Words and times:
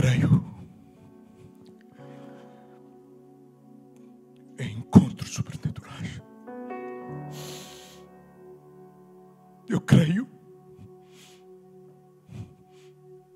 creio 0.00 0.44
em 4.60 4.78
encontros 4.78 5.34
sobrenaturais. 5.34 6.22
Eu 9.68 9.80
creio 9.80 10.28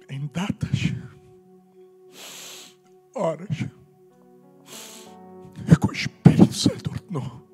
em 0.09 0.25
datas, 0.29 0.95
horas, 3.13 3.49
que 5.81 5.87
o 5.89 5.93
Espírito 5.93 6.53
Santo 6.53 6.93
ordenou. 6.93 7.45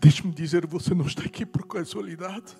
Deixe-me 0.00 0.34
dizer, 0.34 0.66
você 0.66 0.92
não 0.96 1.06
está 1.06 1.22
aqui 1.22 1.46
por 1.46 1.64
casualidade. 1.64 2.56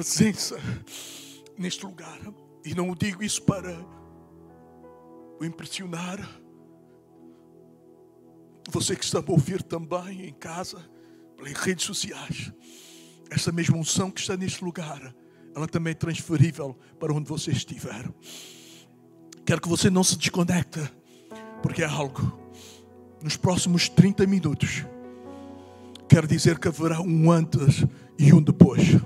Presença 0.00 0.58
neste 1.58 1.84
lugar. 1.84 2.18
E 2.64 2.74
não 2.74 2.94
digo 2.94 3.22
isso 3.22 3.42
para 3.42 3.76
o 5.38 5.44
impressionar. 5.44 6.18
Você 8.70 8.96
que 8.96 9.04
está 9.04 9.18
a 9.18 9.24
ouvir 9.26 9.62
também 9.62 10.26
em 10.26 10.32
casa, 10.32 10.78
pelas 11.36 11.52
redes 11.52 11.84
sociais. 11.84 12.50
Essa 13.30 13.52
mesma 13.52 13.76
unção 13.76 14.10
que 14.10 14.20
está 14.20 14.38
neste 14.38 14.64
lugar, 14.64 15.14
ela 15.54 15.66
também 15.66 15.90
é 15.90 15.94
transferível 15.94 16.74
para 16.98 17.12
onde 17.12 17.28
você 17.28 17.50
estiver. 17.50 18.10
Quero 19.44 19.60
que 19.60 19.68
você 19.68 19.90
não 19.90 20.02
se 20.02 20.16
desconecte, 20.16 20.80
porque 21.62 21.82
é 21.82 21.86
algo. 21.86 22.38
Nos 23.22 23.36
próximos 23.36 23.88
30 23.90 24.26
minutos, 24.26 24.86
quero 26.08 26.26
dizer 26.26 26.58
que 26.58 26.68
haverá 26.68 27.02
um 27.02 27.30
antes 27.30 27.84
e 28.18 28.32
um 28.32 28.40
depois. 28.42 28.96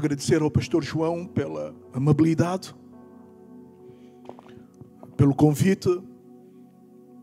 Agradecer 0.00 0.40
ao 0.40 0.50
pastor 0.50 0.82
João 0.82 1.26
pela 1.26 1.74
amabilidade, 1.92 2.74
pelo 5.14 5.34
convite, 5.34 5.90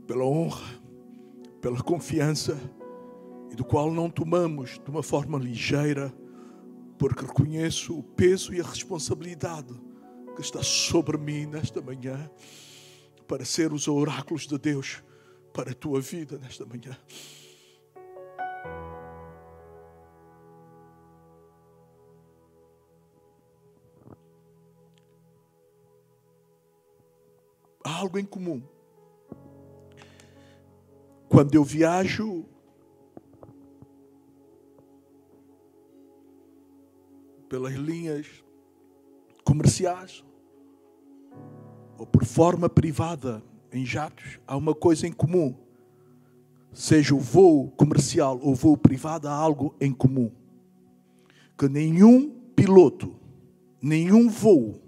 pela 0.05 0.23
honra, 0.23 0.63
pela 1.59 1.81
confiança, 1.81 2.55
e 3.51 3.55
do 3.55 3.65
qual 3.65 3.91
não 3.91 4.11
tomamos 4.11 4.79
de 4.79 4.91
uma 4.91 5.01
forma 5.01 5.39
ligeira, 5.39 6.13
porque 6.99 7.25
reconheço 7.25 7.97
o 7.97 8.03
peso 8.03 8.53
e 8.53 8.61
a 8.61 8.63
responsabilidade 8.63 9.73
que 10.35 10.41
está 10.41 10.61
sobre 10.61 11.17
mim 11.17 11.47
nesta 11.47 11.81
manhã, 11.81 12.29
para 13.27 13.43
ser 13.43 13.73
os 13.73 13.87
oráculos 13.87 14.45
de 14.45 14.57
Deus 14.59 15.03
para 15.51 15.71
a 15.71 15.73
tua 15.73 15.99
vida 15.99 16.37
nesta 16.37 16.63
manhã. 16.63 16.95
Há 27.87 27.95
algo 27.95 28.19
em 28.19 28.25
comum. 28.25 28.61
Quando 31.29 31.55
eu 31.55 31.63
viajo, 31.63 32.45
pelas 37.49 37.73
linhas 37.73 38.27
comerciais 39.43 40.23
ou 41.97 42.05
por 42.05 42.25
forma 42.25 42.67
privada 42.67 43.41
em 43.71 43.85
jatos, 43.85 44.39
há 44.45 44.57
uma 44.57 44.75
coisa 44.75 45.07
em 45.07 45.11
comum. 45.11 45.55
Seja 46.73 47.15
o 47.15 47.19
voo 47.19 47.71
comercial 47.71 48.37
ou 48.41 48.53
voo 48.53 48.77
privado, 48.77 49.27
há 49.27 49.33
algo 49.33 49.73
em 49.79 49.93
comum. 49.93 50.29
Que 51.57 51.69
nenhum 51.69 52.29
piloto, 52.55 53.15
nenhum 53.81 54.29
voo 54.29 54.81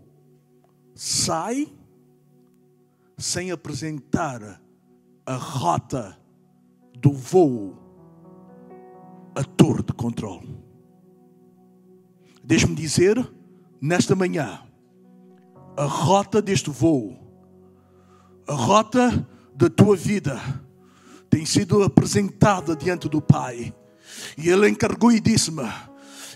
sai 0.94 1.78
sem 3.19 3.52
apresentar 3.52 4.62
a 5.25 5.35
rota 5.35 6.18
do 6.97 7.12
voo 7.12 7.78
à 9.35 9.44
torre 9.44 9.84
de 9.84 9.94
controle. 9.94 10.57
Deixe-me 12.44 12.75
dizer, 12.75 13.29
nesta 13.79 14.16
manhã, 14.16 14.63
a 15.78 15.85
rota 15.85 16.41
deste 16.41 16.69
voo, 16.69 17.16
a 18.47 18.53
rota 18.53 19.28
da 19.53 19.69
tua 19.69 19.96
vida, 19.96 20.40
tem 21.29 21.46
sido 21.46 21.84
apresentada 21.84 22.75
diante 22.75 23.08
do 23.08 23.22
Pai. 23.22 23.74
E 24.38 24.50
Ele 24.50 24.68
encarregou 24.68 25.12
e 25.12 25.19
disse-me 25.19 25.69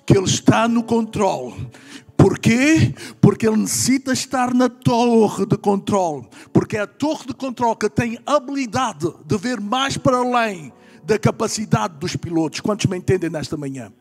que 0.05 0.15
Ele 0.15 0.27
está 0.27 0.67
no 0.67 0.83
controle. 0.83 1.69
Porquê? 2.17 2.93
Porque 3.19 3.47
ele 3.47 3.57
necessita 3.57 4.13
estar 4.13 4.53
na 4.53 4.69
torre 4.69 5.45
de 5.45 5.57
controle. 5.57 6.27
Porque 6.51 6.77
é 6.77 6.81
a 6.81 6.87
torre 6.87 7.27
de 7.27 7.33
controle 7.33 7.75
que 7.75 7.89
tem 7.89 8.17
habilidade 8.25 9.13
de 9.25 9.37
ver 9.37 9.59
mais 9.59 9.97
para 9.97 10.17
além 10.17 10.71
da 11.03 11.19
capacidade 11.19 11.97
dos 11.97 12.15
pilotos. 12.15 12.61
Quantos 12.61 12.85
me 12.85 12.97
entendem 12.97 13.29
nesta 13.29 13.57
manhã? 13.57 13.91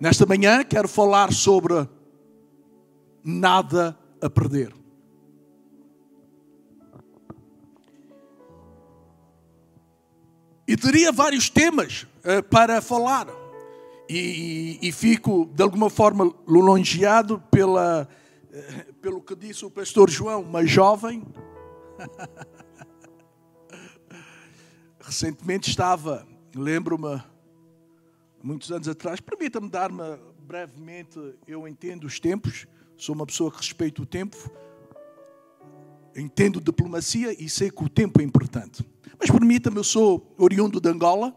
Nesta 0.00 0.24
manhã 0.24 0.62
quero 0.62 0.86
falar 0.86 1.32
sobre 1.32 1.88
nada 3.24 3.98
a 4.22 4.30
perder. 4.30 4.72
E 10.68 10.76
teria 10.76 11.10
vários 11.10 11.48
temas 11.48 12.02
uh, 12.02 12.42
para 12.50 12.82
falar 12.82 13.26
e, 14.06 14.78
e, 14.82 14.92
fico 14.92 15.46
de 15.46 15.62
alguma 15.62 15.88
forma 15.88 16.30
longeado 16.46 17.42
pela, 17.50 18.06
eh, 18.50 18.86
pelo 19.02 19.20
que 19.20 19.36
disse 19.36 19.66
o 19.66 19.70
pastor 19.70 20.08
João, 20.08 20.42
uma 20.42 20.64
jovem. 20.64 21.22
Recentemente 25.00 25.68
estava, 25.68 26.26
lembro-me, 26.54 27.22
muitos 28.42 28.72
anos 28.72 28.88
atrás, 28.88 29.20
permita-me 29.20 29.68
dar-me 29.68 30.18
brevemente, 30.38 31.18
eu 31.46 31.68
entendo 31.68 32.04
os 32.04 32.18
tempos, 32.18 32.66
sou 32.96 33.14
uma 33.14 33.26
pessoa 33.26 33.50
que 33.50 33.58
respeita 33.58 34.00
o 34.00 34.06
tempo, 34.06 34.36
entendo 36.16 36.60
diplomacia 36.60 37.32
e 37.42 37.48
sei 37.48 37.70
que 37.70 37.84
o 37.84 37.88
tempo 37.88 38.20
é 38.20 38.24
importante. 38.24 38.86
Mas 39.18 39.30
permita-me, 39.30 39.76
eu 39.76 39.84
sou 39.84 40.34
oriundo 40.38 40.80
de 40.80 40.88
Angola, 40.88 41.34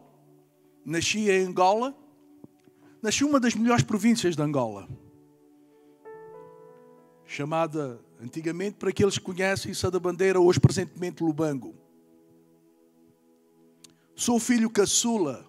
nasci 0.84 1.28
em 1.28 1.46
Angola, 1.46 1.96
nasceu 3.02 3.28
uma 3.28 3.40
das 3.40 3.54
melhores 3.54 3.82
províncias 3.84 4.36
de 4.36 4.42
Angola, 4.42 4.88
chamada 7.26 8.00
antigamente, 8.20 8.76
para 8.76 8.90
aqueles 8.90 9.18
que 9.18 9.24
conhecem 9.24 9.74
Sá 9.74 9.90
da 9.90 9.98
Bandeira, 9.98 10.40
hoje 10.40 10.60
presentemente 10.60 11.24
Lubango. 11.24 11.74
Sou 14.14 14.38
filho 14.38 14.70
caçula. 14.70 15.44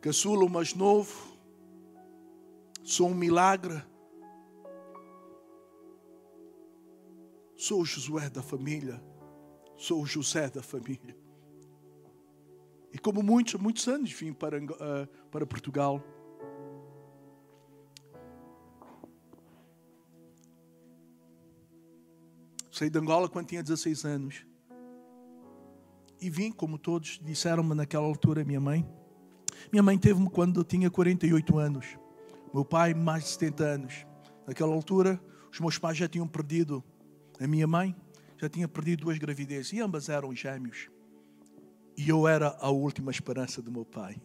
Caçula, 0.00 0.44
o 0.44 0.50
mais 0.50 0.74
novo. 0.74 1.38
Sou 2.82 3.08
um 3.08 3.14
milagre. 3.14 3.80
Sou 7.66 7.80
o 7.80 7.84
Josué 7.86 8.28
da 8.28 8.42
família. 8.42 9.02
Sou 9.74 10.02
o 10.02 10.06
José 10.06 10.50
da 10.50 10.62
família. 10.62 11.16
E 12.92 12.98
como 12.98 13.22
muitos, 13.22 13.54
muitos 13.54 13.88
anos 13.88 14.12
vim 14.12 14.34
para, 14.34 14.62
uh, 14.62 15.06
para 15.30 15.46
Portugal. 15.46 15.98
Saí 22.70 22.90
de 22.90 22.98
Angola 22.98 23.30
quando 23.30 23.46
tinha 23.46 23.62
16 23.62 24.04
anos. 24.04 24.46
E 26.20 26.28
vim, 26.28 26.52
como 26.52 26.76
todos 26.76 27.18
disseram-me 27.24 27.74
naquela 27.74 28.04
altura, 28.04 28.44
minha 28.44 28.60
mãe. 28.60 28.86
Minha 29.72 29.82
mãe 29.82 29.96
teve-me 29.96 30.28
quando 30.28 30.60
eu 30.60 30.64
tinha 30.64 30.90
48 30.90 31.56
anos. 31.58 31.86
Meu 32.52 32.62
pai, 32.62 32.92
mais 32.92 33.24
de 33.24 33.30
70 33.30 33.64
anos. 33.64 34.06
Naquela 34.46 34.74
altura, 34.74 35.18
os 35.50 35.58
meus 35.60 35.78
pais 35.78 35.96
já 35.96 36.06
tinham 36.06 36.28
perdido 36.28 36.84
a 37.40 37.46
minha 37.46 37.66
mãe, 37.66 37.94
já 38.38 38.48
tinha 38.48 38.68
perdido 38.68 39.04
duas 39.04 39.18
gravidezes 39.18 39.72
e 39.72 39.80
ambas 39.80 40.08
eram 40.08 40.34
gêmeos. 40.34 40.88
E 41.96 42.08
eu 42.08 42.26
era 42.26 42.56
a 42.60 42.70
última 42.70 43.10
esperança 43.10 43.62
do 43.62 43.70
meu 43.70 43.84
pai. 43.84 44.20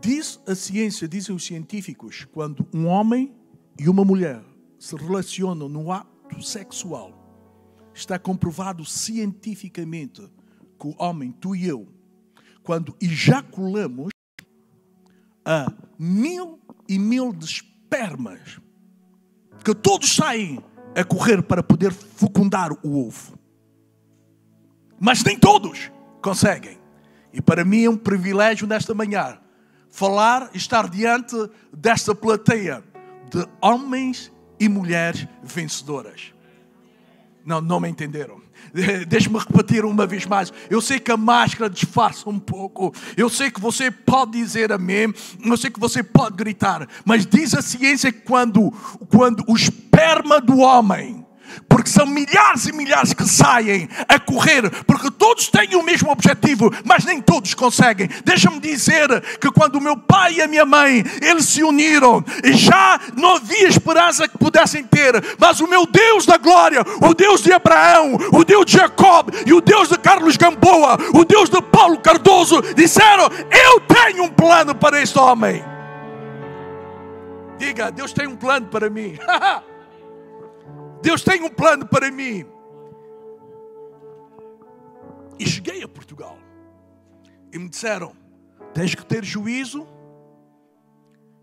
Diz 0.00 0.40
a 0.48 0.54
ciência, 0.54 1.06
dizem 1.06 1.34
os 1.34 1.44
científicos, 1.44 2.24
quando 2.32 2.66
um 2.74 2.86
homem 2.86 3.32
e 3.78 3.88
uma 3.88 4.04
mulher 4.04 4.42
se 4.78 4.96
relacionam 4.96 5.68
no 5.68 5.92
ato 5.92 6.42
sexual, 6.42 7.22
está 7.94 8.18
comprovado 8.18 8.84
cientificamente 8.84 10.22
que 10.78 10.88
o 10.88 10.94
homem, 10.98 11.30
tu 11.30 11.54
e 11.54 11.68
eu, 11.68 11.86
quando 12.64 12.96
ejaculamos, 13.00 14.10
a 15.44 15.72
mil 15.98 16.58
e 16.88 16.98
mil 16.98 17.32
de 17.32 17.46
espermas, 17.92 18.58
que 19.62 19.74
todos 19.74 20.16
saem 20.16 20.64
a 20.96 21.04
correr 21.04 21.42
para 21.42 21.62
poder 21.62 21.92
fecundar 21.92 22.72
o 22.82 23.06
ovo. 23.06 23.38
Mas 24.98 25.22
nem 25.22 25.38
todos 25.38 25.90
conseguem. 26.22 26.78
E 27.32 27.40
para 27.40 27.64
mim 27.64 27.84
é 27.84 27.90
um 27.90 27.96
privilégio 27.96 28.66
nesta 28.66 28.94
manhã 28.94 29.38
falar, 29.90 30.50
estar 30.54 30.88
diante 30.88 31.36
desta 31.72 32.14
plateia 32.14 32.82
de 33.30 33.46
homens 33.60 34.32
e 34.58 34.68
mulheres 34.68 35.26
vencedoras. 35.42 36.32
Não, 37.44 37.60
não 37.60 37.78
me 37.78 37.88
entenderam. 37.88 38.40
Deixe-me 39.08 39.38
repetir 39.38 39.84
uma 39.84 40.06
vez 40.06 40.26
mais. 40.26 40.52
Eu 40.70 40.80
sei 40.80 40.98
que 40.98 41.10
a 41.10 41.16
máscara 41.16 41.70
disfarça 41.70 42.28
um 42.28 42.38
pouco. 42.38 42.94
Eu 43.16 43.28
sei 43.28 43.50
que 43.50 43.60
você 43.60 43.90
pode 43.90 44.32
dizer 44.32 44.72
amém. 44.72 45.12
Eu 45.44 45.56
sei 45.56 45.70
que 45.70 45.80
você 45.80 46.02
pode 46.02 46.36
gritar. 46.36 46.86
Mas 47.04 47.26
diz 47.26 47.54
a 47.54 47.62
ciência 47.62 48.12
que 48.12 48.20
quando, 48.20 48.70
quando 49.08 49.44
o 49.46 49.56
esperma 49.56 50.40
do 50.40 50.58
homem 50.58 51.21
porque 51.68 51.88
são 51.88 52.06
milhares 52.06 52.66
e 52.66 52.72
milhares 52.72 53.12
que 53.12 53.24
saem 53.24 53.88
a 54.08 54.18
correr, 54.18 54.68
porque 54.84 55.10
todos 55.10 55.48
têm 55.48 55.74
o 55.74 55.82
mesmo 55.82 56.10
objetivo, 56.10 56.72
mas 56.84 57.04
nem 57.04 57.20
todos 57.20 57.54
conseguem. 57.54 58.08
Deixa-me 58.24 58.60
dizer 58.60 59.08
que 59.40 59.50
quando 59.50 59.76
o 59.76 59.80
meu 59.80 59.96
pai 59.96 60.34
e 60.34 60.42
a 60.42 60.48
minha 60.48 60.64
mãe, 60.64 61.04
eles 61.20 61.46
se 61.46 61.62
uniram, 61.62 62.24
já 62.54 63.00
não 63.16 63.36
havia 63.36 63.68
esperança 63.68 64.28
que 64.28 64.38
pudessem 64.38 64.84
ter, 64.84 65.22
mas 65.38 65.60
o 65.60 65.66
meu 65.66 65.86
Deus 65.86 66.26
da 66.26 66.36
glória, 66.36 66.82
o 67.00 67.14
Deus 67.14 67.42
de 67.42 67.52
Abraão, 67.52 68.16
o 68.32 68.44
Deus 68.44 68.66
de 68.66 68.76
Jacob 68.76 69.30
e 69.46 69.52
o 69.52 69.60
Deus 69.60 69.88
de 69.88 69.98
Carlos 69.98 70.36
Gamboa, 70.36 70.98
o 71.14 71.24
Deus 71.24 71.48
de 71.48 71.60
Paulo 71.62 71.98
Cardoso, 71.98 72.60
disseram: 72.74 73.28
Eu 73.50 73.80
tenho 73.80 74.24
um 74.24 74.28
plano 74.28 74.74
para 74.74 75.00
este 75.00 75.18
homem. 75.18 75.64
Diga, 77.58 77.90
Deus 77.90 78.12
tem 78.12 78.26
um 78.26 78.36
plano 78.36 78.66
para 78.66 78.90
mim. 78.90 79.16
Deus 81.02 81.22
tem 81.22 81.42
um 81.42 81.50
plano 81.50 81.86
para 81.86 82.10
mim. 82.10 82.46
E 85.38 85.44
cheguei 85.44 85.82
a 85.82 85.88
Portugal. 85.88 86.38
E 87.52 87.58
me 87.58 87.68
disseram: 87.68 88.14
tens 88.72 88.94
que 88.94 89.04
ter 89.04 89.24
juízo 89.24 89.86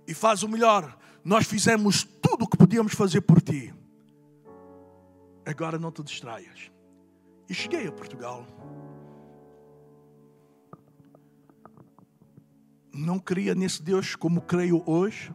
e 0.07 0.13
faz 0.13 0.44
o 0.44 0.47
melhor. 0.47 0.97
Nós 1.23 1.45
fizemos 1.45 2.03
tudo 2.03 2.45
o 2.45 2.47
que 2.47 2.57
podíamos 2.57 2.94
fazer 2.94 3.21
por 3.21 3.41
ti. 3.41 3.73
Agora 5.45 5.77
não 5.77 5.91
te 5.91 6.01
distraias. 6.03 6.71
E 7.50 7.53
cheguei 7.53 7.85
a 7.85 7.91
Portugal. 7.91 8.47
Não 12.94 13.19
queria 13.19 13.53
nesse 13.53 13.83
Deus 13.83 14.15
como 14.15 14.41
creio 14.41 14.81
hoje 14.85 15.33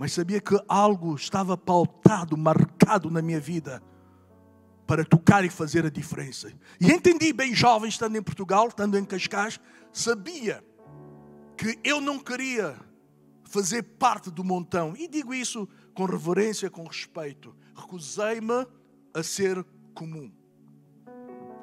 mas 0.00 0.14
sabia 0.14 0.40
que 0.40 0.58
algo 0.66 1.14
estava 1.14 1.58
pautado, 1.58 2.34
marcado 2.34 3.10
na 3.10 3.20
minha 3.20 3.38
vida 3.38 3.82
para 4.86 5.04
tocar 5.04 5.44
e 5.44 5.50
fazer 5.50 5.84
a 5.84 5.90
diferença. 5.90 6.50
E 6.80 6.90
entendi 6.90 7.34
bem 7.34 7.54
jovem, 7.54 7.90
estando 7.90 8.16
em 8.16 8.22
Portugal, 8.22 8.68
estando 8.68 8.96
em 8.96 9.04
Cascais, 9.04 9.60
sabia 9.92 10.64
que 11.54 11.78
eu 11.84 12.00
não 12.00 12.18
queria 12.18 12.80
fazer 13.44 13.82
parte 13.82 14.30
do 14.30 14.42
montão. 14.42 14.94
E 14.96 15.06
digo 15.06 15.34
isso 15.34 15.68
com 15.92 16.06
reverência, 16.06 16.70
com 16.70 16.84
respeito. 16.86 17.54
Recusei-me 17.76 18.66
a 19.12 19.22
ser 19.22 19.62
comum. 19.94 20.32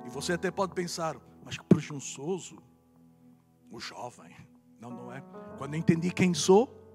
E 0.06 0.10
você 0.12 0.34
até 0.34 0.52
pode 0.52 0.76
pensar, 0.76 1.18
mas 1.44 1.58
que 1.58 1.66
presunçoso, 1.66 2.62
o 3.72 3.80
jovem. 3.80 4.32
Não, 4.80 4.92
não 4.92 5.12
é. 5.12 5.24
Quando 5.58 5.76
entendi 5.76 6.12
quem 6.12 6.36
sou, 6.36 6.87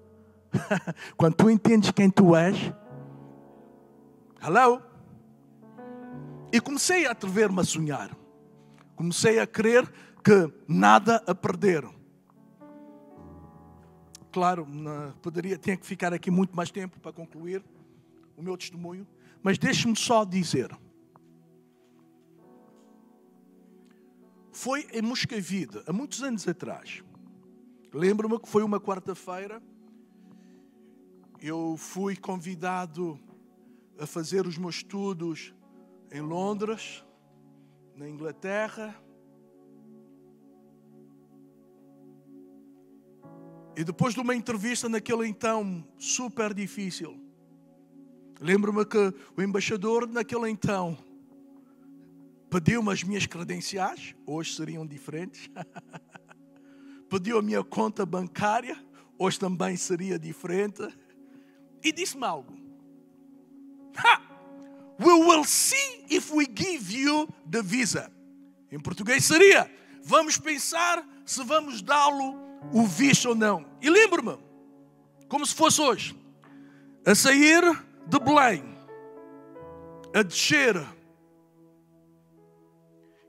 Quando 1.17 1.35
tu 1.35 1.49
entendes 1.49 1.91
quem 1.91 2.09
tu 2.09 2.35
és, 2.35 2.57
hello? 4.41 4.81
E 6.51 6.59
comecei 6.61 7.05
a 7.05 7.11
atrever-me 7.11 7.59
a 7.59 7.63
sonhar. 7.63 8.15
Comecei 8.95 9.39
a 9.39 9.47
crer 9.47 9.91
que 10.23 10.53
nada 10.67 11.23
a 11.25 11.33
perder. 11.33 11.83
Claro, 14.31 14.67
poderia, 15.21 15.57
tinha 15.57 15.77
que 15.77 15.85
ficar 15.85 16.13
aqui 16.13 16.31
muito 16.31 16.55
mais 16.55 16.71
tempo 16.71 16.99
para 16.99 17.11
concluir 17.11 17.63
o 18.35 18.41
meu 18.41 18.57
testemunho, 18.57 19.07
mas 19.41 19.57
deixe-me 19.57 19.95
só 19.95 20.23
dizer. 20.23 20.75
Foi 24.51 24.87
em 24.93 25.01
Moscavide, 25.01 25.81
há 25.85 25.93
muitos 25.93 26.21
anos 26.23 26.47
atrás. 26.47 27.03
Lembro-me 27.91 28.39
que 28.39 28.47
foi 28.47 28.63
uma 28.63 28.79
quarta-feira 28.79 29.61
eu 31.45 31.75
fui 31.75 32.15
convidado 32.15 33.19
a 33.99 34.07
fazer 34.07 34.47
os 34.47 34.57
meus 34.57 34.75
estudos 34.75 35.53
em 36.09 36.21
Londres, 36.21 37.03
na 37.97 38.07
Inglaterra. 38.07 38.95
E 43.75 43.83
depois 43.83 44.13
de 44.13 44.21
uma 44.21 44.33
entrevista 44.33 44.87
naquele 44.87 45.27
então 45.27 45.85
super 45.97 46.53
difícil, 46.53 47.19
lembro-me 48.39 48.85
que 48.85 49.13
o 49.35 49.41
embaixador 49.41 50.07
naquele 50.07 50.49
então 50.49 50.97
pediu-me 52.49 52.89
as 52.89 53.03
minhas 53.03 53.25
credenciais, 53.25 54.15
hoje 54.25 54.55
seriam 54.55 54.87
diferentes. 54.87 55.49
pediu 57.09 57.37
a 57.37 57.41
minha 57.41 57.65
conta 57.65 58.05
bancária, 58.05 58.81
hoje 59.19 59.37
também 59.37 59.75
seria 59.75 60.17
diferente 60.17 60.87
e 61.83 61.91
disse-me 61.91 62.25
algo. 62.25 62.53
Ha! 63.97 64.21
We 64.99 65.13
will 65.13 65.43
see 65.43 66.05
if 66.09 66.31
we 66.31 66.45
give 66.45 66.91
you 66.91 67.27
the 67.49 67.61
visa. 67.61 68.11
Em 68.71 68.79
português 68.79 69.25
seria: 69.25 69.69
vamos 70.03 70.37
pensar 70.37 71.05
se 71.25 71.43
vamos 71.43 71.81
dá-lo 71.81 72.35
o 72.71 72.85
visto 72.85 73.29
ou 73.29 73.35
não. 73.35 73.65
E 73.81 73.89
lembro-me, 73.89 74.37
como 75.27 75.45
se 75.45 75.53
fosse 75.53 75.81
hoje, 75.81 76.15
a 77.05 77.13
sair 77.15 77.61
de 78.07 78.19
Belém, 78.19 78.63
a 80.15 80.21
descer. 80.21 80.75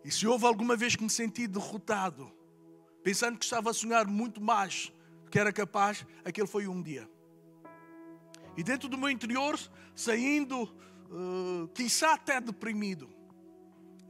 E 0.05 0.11
se 0.11 0.27
houve 0.27 0.45
alguma 0.45 0.77
vez 0.77 0.95
que 0.95 1.03
me 1.03 1.11
senti 1.11 1.47
derrotado, 1.47 2.31
pensando 3.03 3.39
que 3.39 3.45
estava 3.45 3.71
a 3.71 3.75
sonhar 3.75 4.07
muito 4.07 4.41
mais 4.41 4.93
do 5.25 5.31
que 5.31 5.39
era 5.39 5.53
capaz, 5.53 6.07
aquele 6.25 6.47
foi 6.47 6.69
um 6.69 6.83
dia. 6.83 7.09
E 8.57 8.63
dentro 8.63 8.89
do 8.89 8.97
meu 8.97 9.11
interior, 9.11 9.59
saindo, 9.95 10.63
uh, 11.11 11.69
até 12.13 12.41
deprimido, 12.41 13.09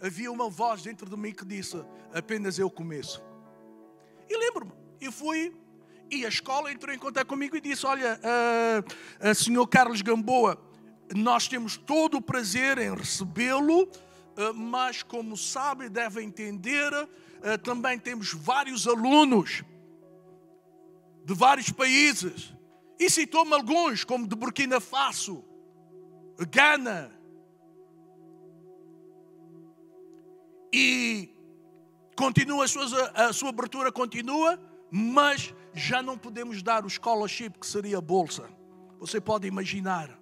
havia 0.00 0.30
uma 0.30 0.50
voz 0.50 0.82
dentro 0.82 1.08
de 1.08 1.16
mim 1.16 1.32
que 1.32 1.44
disse: 1.44 1.82
apenas 2.12 2.58
eu 2.58 2.70
começo. 2.70 3.22
E 4.28 4.36
lembro-me, 4.36 4.72
eu 5.00 5.10
fui, 5.10 5.54
e 6.10 6.24
a 6.24 6.28
escola 6.28 6.70
entrou 6.72 6.94
em 6.94 6.98
contato 6.98 7.26
comigo 7.26 7.56
e 7.56 7.60
disse: 7.60 7.86
Olha, 7.86 8.20
uh, 8.20 9.30
uh, 9.30 9.34
senhor 9.34 9.66
Carlos 9.66 10.02
Gamboa, 10.02 10.58
nós 11.14 11.48
temos 11.48 11.76
todo 11.76 12.18
o 12.18 12.22
prazer 12.22 12.78
em 12.78 12.94
recebê-lo, 12.94 13.82
uh, 13.82 14.54
mas 14.54 15.02
como 15.02 15.36
sabe, 15.36 15.88
deve 15.88 16.22
entender, 16.22 16.92
uh, 16.92 17.58
também 17.62 17.98
temos 17.98 18.32
vários 18.32 18.86
alunos 18.86 19.62
de 21.24 21.34
vários 21.34 21.70
países 21.70 22.54
e 22.98 23.10
citou-me 23.10 23.54
alguns, 23.54 24.04
como 24.04 24.26
de 24.26 24.36
Burkina 24.36 24.80
Faso, 24.80 25.44
Ghana. 26.50 27.10
E 30.72 31.28
continua 32.16 32.64
a 32.64 32.68
sua, 32.68 33.10
a 33.14 33.32
sua 33.32 33.48
abertura, 33.50 33.92
continua, 33.92 34.58
mas 34.90 35.54
já 35.72 36.02
não 36.02 36.16
podemos 36.16 36.62
dar 36.62 36.84
o 36.84 36.90
scholarship 36.90 37.50
que 37.58 37.66
seria 37.66 37.98
a 37.98 38.00
bolsa. 38.00 38.48
Você 38.98 39.20
pode 39.20 39.46
imaginar. 39.46 40.18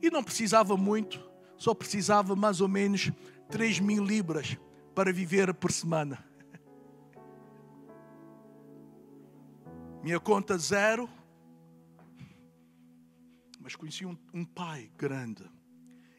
E 0.00 0.10
não 0.10 0.22
precisava 0.22 0.76
muito, 0.76 1.22
só 1.56 1.74
precisava 1.74 2.34
mais 2.34 2.60
ou 2.60 2.68
menos 2.68 3.10
3 3.50 3.80
mil 3.80 4.04
libras 4.04 4.56
para 4.94 5.12
viver 5.12 5.52
por 5.54 5.70
semana. 5.70 6.24
minha 10.02 10.18
conta 10.18 10.58
zero, 10.58 11.08
mas 13.60 13.76
conheci 13.76 14.04
um, 14.04 14.18
um 14.34 14.44
pai 14.44 14.90
grande. 14.96 15.48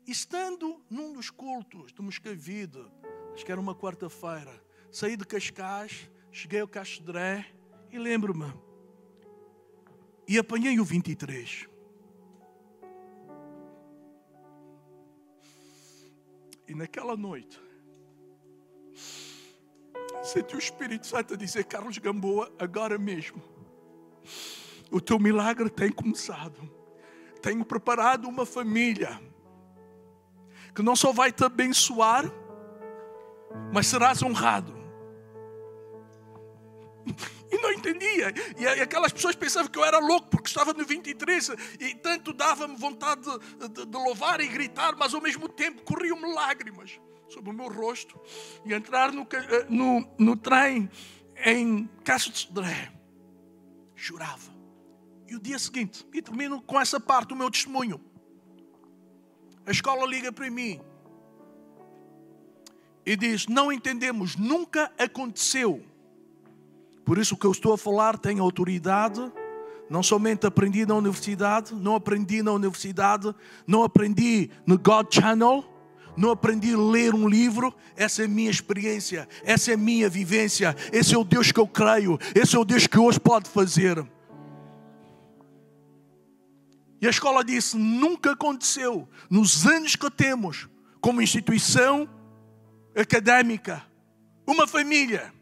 Estando 0.07 0.81
num 0.89 1.11
dos 1.11 1.29
cultos 1.29 1.91
de 1.91 2.01
Moscavide, 2.01 2.79
acho 3.33 3.45
que 3.45 3.51
era 3.51 3.59
uma 3.59 3.75
quarta-feira, 3.75 4.63
saí 4.89 5.17
de 5.17 5.25
Cascais, 5.25 6.09
cheguei 6.31 6.61
ao 6.61 6.67
Castedré 6.67 7.45
e 7.91 7.99
lembro-me, 7.99 8.53
e 10.27 10.37
apanhei 10.37 10.79
o 10.79 10.85
23. 10.85 11.67
E 16.65 16.73
naquela 16.73 17.17
noite, 17.17 17.61
senti 20.23 20.55
o 20.55 20.59
Espírito 20.59 21.05
Santo 21.05 21.33
a 21.33 21.37
dizer: 21.37 21.65
Carlos 21.65 21.97
Gamboa, 21.97 22.51
agora 22.57 22.97
mesmo, 22.97 23.52
o 24.91 25.01
teu 25.01 25.19
milagre 25.19 25.69
tem 25.69 25.91
começado. 25.91 26.69
Tenho 27.41 27.65
preparado 27.65 28.27
uma 28.27 28.45
família 28.45 29.19
que 30.73 30.81
não 30.81 30.95
só 30.95 31.11
vai 31.11 31.31
te 31.31 31.43
abençoar, 31.43 32.25
mas 33.71 33.87
serás 33.87 34.21
honrado. 34.23 34.73
E 37.51 37.57
não 37.61 37.71
entendia. 37.71 38.33
E 38.57 38.65
aquelas 38.81 39.13
pessoas 39.13 39.35
pensavam 39.35 39.69
que 39.69 39.77
eu 39.77 39.85
era 39.85 39.99
louco 39.99 40.27
porque 40.29 40.47
estava 40.47 40.73
no 40.73 40.83
23 40.83 41.51
e 41.79 41.93
tanto 41.95 42.33
dava-me 42.33 42.75
vontade 42.75 43.21
de, 43.21 43.69
de, 43.69 43.85
de, 43.85 43.97
louvar 43.97 44.41
e 44.41 44.47
gritar, 44.47 44.95
mas 44.95 45.13
ao 45.13 45.21
mesmo 45.21 45.47
tempo 45.47 45.83
corriam-me 45.83 46.33
lágrimas 46.33 46.99
sobre 47.29 47.51
o 47.51 47.53
meu 47.53 47.67
rosto 47.67 48.19
e 48.65 48.73
entrar 48.73 49.11
no, 49.11 49.27
eh, 49.31 49.65
no, 49.69 50.07
no 50.17 50.35
trem 50.35 50.89
em 51.45 51.87
Castro 52.03 52.31
de 52.31 52.39
Sodré. 52.39 52.91
Chorava. 54.03 54.51
E 55.29 55.33
o 55.33 55.39
dia 55.39 55.57
seguinte, 55.57 56.05
e 56.13 56.21
termino 56.21 56.61
com 56.61 56.77
essa 56.77 56.99
parte 56.99 57.29
do 57.29 57.37
meu 57.37 57.49
testemunho. 57.49 58.01
A 59.65 59.71
escola 59.71 60.05
liga 60.05 60.29
para 60.29 60.51
mim 60.51 60.81
e 63.05 63.15
diz: 63.15 63.47
Não 63.47 63.71
entendemos, 63.71 64.35
nunca 64.35 64.91
aconteceu. 64.97 65.81
Por 67.05 67.17
isso 67.17 67.35
o 67.35 67.37
que 67.37 67.47
eu 67.47 67.51
estou 67.53 67.71
a 67.71 67.77
falar 67.77 68.17
tem 68.17 68.39
autoridade. 68.39 69.21
Não 69.89 70.03
somente 70.03 70.45
aprendi 70.45 70.85
na 70.85 70.95
universidade, 70.95 71.73
não 71.73 71.95
aprendi 71.95 72.43
na 72.43 72.51
universidade, 72.51 73.33
não 73.65 73.83
aprendi 73.83 74.49
no 74.65 74.77
God 74.77 75.07
Channel, 75.13 75.63
não 76.15 76.31
aprendi 76.31 76.73
a 76.73 76.77
ler 76.77 77.13
um 77.13 77.27
livro. 77.27 77.73
Essa 77.95 78.23
é 78.23 78.25
a 78.25 78.27
minha 78.27 78.49
experiência, 78.49 79.27
essa 79.43 79.71
é 79.71 79.73
a 79.73 79.77
minha 79.77 80.09
vivência. 80.09 80.75
Esse 80.91 81.15
é 81.15 81.17
o 81.17 81.23
Deus 81.23 81.51
que 81.51 81.59
eu 81.59 81.67
creio, 81.67 82.19
esse 82.35 82.55
é 82.55 82.59
o 82.59 82.65
Deus 82.65 82.87
que 82.87 82.97
hoje 82.97 83.19
pode 83.19 83.49
fazer. 83.49 84.05
E 87.01 87.07
a 87.07 87.09
escola 87.09 87.43
disse: 87.43 87.77
nunca 87.77 88.31
aconteceu 88.31 89.07
nos 89.29 89.65
anos 89.65 89.95
que 89.95 90.09
temos 90.09 90.69
como 91.01 91.21
instituição 91.21 92.07
académica, 92.95 93.83
uma 94.47 94.67
família 94.67 95.33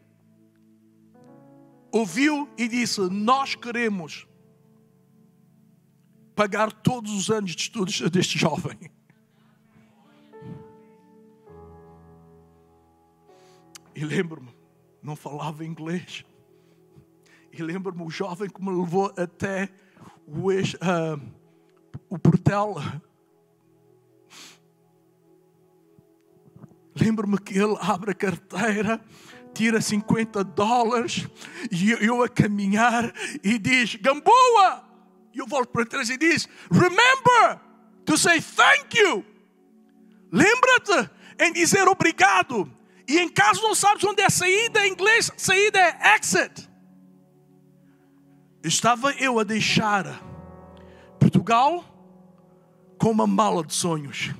ouviu 1.92 2.48
e 2.56 2.66
disse: 2.66 3.00
Nós 3.02 3.54
queremos 3.54 4.26
pagar 6.34 6.72
todos 6.72 7.12
os 7.12 7.30
anos 7.30 7.54
de 7.54 7.62
estudos 7.62 8.00
deste 8.10 8.38
jovem. 8.38 8.78
E 13.94 14.04
lembro-me, 14.04 14.48
não 15.02 15.14
falava 15.16 15.64
inglês. 15.64 16.24
E 17.52 17.62
lembro-me 17.62 18.02
o 18.02 18.10
jovem 18.10 18.48
que 18.48 18.62
me 18.62 18.70
levou 18.70 19.12
até 19.16 19.68
o, 20.26 20.50
uh, 20.50 21.20
o 22.08 22.18
portal. 22.18 22.76
Lembro-me 26.94 27.38
que 27.38 27.58
ele 27.58 27.76
abre 27.80 28.12
a 28.12 28.14
carteira 28.14 29.00
tira 29.52 29.80
50 29.80 30.42
dólares 30.44 31.28
e 31.70 31.92
eu 31.92 32.22
a 32.22 32.28
caminhar 32.28 33.12
e 33.42 33.58
diz: 33.58 33.96
Gamboa! 33.96 34.84
E 35.32 35.38
eu 35.38 35.46
volto 35.46 35.70
para 35.70 35.86
trás 35.86 36.08
e 36.10 36.16
diz: 36.16 36.48
Remember 36.70 37.60
to 38.04 38.16
say 38.16 38.40
thank 38.40 38.98
you. 38.98 39.24
Lembra-te 40.30 41.10
em 41.38 41.52
dizer 41.52 41.86
obrigado. 41.88 42.70
E 43.08 43.18
em 43.18 43.28
caso 43.28 43.62
não 43.62 43.74
sabes 43.74 44.04
onde 44.04 44.22
é 44.22 44.30
saída, 44.30 44.86
em 44.86 44.92
inglês, 44.92 45.30
saída 45.36 45.78
é 45.78 46.16
exit. 46.16 46.68
Estava 48.64 49.10
eu 49.12 49.38
a 49.40 49.44
deixar 49.44 50.22
Portugal 51.18 51.84
com 52.98 53.10
uma 53.10 53.26
mala 53.26 53.64
de 53.64 53.74
sonhos. 53.74 54.30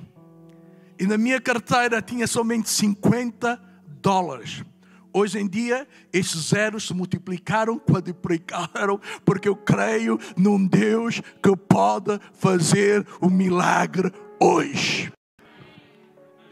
E 0.97 1.05
na 1.05 1.17
minha 1.17 1.41
carteira 1.41 2.01
tinha 2.01 2.25
somente 2.25 2.69
50 2.69 3.61
dólares. 4.01 4.63
Hoje 5.11 5.39
em 5.39 5.47
dia, 5.47 5.87
esses 6.11 6.49
zeros 6.49 6.87
se 6.87 6.93
multiplicaram, 6.93 7.77
quadruplicaram, 7.77 8.99
porque 9.23 9.47
eu 9.47 9.55
creio 9.55 10.17
num 10.35 10.65
Deus 10.65 11.21
que 11.41 11.55
pode 11.55 12.19
fazer 12.33 13.05
o 13.21 13.29
milagre 13.29 14.11
hoje. 14.39 15.11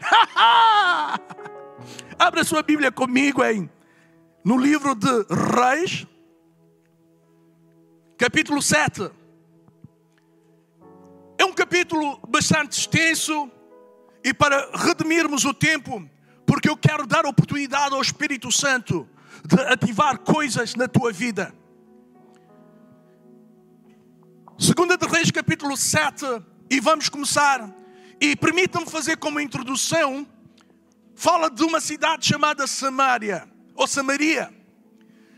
Abra 2.22 2.44
sua 2.44 2.62
Bíblia 2.62 2.92
comigo 2.92 3.42
em 3.42 3.68
no 4.44 4.56
livro 4.56 4.94
de 4.94 5.08
Reis, 5.28 6.06
capítulo 8.16 8.62
7. 8.62 9.10
É 11.36 11.44
um 11.44 11.52
capítulo 11.52 12.20
bastante 12.28 12.78
extenso 12.78 13.50
e 14.22 14.32
para 14.32 14.70
redimirmos 14.72 15.44
o 15.44 15.52
tempo, 15.52 16.08
porque 16.46 16.70
eu 16.70 16.76
quero 16.76 17.08
dar 17.08 17.26
oportunidade 17.26 17.92
ao 17.92 18.00
Espírito 18.00 18.52
Santo 18.52 19.08
de 19.44 19.60
ativar 19.62 20.20
coisas 20.20 20.76
na 20.76 20.86
tua 20.86 21.10
vida. 21.10 21.52
Segunda 24.56 24.96
de 24.96 25.08
Reis, 25.08 25.28
capítulo 25.32 25.76
7, 25.76 26.24
e 26.70 26.78
vamos 26.78 27.08
começar. 27.08 27.68
E 28.20 28.36
permitam-me 28.36 28.88
fazer 28.88 29.16
como 29.16 29.40
introdução, 29.40 30.24
fala 31.22 31.48
de 31.48 31.62
uma 31.62 31.80
cidade 31.80 32.26
chamada 32.26 32.66
Samaria, 32.66 33.48
ou 33.76 33.86
Samaria. 33.86 34.52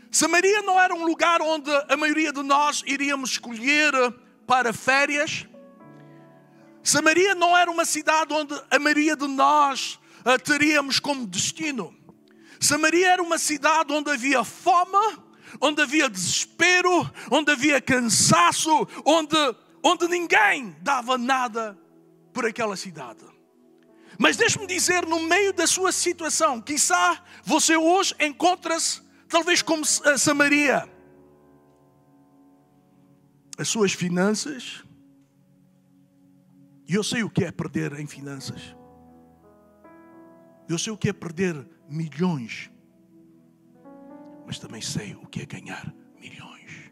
Samaria 0.09 0.63
não 0.63 0.81
era 0.81 0.95
um 0.95 1.05
lugar 1.05 1.43
onde 1.43 1.69
a 1.87 1.95
maioria 1.95 2.33
de 2.33 2.41
nós 2.41 2.81
iríamos 2.87 3.31
escolher 3.31 3.93
para 4.47 4.73
férias. 4.73 5.45
Samaria 6.81 7.35
não 7.35 7.55
era 7.55 7.69
uma 7.69 7.85
cidade 7.85 8.33
onde 8.33 8.59
a 8.71 8.79
maioria 8.79 9.15
de 9.15 9.27
nós 9.27 9.99
teríamos 10.43 10.99
como 10.99 11.27
destino. 11.27 11.95
Samaria 12.59 13.09
era 13.09 13.21
uma 13.21 13.37
cidade 13.37 13.93
onde 13.93 14.09
havia 14.09 14.43
fome, 14.43 15.19
onde 15.61 15.83
havia 15.83 16.09
desespero, 16.09 17.07
onde 17.29 17.51
havia 17.51 17.79
cansaço, 17.79 18.87
onde, 19.05 19.37
onde 19.83 20.07
ninguém 20.07 20.75
dava 20.81 21.15
nada 21.15 21.77
por 22.33 22.43
aquela 22.43 22.75
cidade. 22.75 23.34
Mas 24.17 24.37
deixe-me 24.37 24.65
dizer, 24.65 25.05
no 25.05 25.21
meio 25.21 25.53
da 25.53 25.67
sua 25.67 25.91
situação, 25.91 26.61
quizá 26.61 27.21
você 27.43 27.75
hoje 27.75 28.15
encontra-se 28.19 29.01
talvez 29.27 29.61
como 29.61 29.83
a 30.05 30.17
Samaria. 30.17 30.89
As 33.57 33.67
suas 33.67 33.93
finanças, 33.93 34.83
e 36.87 36.93
eu 36.93 37.03
sei 37.03 37.23
o 37.23 37.29
que 37.29 37.43
é 37.43 37.51
perder 37.51 37.99
em 37.99 38.05
finanças. 38.05 38.75
Eu 40.67 40.77
sei 40.77 40.91
o 40.91 40.97
que 40.97 41.09
é 41.09 41.13
perder 41.13 41.67
milhões, 41.87 42.71
mas 44.45 44.59
também 44.59 44.81
sei 44.81 45.15
o 45.15 45.25
que 45.27 45.41
é 45.41 45.45
ganhar 45.45 45.93
milhões. 46.19 46.91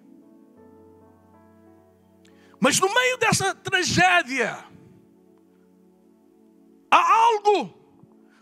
Mas 2.60 2.80
no 2.80 2.94
meio 2.94 3.18
dessa 3.18 3.54
tragédia, 3.54 4.73
há 6.94 7.14
algo 7.26 7.74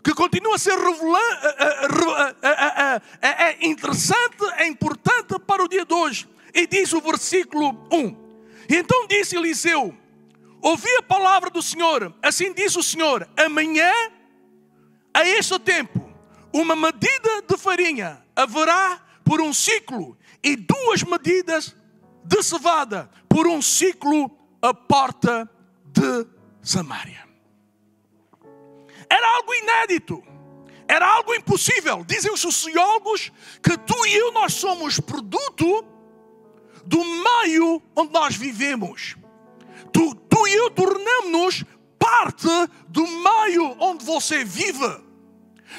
que 0.02 0.14
continua 0.14 0.56
a 0.56 0.58
ser 0.58 0.78
é 3.20 3.66
interessante, 3.66 4.44
é 4.56 4.66
importante 4.66 5.38
para 5.46 5.64
o 5.64 5.68
dia 5.68 5.84
de 5.84 5.94
hoje. 5.94 6.28
E 6.54 6.66
diz 6.66 6.92
o 6.92 7.00
versículo 7.00 7.86
1: 7.90 8.16
Então 8.68 9.06
disse 9.06 9.36
Eliseu: 9.36 9.94
Ouvi 10.60 10.94
a 10.96 11.02
palavra 11.02 11.50
do 11.50 11.62
Senhor, 11.62 12.14
assim 12.22 12.52
diz 12.52 12.76
o 12.76 12.82
Senhor: 12.82 13.26
amanhã 13.36 13.92
a 15.14 15.26
este 15.26 15.58
tempo, 15.58 16.12
uma 16.52 16.76
medida 16.76 17.42
de 17.48 17.56
farinha 17.56 18.22
haverá 18.36 19.00
por 19.24 19.40
um 19.40 19.52
ciclo 19.52 20.16
e 20.42 20.56
duas 20.56 21.02
medidas 21.04 21.74
de 22.24 22.42
cevada 22.42 23.10
por 23.28 23.46
um 23.46 23.62
ciclo 23.62 24.30
a 24.60 24.74
porta 24.74 25.48
de 25.86 26.26
Samaria. 26.62 27.31
Era 29.12 29.36
algo 29.36 29.54
inédito. 29.54 30.24
Era 30.88 31.06
algo 31.06 31.34
impossível. 31.34 32.02
Dizem 32.02 32.32
os 32.32 32.40
sociólogos 32.40 33.30
que 33.62 33.76
tu 33.76 34.06
e 34.06 34.14
eu 34.14 34.32
nós 34.32 34.54
somos 34.54 34.98
produto 34.98 35.84
do 36.86 37.04
meio 37.04 37.82
onde 37.94 38.10
nós 38.10 38.34
vivemos. 38.34 39.16
Tu, 39.92 40.14
tu 40.14 40.48
e 40.48 40.54
eu 40.54 40.70
tornamos-nos 40.70 41.62
parte 41.98 42.48
do 42.88 43.06
meio 43.06 43.76
onde 43.78 44.02
você 44.02 44.44
vive. 44.44 45.12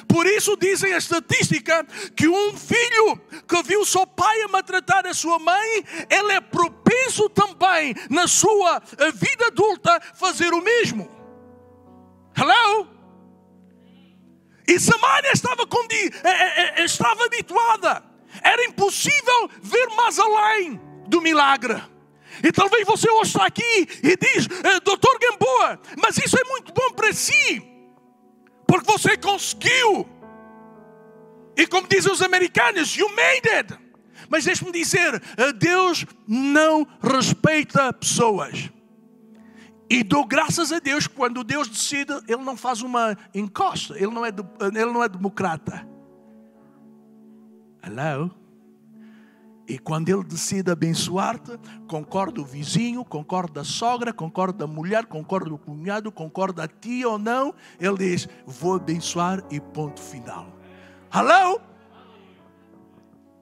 Por 0.08 0.28
isso 0.28 0.56
dizem 0.56 0.94
a 0.94 0.98
estatística 0.98 1.84
que 2.16 2.28
um 2.28 2.56
filho 2.56 3.20
que 3.48 3.64
viu 3.64 3.84
seu 3.84 4.06
pai 4.06 4.44
a 4.44 4.48
maltratar 4.48 5.08
a 5.08 5.14
sua 5.14 5.40
mãe, 5.40 5.84
ele 6.08 6.34
é 6.34 6.42
propenso 6.42 7.30
também 7.30 7.96
na 8.12 8.28
sua 8.28 8.80
vida 9.14 9.48
adulta 9.48 10.00
fazer 10.14 10.54
o 10.54 10.62
mesmo. 10.62 11.10
Hello? 12.36 13.03
E 14.68 14.80
Samaria 14.80 15.32
estava, 15.32 15.64
eh, 15.64 16.10
eh, 16.24 16.74
eh, 16.78 16.86
estava 16.86 17.26
habituada. 17.26 18.04
Era 18.42 18.66
impossível 18.66 19.50
ver 19.62 19.88
mais 19.96 20.18
além 20.18 20.80
do 21.08 21.22
milagre. 21.22 21.82
E 22.44 22.52
talvez 22.52 22.86
você 22.86 23.10
hoje 23.12 23.32
está 23.32 23.46
aqui 23.46 23.88
e 24.02 24.18
diz, 24.18 24.48
doutor 24.84 25.20
Gamboa, 25.20 25.80
mas 26.02 26.18
isso 26.18 26.36
é 26.36 26.44
muito 26.46 26.74
bom 26.74 26.92
para 26.96 27.14
si, 27.14 27.62
porque 28.66 28.92
você 28.92 29.16
conseguiu. 29.16 30.10
E 31.56 31.68
como 31.68 31.88
dizem 31.88 32.12
os 32.12 32.24
americanos, 32.24 32.96
you 32.98 33.08
made 33.10 33.48
it. 33.50 33.78
Mas 34.30 34.46
deixe-me 34.46 34.72
dizer, 34.72 35.22
Deus 35.58 36.06
não 36.28 36.88
respeita 37.02 37.94
pessoas. 37.94 38.73
E 39.94 40.04
dou 40.04 40.26
graças 40.26 40.72
a 40.72 40.80
Deus 40.80 41.06
quando 41.06 41.44
Deus 41.44 41.68
decide, 41.68 42.12
Ele 42.28 42.42
não 42.42 42.58
faz 42.58 42.82
uma 42.82 43.16
encosta, 43.32 43.96
Ele 43.96 44.08
não 44.08 44.26
é, 44.26 44.30
ele 44.30 44.92
não 44.92 45.04
é 45.04 45.08
democrata. 45.08 45.88
Hello? 47.84 48.32
E 49.68 49.78
quando 49.78 50.10
Ele 50.10 50.24
decide 50.24 50.72
abençoar-te, 50.72 51.60
concorda 51.88 52.42
o 52.42 52.44
vizinho, 52.44 53.06
concorda 53.06 53.62
a 53.62 53.64
sogra, 53.64 54.12
concorda 54.12 54.64
a 54.64 54.68
mulher, 54.68 55.06
concorda 55.06 55.54
o 55.54 55.60
cunhado, 55.60 56.12
concorda 56.12 56.64
a 56.64 56.68
ti 56.68 57.06
ou 57.06 57.20
não, 57.20 57.54
Ele 57.80 57.98
diz: 57.98 58.28
Vou 58.48 58.78
abençoar 58.78 59.44
e 59.52 59.60
ponto 59.60 60.02
final. 60.02 60.48
Hello? 61.14 61.62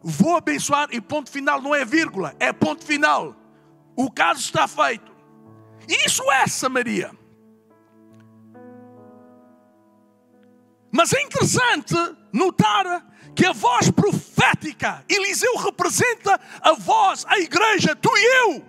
Vou 0.04 0.36
abençoar 0.36 0.90
e 0.92 1.00
ponto 1.00 1.32
final, 1.32 1.62
não 1.62 1.74
é 1.74 1.86
vírgula, 1.86 2.36
é 2.42 2.52
ponto 2.52 2.84
final. 2.84 3.38
O 3.96 4.12
caso 4.12 4.42
está 4.42 4.68
feito. 4.68 5.11
Isso 5.88 6.30
é 6.32 6.48
Samaria. 6.48 7.12
Mas 10.92 11.14
é 11.14 11.22
interessante 11.22 11.96
notar 12.34 13.08
que 13.36 13.46
a 13.46 13.54
voz 13.54 13.90
profética, 13.90 15.04
Eliseu 15.08 15.56
representa 15.56 16.40
a 16.62 16.74
voz, 16.74 17.26
a 17.28 17.40
igreja, 17.40 17.96
tu 17.96 18.10
e 18.14 18.50
eu. 18.50 18.66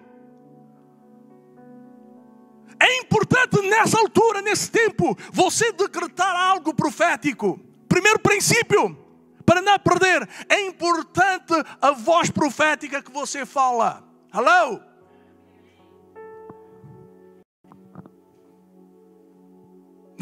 É 2.81 2.99
importante 2.99 3.61
nessa 3.69 3.99
altura, 3.99 4.43
nesse 4.43 4.71
tempo, 4.71 5.17
você 5.33 5.73
decretar 5.73 6.35
algo 6.35 6.75
profético. 6.75 7.61
Primeiro 7.89 8.19
princípio, 8.21 8.97
para 9.45 9.61
não 9.61 9.79
perder, 9.79 10.29
é 10.49 10.61
importante 10.67 11.53
a 11.81 11.91
voz 11.93 12.31
profética 12.31 13.03
que 13.03 13.13
você 13.13 13.45
fala. 13.45 14.03
Hello? 14.33 14.92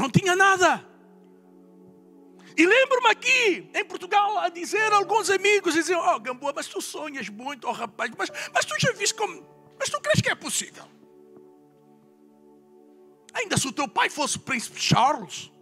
Não 0.01 0.09
tinha 0.09 0.35
nada. 0.35 0.83
E 2.57 2.67
lembro-me 2.67 3.11
aqui, 3.11 3.71
em 3.75 3.85
Portugal, 3.85 4.39
a 4.39 4.49
dizer 4.49 4.91
a 4.91 4.97
alguns 4.97 5.29
amigos, 5.29 5.75
diziam, 5.75 6.01
oh 6.01 6.19
Gamboa, 6.19 6.55
mas 6.57 6.67
tu 6.67 6.81
sonhas 6.81 7.29
muito, 7.29 7.69
oh 7.69 7.73
rapaz, 7.73 8.11
mas, 8.17 8.31
mas 8.53 8.65
tu 8.65 8.75
já 8.81 8.93
viste 8.93 9.15
como, 9.15 9.47
mas 9.79 9.91
tu 9.91 10.01
crees 10.01 10.23
que 10.23 10.31
é 10.31 10.35
possível? 10.35 10.85
Ainda 13.35 13.59
se 13.59 13.69
o 13.69 13.73
teu 13.73 13.87
pai 13.87 14.09
fosse 14.09 14.39
príncipe 14.39 14.81
Charles, 14.81 15.53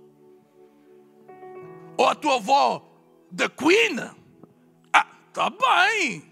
ou 1.96 2.06
a 2.06 2.14
tua 2.14 2.36
avó, 2.36 2.88
da 3.32 3.48
Queen, 3.48 3.98
ah, 4.92 5.06
tá 5.32 5.50
bem. 5.50 6.22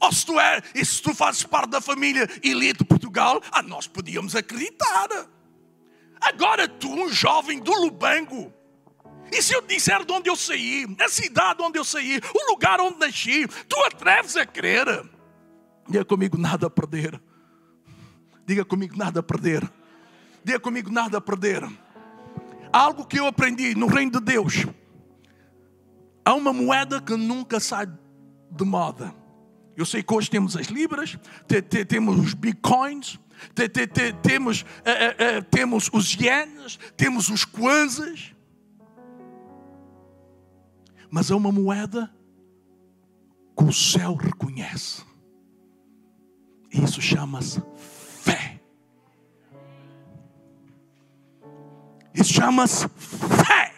Ou 0.00 0.12
se 0.12 0.26
tu, 0.26 0.38
é, 0.38 0.62
e 0.74 0.84
se 0.84 1.00
tu 1.00 1.14
fazes 1.14 1.44
parte 1.44 1.70
da 1.70 1.80
família 1.80 2.28
elite 2.42 2.80
de 2.80 2.84
Portugal, 2.84 3.40
ah, 3.50 3.62
nós 3.62 3.86
podíamos 3.86 4.36
acreditar. 4.36 5.08
Agora 6.20 6.68
tu, 6.68 6.88
um 6.88 7.08
jovem 7.08 7.60
do 7.60 7.72
Lubango, 7.72 8.52
e 9.32 9.40
se 9.42 9.54
eu 9.54 9.62
disser 9.62 10.04
de 10.04 10.12
onde 10.12 10.28
eu 10.28 10.36
saí, 10.36 10.86
a 11.00 11.08
cidade 11.08 11.62
onde 11.62 11.78
eu 11.78 11.84
saí, 11.84 12.20
o 12.34 12.50
lugar 12.50 12.80
onde 12.80 12.98
nasci, 12.98 13.46
tu 13.68 13.76
atreves 13.84 14.36
a 14.36 14.44
crer? 14.44 14.86
Diga 15.88 16.04
comigo, 16.04 16.36
nada 16.36 16.66
a 16.66 16.70
perder. 16.70 17.20
Diga 18.44 18.64
comigo, 18.64 18.96
nada 18.96 19.20
a 19.20 19.22
perder. 19.22 19.70
Diga 20.44 20.58
comigo, 20.58 20.90
nada 20.90 21.18
a 21.18 21.20
perder. 21.20 21.68
Algo 22.72 23.04
que 23.06 23.18
eu 23.18 23.26
aprendi 23.26 23.74
no 23.74 23.86
reino 23.86 24.12
de 24.12 24.20
Deus. 24.20 24.66
Há 26.24 26.34
uma 26.34 26.52
moeda 26.52 27.00
que 27.00 27.16
nunca 27.16 27.60
sai 27.60 27.86
de 27.86 28.64
moda. 28.64 29.14
Eu 29.76 29.86
sei 29.86 30.02
que 30.02 30.12
hoje 30.12 30.28
temos 30.28 30.56
as 30.56 30.66
libras, 30.66 31.16
temos 31.88 32.18
os 32.18 32.34
bitcoins, 32.34 33.18
temos, 34.22 34.64
eh, 34.84 34.90
eh, 34.90 35.16
eh, 35.18 35.40
temos 35.42 35.90
os 35.92 36.14
ienes, 36.14 36.78
temos 36.96 37.28
os 37.28 37.44
kwanzas. 37.44 38.34
Mas 41.10 41.30
é 41.30 41.34
uma 41.34 41.50
moeda 41.50 42.12
que 43.56 43.64
o 43.64 43.72
céu 43.72 44.14
reconhece. 44.14 45.04
Isso 46.72 47.00
chama-se 47.00 47.60
fé. 47.76 48.60
Isso 52.14 52.32
chama-se 52.32 52.88
fé. 52.88 53.74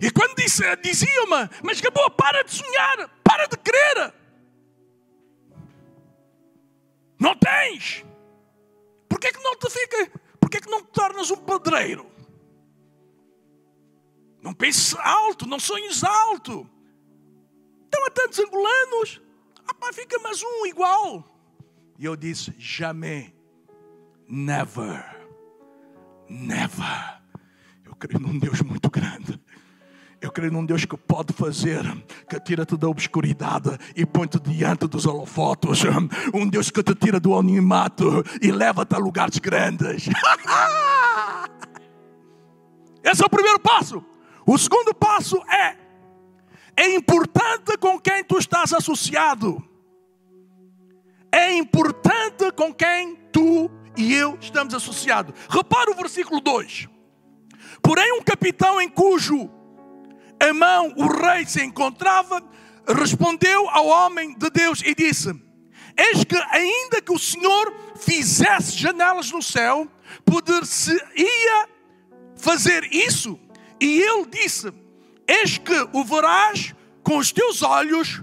E 0.00 0.10
quando 0.10 0.36
dizia-me, 0.36 1.50
mas 1.62 1.80
acabou, 1.80 2.10
para 2.10 2.42
de 2.44 2.52
sonhar, 2.52 3.08
para 3.24 3.46
de 3.46 3.56
crer. 3.56 4.14
Tens. 7.66 8.04
Por 9.08 9.18
que, 9.18 9.32
que 9.32 9.42
não 9.42 9.56
te 9.56 9.70
fica? 9.70 10.20
Por 10.40 10.50
que, 10.50 10.60
que 10.60 10.70
não 10.70 10.82
te 10.82 10.92
tornas 10.92 11.30
um 11.30 11.36
padreiro? 11.36 12.06
Não 14.42 14.54
penses 14.54 14.94
alto, 14.96 15.46
não 15.46 15.58
sonhes 15.58 16.04
alto. 16.04 16.68
Estão 17.84 18.06
há 18.06 18.10
tantos 18.10 18.38
angolanos. 18.38 19.20
Ah, 19.66 19.74
pá, 19.74 19.92
fica 19.92 20.18
mais 20.20 20.42
um 20.42 20.66
igual. 20.66 21.24
E 21.98 22.04
eu 22.04 22.16
disse: 22.16 22.54
jamais, 22.58 23.32
never, 24.28 25.28
never. 26.28 27.22
Eu 27.84 27.96
creio 27.96 28.20
num 28.20 28.38
Deus 28.38 28.60
muito 28.62 28.90
grande. 28.90 29.40
Eu 30.26 30.32
creio 30.32 30.50
num 30.50 30.66
Deus 30.66 30.84
que 30.84 30.96
pode 30.96 31.32
fazer, 31.32 31.84
que 32.28 32.40
tira-te 32.40 32.76
da 32.76 32.88
obscuridade 32.88 33.78
e 33.94 34.04
põe-te 34.04 34.40
diante 34.40 34.88
dos 34.88 35.06
holofotos. 35.06 35.82
Um 36.34 36.48
Deus 36.48 36.68
que 36.68 36.82
te 36.82 36.96
tira 36.96 37.20
do 37.20 37.38
animato 37.38 38.24
e 38.42 38.50
leva-te 38.50 38.96
a 38.96 38.98
lugares 38.98 39.38
grandes. 39.38 40.08
Esse 43.04 43.22
é 43.22 43.24
o 43.24 43.30
primeiro 43.30 43.60
passo. 43.60 44.04
O 44.44 44.58
segundo 44.58 44.92
passo 44.92 45.40
é: 45.48 45.76
é 46.76 46.92
importante 46.96 47.78
com 47.78 47.96
quem 48.00 48.24
tu 48.24 48.36
estás 48.36 48.72
associado. 48.72 49.62
É 51.30 51.52
importante 51.52 52.50
com 52.50 52.74
quem 52.74 53.14
tu 53.30 53.70
e 53.96 54.12
eu 54.12 54.36
estamos 54.40 54.74
associados. 54.74 55.32
Repara 55.48 55.92
o 55.92 55.94
versículo 55.94 56.40
2. 56.40 56.88
Porém, 57.80 58.18
um 58.18 58.24
capitão 58.24 58.80
em 58.80 58.88
cujo 58.88 59.54
a 60.40 60.52
mão 60.52 60.92
o 60.96 61.06
rei 61.06 61.46
se 61.46 61.62
encontrava, 61.62 62.42
respondeu 62.86 63.68
ao 63.70 63.86
homem 63.86 64.36
de 64.36 64.50
Deus 64.50 64.82
e 64.84 64.94
disse: 64.94 65.28
Eis 65.96 66.24
que, 66.24 66.36
ainda 66.50 67.00
que 67.00 67.12
o 67.12 67.18
Senhor 67.18 67.74
fizesse 67.96 68.76
janelas 68.76 69.30
no 69.30 69.42
céu, 69.42 69.88
poder-se-ia 70.24 71.68
fazer 72.36 72.84
isso. 72.92 73.38
E 73.80 74.00
ele 74.00 74.26
disse: 74.26 74.72
Eis 75.26 75.58
que 75.58 75.88
o 75.92 76.04
verás 76.04 76.74
com 77.02 77.18
os 77.18 77.32
teus 77.32 77.62
olhos, 77.62 78.22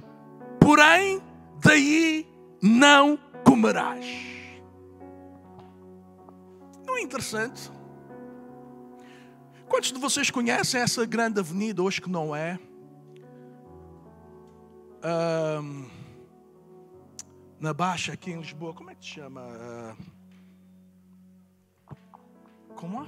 porém 0.60 1.22
daí 1.64 2.28
não 2.62 3.18
comerás. 3.44 4.06
Não 6.86 6.98
é 6.98 7.02
interessante? 7.02 7.72
Quantos 9.74 9.92
de 9.92 9.98
vocês 9.98 10.30
conhecem 10.30 10.80
essa 10.80 11.04
grande 11.04 11.40
avenida 11.40 11.82
hoje 11.82 12.00
que 12.00 12.08
não 12.08 12.36
é? 12.36 12.60
Um, 15.04 15.90
na 17.60 17.74
Baixa, 17.74 18.14
aqui 18.14 18.30
em 18.30 18.38
Lisboa, 18.38 18.72
como 18.76 18.92
é 18.92 18.96
que 18.96 19.04
se 19.04 19.14
chama? 19.14 19.42
Uh, 21.90 21.96
como 22.76 23.04
é? 23.04 23.08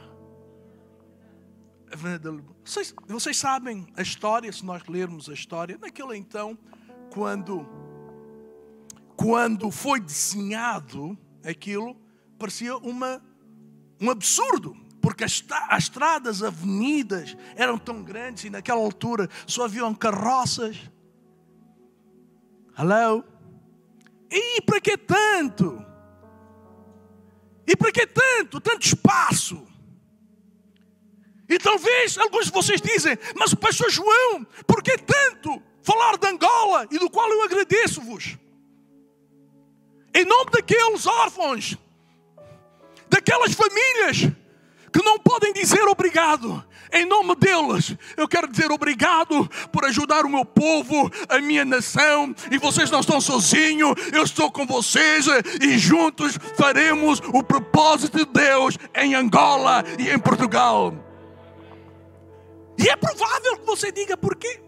Vocês, 2.64 2.96
vocês 3.08 3.38
sabem 3.38 3.86
a 3.96 4.02
história, 4.02 4.52
se 4.52 4.66
nós 4.66 4.82
lermos 4.88 5.30
a 5.30 5.34
história, 5.34 5.78
naquele 5.80 6.18
então, 6.18 6.58
quando, 7.14 7.64
quando 9.16 9.70
foi 9.70 10.00
desenhado 10.00 11.16
aquilo, 11.46 11.96
parecia 12.40 12.76
uma, 12.78 13.22
um 14.02 14.10
absurdo 14.10 14.85
porque 15.06 15.24
as, 15.24 15.44
as 15.70 15.84
estradas, 15.84 16.42
avenidas 16.42 17.38
eram 17.56 17.78
tão 17.78 18.02
grandes 18.02 18.46
e 18.46 18.50
naquela 18.50 18.80
altura 18.80 19.30
só 19.46 19.66
haviam 19.66 19.94
carroças. 19.94 20.78
Hello? 22.76 23.24
E 24.32 24.60
para 24.64 24.82
que 24.82 24.98
tanto? 24.98 25.80
E 27.68 27.76
para 27.76 27.92
que 27.92 28.08
tanto? 28.08 28.60
Tanto 28.60 28.84
espaço. 28.84 29.68
E 31.48 31.60
talvez 31.60 32.18
alguns 32.18 32.46
de 32.46 32.52
vocês 32.52 32.82
dizem, 32.82 33.16
mas 33.36 33.54
o 33.54 33.58
pastor 33.58 33.92
João, 33.92 34.44
por 34.66 34.82
que 34.82 34.98
tanto 34.98 35.62
falar 35.84 36.18
de 36.18 36.26
Angola 36.30 36.88
e 36.90 36.98
do 36.98 37.12
qual 37.12 37.32
eu 37.32 37.44
agradeço-vos? 37.44 38.40
Em 40.16 40.26
nome 40.26 40.50
daqueles 40.50 41.06
órfãos, 41.06 41.78
daquelas 43.08 43.54
famílias 43.54 44.34
que 44.96 45.04
não 45.04 45.20
podem 45.20 45.52
dizer 45.52 45.82
obrigado. 45.90 46.64
Em 46.90 47.04
nome 47.04 47.36
deles, 47.36 47.98
eu 48.16 48.30
quero 48.30 48.48
dizer 48.48 48.72
obrigado 48.72 49.46
por 49.70 49.84
ajudar 49.84 50.24
o 50.26 50.30
meu 50.30 50.46
povo, 50.46 51.12
a 51.28 51.42
minha 51.42 51.66
nação. 51.66 52.34
E 52.50 52.58
vocês 52.58 52.90
não 52.90 53.02
estão 53.02 53.20
sozinhos, 53.20 53.94
eu 54.14 54.24
estou 54.24 54.50
com 54.50 54.66
vocês 54.66 55.26
e 55.62 55.78
juntos 55.78 56.38
faremos 56.58 57.22
o 57.34 57.44
propósito 57.44 58.20
de 58.20 58.26
Deus 58.26 58.78
em 58.96 59.16
Angola 59.16 59.84
e 60.00 60.10
em 60.10 60.18
Portugal. 60.18 60.96
E 62.80 62.88
é 62.88 62.96
provável 62.96 63.58
que 63.58 63.66
você 63.66 63.92
diga 63.92 64.16
por 64.16 64.38
quê? 64.38 64.62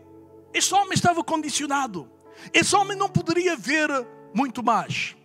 Esse 0.53 0.73
homem 0.73 0.93
estava 0.93 1.23
condicionado. 1.23 2.11
Esse 2.53 2.75
homem 2.75 2.97
não 2.97 3.07
poderia 3.07 3.55
ver 3.55 3.89
muito 4.33 4.61
mais. 4.61 5.15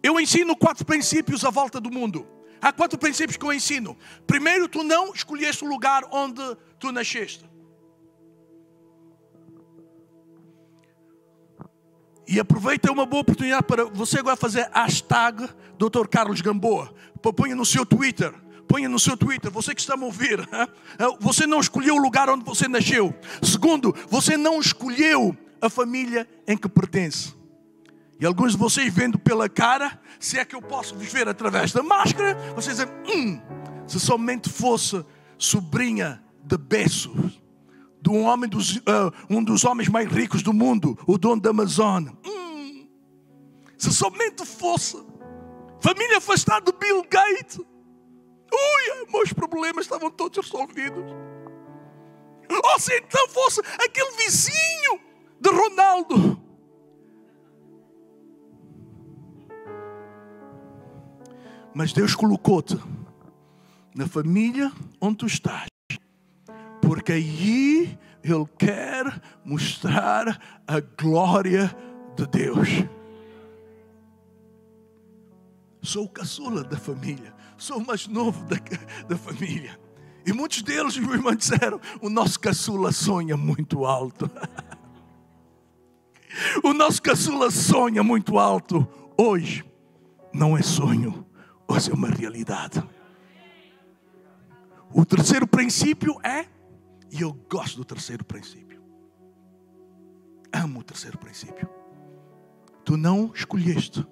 Eu 0.00 0.20
ensino 0.20 0.54
quatro 0.54 0.84
princípios 0.84 1.44
à 1.44 1.50
volta 1.50 1.80
do 1.80 1.90
mundo. 1.90 2.24
Há 2.64 2.72
quatro 2.72 2.98
princípios 2.98 3.36
que 3.36 3.44
eu 3.44 3.52
ensino. 3.52 3.94
Primeiro, 4.26 4.66
tu 4.66 4.82
não 4.82 5.12
escolheste 5.12 5.62
o 5.62 5.68
lugar 5.68 6.02
onde 6.10 6.40
tu 6.78 6.90
nasceste. 6.90 7.44
E 12.26 12.40
aproveita 12.40 12.90
uma 12.90 13.04
boa 13.04 13.20
oportunidade 13.20 13.64
para 13.64 13.84
você 13.84 14.20
agora 14.20 14.34
fazer 14.34 14.66
hashtag 14.72 15.46
Dr. 15.76 16.08
Carlos 16.10 16.40
Gamboa. 16.40 16.94
Ponha 17.36 17.54
no 17.54 17.66
seu 17.66 17.84
Twitter. 17.84 18.32
Ponha 18.66 18.88
no 18.88 18.98
seu 18.98 19.14
Twitter, 19.14 19.50
você 19.50 19.74
que 19.74 19.82
está 19.82 19.92
a 19.92 19.96
me 19.98 20.04
ouvir. 20.04 20.40
Você 21.20 21.46
não 21.46 21.60
escolheu 21.60 21.96
o 21.96 21.98
lugar 21.98 22.30
onde 22.30 22.46
você 22.46 22.66
nasceu. 22.66 23.14
Segundo, 23.42 23.94
você 24.08 24.38
não 24.38 24.58
escolheu 24.58 25.36
a 25.60 25.68
família 25.68 26.26
em 26.48 26.56
que 26.56 26.66
pertence. 26.66 27.34
E 28.24 28.26
alguns 28.26 28.52
de 28.52 28.58
vocês 28.58 28.90
vendo 28.90 29.18
pela 29.18 29.50
cara, 29.50 30.00
se 30.18 30.38
é 30.38 30.46
que 30.46 30.56
eu 30.56 30.62
posso 30.62 30.96
viver 30.96 31.28
através 31.28 31.72
da 31.72 31.82
máscara, 31.82 32.34
vocês 32.54 32.78
dizem, 32.78 32.90
hum, 33.06 33.38
se 33.86 34.00
somente 34.00 34.48
fosse 34.48 35.04
sobrinha 35.36 36.24
de 36.42 36.56
Bessos, 36.56 37.38
de 38.00 38.08
um, 38.08 38.24
homem 38.24 38.48
dos, 38.48 38.76
uh, 38.76 39.12
um 39.28 39.44
dos 39.44 39.62
homens 39.62 39.90
mais 39.90 40.10
ricos 40.10 40.42
do 40.42 40.54
mundo, 40.54 40.98
o 41.06 41.18
dono 41.18 41.42
da 41.42 41.50
Amazônia. 41.50 42.14
Hum, 42.24 42.88
se 43.76 43.92
somente 43.92 44.46
fosse 44.46 44.96
família 45.78 46.16
afastada 46.16 46.72
de 46.72 46.78
Bill 46.78 47.02
Gates, 47.02 47.58
ui, 47.58 49.06
meus 49.12 49.34
problemas 49.34 49.84
estavam 49.84 50.10
todos 50.10 50.50
resolvidos. 50.50 51.04
Ou 52.48 52.80
se 52.80 52.96
então 52.96 53.28
fosse 53.28 53.60
aquele 53.84 54.12
vizinho 54.12 54.98
de 55.38 55.50
Ronaldo 55.50 56.42
Mas 61.74 61.92
Deus 61.92 62.14
colocou-te 62.14 62.78
na 63.94 64.06
família 64.06 64.72
onde 65.00 65.16
tu 65.16 65.26
estás, 65.26 65.66
porque 66.80 67.12
aí 67.12 67.98
Ele 68.22 68.46
quer 68.56 69.20
mostrar 69.44 70.40
a 70.66 70.80
glória 70.80 71.74
de 72.16 72.26
Deus. 72.26 72.68
Sou 75.82 76.04
o 76.04 76.08
caçula 76.08 76.62
da 76.62 76.76
família, 76.76 77.34
sou 77.58 77.78
o 77.78 77.86
mais 77.86 78.06
novo 78.06 78.44
da, 78.44 78.56
da 79.08 79.16
família. 79.16 79.78
E 80.24 80.32
muitos 80.32 80.62
deles, 80.62 80.96
irmão, 80.96 81.34
disseram: 81.34 81.80
o 82.00 82.08
nosso 82.08 82.38
caçula 82.38 82.92
sonha 82.92 83.36
muito 83.36 83.84
alto. 83.84 84.30
o 86.62 86.72
nosso 86.72 87.02
caçula 87.02 87.50
sonha 87.50 88.02
muito 88.02 88.38
alto. 88.38 88.86
Hoje 89.18 89.64
não 90.32 90.56
é 90.56 90.62
sonho, 90.62 91.24
Hoje 91.66 91.90
é 91.90 91.94
uma 91.94 92.08
realidade. 92.08 92.82
O 94.92 95.04
terceiro 95.04 95.46
princípio 95.46 96.16
é, 96.22 96.46
e 97.10 97.20
eu 97.20 97.32
gosto 97.50 97.76
do 97.76 97.84
terceiro 97.84 98.24
princípio. 98.24 98.82
Amo 100.52 100.80
o 100.80 100.84
terceiro 100.84 101.18
princípio. 101.18 101.68
Tu 102.84 102.96
não 102.96 103.32
escolheste 103.34 104.06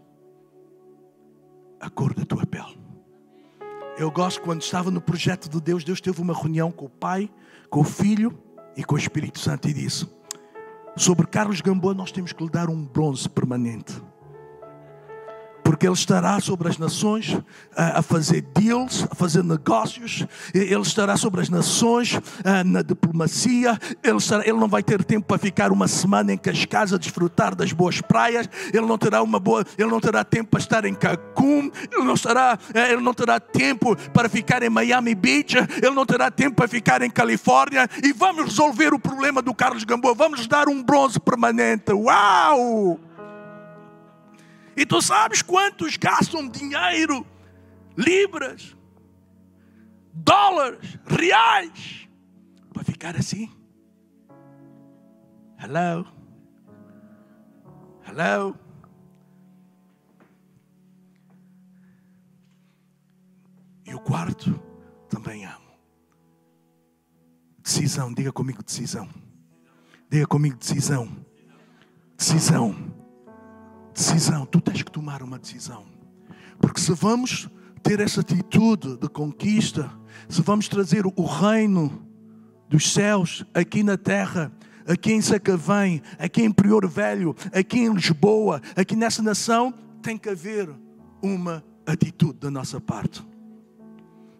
a 1.80 1.90
cor 1.90 2.14
da 2.14 2.24
tua 2.24 2.46
pele. 2.46 2.80
Eu 3.98 4.10
gosto 4.10 4.40
quando 4.40 4.62
estava 4.62 4.90
no 4.90 5.00
projeto 5.00 5.48
de 5.48 5.60
Deus, 5.60 5.84
Deus 5.84 6.00
teve 6.00 6.20
uma 6.20 6.34
reunião 6.34 6.72
com 6.72 6.86
o 6.86 6.90
Pai, 6.90 7.30
com 7.68 7.80
o 7.80 7.84
Filho 7.84 8.36
e 8.76 8.82
com 8.82 8.94
o 8.94 8.98
Espírito 8.98 9.38
Santo 9.38 9.68
e 9.68 9.74
disse: 9.74 10.08
Sobre 10.96 11.26
Carlos 11.26 11.60
Gamboa, 11.60 11.92
nós 11.92 12.10
temos 12.10 12.32
que 12.32 12.42
lhe 12.42 12.50
dar 12.50 12.70
um 12.70 12.84
bronze 12.84 13.28
permanente 13.28 14.02
porque 15.62 15.87
Ele 15.87 15.94
estará 15.94 16.40
sobre 16.40 16.68
as 16.68 16.79
nações 16.79 17.38
a, 17.77 18.03
fazer 18.03 18.42
deals, 18.55 19.07
a 19.11 19.14
fazer 19.14 19.42
negócios, 19.42 20.27
Ele 20.55 20.81
estará 20.81 21.16
sobre 21.16 21.40
as 21.40 21.48
nações 21.48 22.20
na 22.66 22.83
diplomacia, 22.83 23.79
ele, 24.03 24.16
estará, 24.16 24.42
ele 24.46 24.59
não 24.59 24.68
vai 24.68 24.83
ter 24.83 25.05
tempo 25.05 25.27
para 25.27 25.38
ficar 25.38 25.72
uma 25.72 25.88
semana 25.88 26.33
em 26.33 26.38
Cascais 26.38 26.92
a 26.92 26.98
desfrutar 26.98 27.55
das 27.55 27.72
boas 27.72 28.01
praias, 28.01 28.48
Ele 28.72 28.87
não 28.87 28.98
terá 28.98 29.22
uma 29.22 29.38
boa, 29.38 29.64
Ele 29.79 29.90
não 29.90 30.01
terá 30.01 30.25
tempo 30.25 30.51
para 30.51 30.61
estar 30.61 30.85
em 30.85 30.94
Cancún, 30.94 31.70
Ele 31.90 32.05
não, 32.05 32.14
estará, 32.14 32.59
ele 32.75 33.03
não 33.03 33.14
terá 33.14 33.38
tempo 33.38 33.96
para 34.12 34.29
ficar 34.29 34.62
em 34.62 34.70
Miami 34.70 35.14
Beach, 35.14 35.57
Ele 35.57 35.94
não 35.94 36.07
terá 36.07 36.31
tempo 36.31 36.57
para 36.57 36.68
ficar 36.68 37.03
em 37.03 37.11
Califórnia, 37.11 37.88
e 38.03 38.12
vamos 38.12 38.44
resolver 38.44 38.92
o 38.94 38.98
problema 38.98 39.42
do 39.42 39.55
Carlos 39.55 39.85
Gamboa, 39.85 40.14
vamos 40.14 40.46
dar 40.46 40.68
um 40.68 40.83
bronze 40.83 41.18
permanente. 41.20 41.92
Uau! 41.92 43.12
E 44.76 44.87
tu 44.87 45.02
sabes 45.02 45.42
quantos 45.42 45.96
gastam 45.96 46.48
dinheiro, 46.48 47.26
libras, 47.96 48.76
dólares, 50.12 50.98
reais, 51.06 52.08
para 52.72 52.85
ficar 52.85 53.16
assim? 53.16 53.50
Hello? 55.58 56.06
Hello? 58.06 58.58
E 63.85 63.94
o 63.94 64.00
quarto 64.00 64.58
também 65.08 65.44
amo. 65.44 65.72
Decisão, 67.58 68.12
diga 68.12 68.32
comigo 68.32 68.62
decisão. 68.62 69.08
Diga 70.11 70.26
comigo 70.26 70.56
decisão. 70.56 71.08
Decisão 72.16 72.91
decisão, 73.92 74.46
tu 74.46 74.61
tens 74.61 74.83
que 74.83 74.90
tomar 74.90 75.22
uma 75.22 75.38
decisão. 75.38 75.85
Porque 76.61 76.81
se 76.81 76.92
vamos 76.92 77.48
ter 77.83 78.00
essa 78.00 78.20
atitude 78.20 78.96
de 78.96 79.09
conquista, 79.09 79.90
se 80.28 80.40
vamos 80.42 80.68
trazer 80.68 81.05
o 81.07 81.24
reino 81.24 82.07
dos 82.68 82.92
céus 82.92 83.44
aqui 83.52 83.83
na 83.83 83.96
terra, 83.96 84.52
aqui 84.87 85.12
em 85.12 85.20
Sacavém, 85.20 86.02
aqui 86.18 86.42
em 86.42 86.50
Prior 86.50 86.87
Velho, 86.88 87.35
aqui 87.52 87.81
em 87.81 87.92
Lisboa, 87.92 88.61
aqui 88.76 88.96
nessa 88.96 89.22
nação, 89.22 89.74
tem 90.00 90.16
que 90.16 90.28
haver 90.28 90.70
uma 91.22 91.62
atitude 91.87 92.38
da 92.38 92.50
nossa 92.50 92.81
parte. 92.81 93.24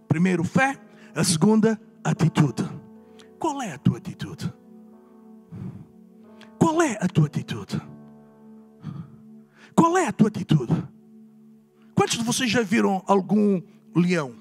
Primeiro, 0.09 0.45
fé. 0.45 0.79
A 1.15 1.23
segunda, 1.23 1.79
atitude. 2.03 2.67
Qual 3.39 3.61
é 3.61 3.73
a 3.73 3.79
tua 3.79 3.99
atitude? 3.99 4.53
Qual 6.59 6.81
é 6.81 6.97
a 7.01 7.07
tua 7.07 7.27
atitude? 7.27 7.92
Qual 9.83 9.99
é 9.99 10.07
a 10.07 10.13
tua 10.13 10.29
atitude? 10.29 10.73
Quantos 11.93 12.17
de 12.17 12.23
vocês 12.23 12.49
já 12.49 12.63
viram 12.63 13.03
algum 13.05 13.61
leão? 13.97 14.33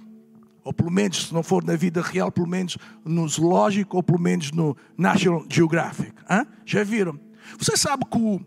Ou 0.63 0.71
pelo 0.71 0.91
menos, 0.91 1.29
se 1.29 1.33
não 1.33 1.41
for 1.41 1.63
na 1.63 1.75
vida 1.75 1.99
real, 1.99 2.31
pelo 2.31 2.47
menos 2.47 2.77
no 3.03 3.27
zoológico 3.27 3.97
ou 3.97 4.03
pelo 4.03 4.19
menos 4.19 4.51
no 4.51 4.77
National 4.95 5.43
Geographic. 5.49 6.13
Hã? 6.29 6.45
Já 6.63 6.83
viram? 6.83 7.19
Você 7.57 7.75
sabe 7.75 8.05
que, 8.05 8.45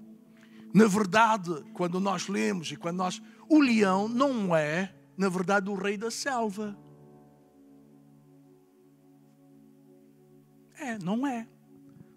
na 0.72 0.86
verdade, 0.86 1.50
quando 1.72 1.98
nós 1.98 2.28
lemos 2.28 2.70
e 2.70 2.76
quando 2.76 2.98
nós. 2.98 3.20
O 3.48 3.58
leão 3.58 4.06
não 4.06 4.54
é, 4.54 4.94
na 5.16 5.28
verdade, 5.28 5.68
o 5.68 5.74
rei 5.74 5.96
da 5.96 6.12
selva. 6.12 6.78
É, 10.78 10.96
não 10.98 11.26
é. 11.26 11.48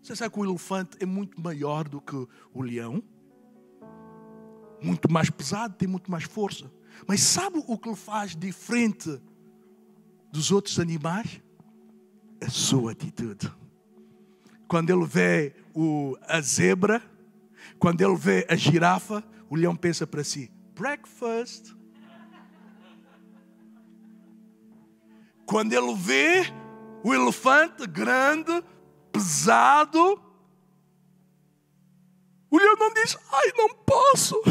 Você 0.03 0.15
sabe 0.15 0.35
que 0.35 0.39
o 0.39 0.45
elefante 0.45 0.97
é 0.99 1.05
muito 1.07 1.41
maior 1.41 1.89
do 1.89 1.99
que 1.99 2.27
o 2.53 2.61
leão? 2.61 3.01
Muito 4.81 5.11
mais 5.11 5.29
pesado, 5.29 5.75
tem 5.75 5.87
muito 5.87 6.09
mais 6.09 6.23
força. 6.23 6.71
Mas 7.07 7.21
sabe 7.21 7.63
o 7.65 7.77
que 7.77 7.89
ele 7.89 7.95
faz 7.95 8.35
diferente 8.35 9.21
dos 10.31 10.51
outros 10.51 10.79
animais? 10.79 11.41
A 12.41 12.49
sua 12.49 12.91
atitude. 12.91 13.51
Quando 14.67 14.89
ele 14.89 15.05
vê 15.05 15.55
o, 15.73 16.15
a 16.27 16.39
zebra, 16.41 17.01
quando 17.79 18.01
ele 18.01 18.15
vê 18.15 18.45
a 18.49 18.55
girafa, 18.55 19.23
o 19.49 19.55
leão 19.55 19.75
pensa 19.75 20.05
para 20.05 20.23
si: 20.23 20.51
breakfast. 20.75 21.75
Quando 25.45 25.71
ele 25.73 25.95
vê 25.95 26.43
o 27.03 27.13
elefante 27.13 27.87
grande, 27.87 28.63
pesado, 29.11 30.21
o 32.49 32.57
leão 32.57 32.75
não 32.75 32.93
diz: 32.93 33.17
Ai, 33.31 33.51
não 33.57 33.69
posso. 33.69 34.41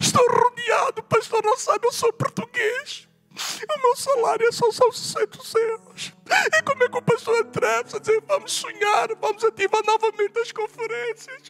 Estou 0.00 0.26
rodeado, 0.28 1.02
pastor, 1.04 1.42
não 1.44 1.56
sabe, 1.56 1.86
eu 1.86 1.92
sou 1.92 2.12
português. 2.12 3.08
O 3.32 3.82
meu 3.82 3.96
salário 3.96 4.46
é 4.46 4.52
só 4.52 4.70
são 4.72 4.90
600 4.90 5.54
euros. 5.54 6.14
E 6.52 6.62
como 6.62 6.84
é 6.84 6.88
que 6.88 6.98
o 6.98 7.02
pastor 7.02 7.40
atreve-se 7.40 7.96
a 7.96 7.98
dizer 8.00 8.22
vamos 8.26 8.52
sonhar, 8.52 9.08
vamos 9.20 9.44
ativar 9.44 9.82
novamente 9.86 10.38
as 10.38 10.52
conferências? 10.52 11.48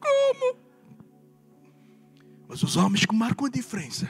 Como? 0.00 0.56
Mas 2.46 2.62
os 2.62 2.76
homens 2.76 3.06
que 3.06 3.14
marcam 3.14 3.46
a 3.46 3.50
diferença 3.50 4.08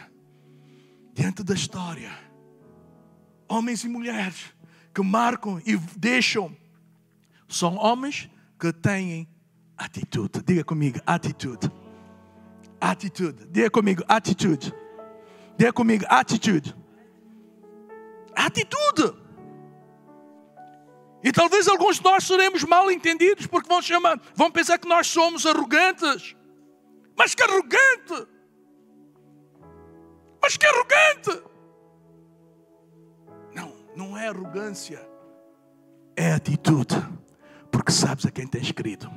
diante 1.12 1.42
da 1.44 1.55
história, 1.55 2.12
homens 3.48 3.85
e 3.85 3.88
mulheres 3.88 4.53
que 4.92 5.03
marcam 5.03 5.62
e 5.64 5.77
deixam, 5.96 6.55
são 7.48 7.77
homens 7.77 8.29
que 8.59 8.72
têm 8.72 9.29
atitude. 9.77 10.42
Diga 10.44 10.64
comigo, 10.64 11.00
atitude. 11.07 11.70
Atitude. 12.85 13.47
Diga 13.51 13.70
comigo, 13.70 14.03
atitude. 14.07 14.75
Diga 15.57 15.73
comigo, 15.73 16.05
atitude. 16.07 16.77
Atitude. 18.37 19.16
E 21.23 21.33
talvez 21.33 21.66
alguns 21.66 21.97
de 21.97 22.05
nós 22.05 22.25
seremos 22.25 22.62
mal 22.64 22.90
entendidos 22.90 23.47
porque 23.47 23.70
vão 23.70 23.81
chamar, 23.81 24.20
vão 24.35 24.51
pensar 24.51 24.77
que 24.79 24.87
nós 24.87 25.07
somos 25.07 25.47
arrogantes. 25.47 26.37
Mas 27.16 27.35
que 27.35 27.42
arrogante! 27.42 28.29
Mas 30.42 30.59
que 30.59 30.66
arrogante! 30.66 31.42
Não, 33.55 33.75
não 33.97 34.18
é 34.18 34.29
arrogância, 34.29 35.01
é 36.14 36.33
atitude, 36.33 36.97
porque 37.73 37.92
sabes 37.92 38.27
a 38.27 38.31
quem 38.31 38.47
tens 38.47 38.70
querido. 38.73 39.11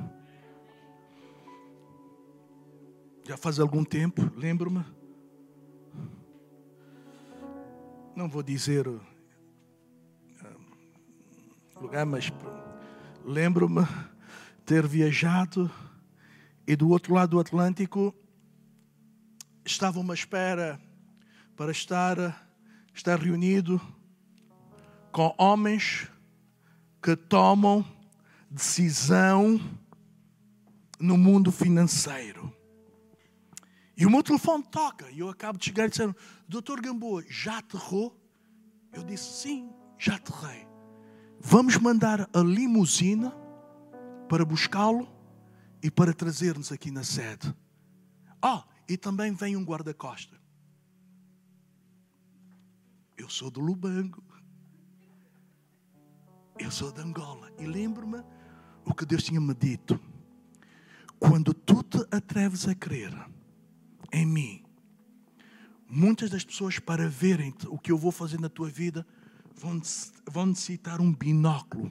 Já 3.28 3.36
faz 3.36 3.60
algum 3.60 3.84
tempo, 3.84 4.32
lembro-me. 4.34 4.82
Não 8.16 8.26
vou 8.26 8.42
dizer 8.42 8.88
uh, 8.88 8.98
lugar, 11.78 12.06
mas 12.06 12.32
lembro-me 13.22 13.86
ter 14.64 14.86
viajado 14.86 15.70
e 16.66 16.74
do 16.74 16.88
outro 16.88 17.12
lado 17.12 17.32
do 17.32 17.40
Atlântico 17.40 18.14
estava 19.62 20.00
uma 20.00 20.14
espera 20.14 20.80
para 21.54 21.70
estar, 21.70 22.48
estar 22.94 23.18
reunido 23.18 23.78
com 25.12 25.34
homens 25.36 26.08
que 27.02 27.14
tomam 27.14 27.84
decisão 28.50 29.60
no 30.98 31.18
mundo 31.18 31.52
financeiro. 31.52 32.56
E 33.98 34.06
o 34.06 34.10
meu 34.10 34.22
telefone 34.22 34.62
toca 34.62 35.10
e 35.10 35.18
eu 35.18 35.28
acabo 35.28 35.58
de 35.58 35.64
chegar 35.64 35.86
e 35.86 35.90
disseram: 35.90 36.14
Doutor 36.48 36.80
Gamboa, 36.80 37.24
já 37.28 37.58
aterrou? 37.58 38.16
Eu 38.92 39.02
disse: 39.02 39.42
Sim, 39.42 39.72
já 39.98 40.14
aterrei. 40.14 40.68
Vamos 41.40 41.76
mandar 41.78 42.30
a 42.32 42.38
limusina 42.38 43.34
para 44.28 44.44
buscá-lo 44.44 45.08
e 45.82 45.90
para 45.90 46.14
trazer-nos 46.14 46.70
aqui 46.70 46.92
na 46.92 47.02
sede. 47.02 47.52
Ah, 48.40 48.64
e 48.88 48.96
também 48.96 49.32
vem 49.32 49.56
um 49.56 49.64
guarda-costa. 49.64 50.40
Eu 53.16 53.28
sou 53.28 53.50
do 53.50 53.58
Lubango. 53.58 54.22
Eu 56.56 56.70
sou 56.70 56.92
de 56.92 57.00
Angola. 57.00 57.50
E 57.58 57.66
lembro-me 57.66 58.22
o 58.84 58.94
que 58.94 59.04
Deus 59.04 59.24
tinha 59.24 59.40
me 59.40 59.54
dito. 59.54 60.00
Quando 61.18 61.52
tu 61.52 61.82
te 61.82 61.98
atreves 62.12 62.68
a 62.68 62.76
crer 62.76 63.12
em 64.12 64.26
mim. 64.26 64.62
Muitas 65.88 66.30
das 66.30 66.44
pessoas, 66.44 66.78
para 66.78 67.08
verem 67.08 67.54
o 67.68 67.78
que 67.78 67.90
eu 67.90 67.96
vou 67.96 68.12
fazer 68.12 68.38
na 68.38 68.48
tua 68.48 68.68
vida, 68.68 69.06
vão, 69.54 69.80
vão 70.30 70.46
necessitar 70.46 71.00
um 71.00 71.12
binóculo. 71.12 71.90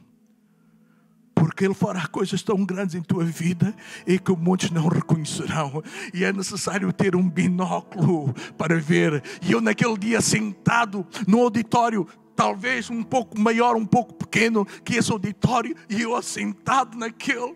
Porque 1.34 1.66
Ele 1.66 1.74
fará 1.74 2.08
coisas 2.08 2.42
tão 2.44 2.64
grandes 2.66 2.96
em 2.96 3.02
tua 3.02 3.24
vida 3.24 3.76
e 4.06 4.20
que 4.20 4.32
muitos 4.36 4.70
não 4.72 4.88
reconhecerão. 4.88 5.84
E 6.14 6.24
é 6.24 6.32
necessário 6.32 6.92
ter 6.94 7.16
um 7.16 7.28
binóculo 7.28 8.34
para 8.58 8.80
ver. 8.80 9.24
E 9.42 9.52
eu, 9.52 9.62
naquele 9.62 9.98
dia, 9.98 10.22
sentado 10.22 11.06
no 11.28 11.42
auditório, 11.42 12.08
talvez 12.36 12.90
um 12.90 13.02
pouco 13.04 13.40
maior, 13.40 13.76
um 13.76 13.86
pouco 13.86 14.14
pequeno 14.14 14.66
que 14.66 14.96
esse 14.96 15.12
auditório, 15.12 15.76
e 15.90 16.02
eu 16.02 16.16
assentado 16.16 16.96
naquele, 16.98 17.56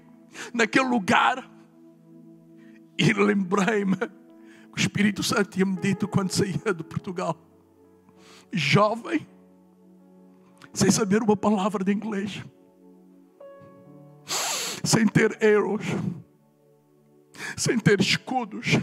naquele 0.53 0.87
lugar, 0.87 1.49
e 2.97 3.13
lembrei-me 3.13 3.97
o 4.71 4.79
Espírito 4.79 5.21
Santo 5.23 5.51
tinha-me 5.51 5.77
dito 5.77 6.07
quando 6.07 6.31
saía 6.31 6.73
de 6.73 6.83
Portugal. 6.83 7.37
Jovem, 8.51 9.27
sem 10.73 10.89
saber 10.91 11.21
uma 11.21 11.35
palavra 11.35 11.83
de 11.83 11.91
inglês, 11.91 12.43
sem 14.83 15.07
ter 15.07 15.37
euros, 15.41 15.85
sem 17.57 17.77
ter 17.77 17.99
escudos, 17.99 18.77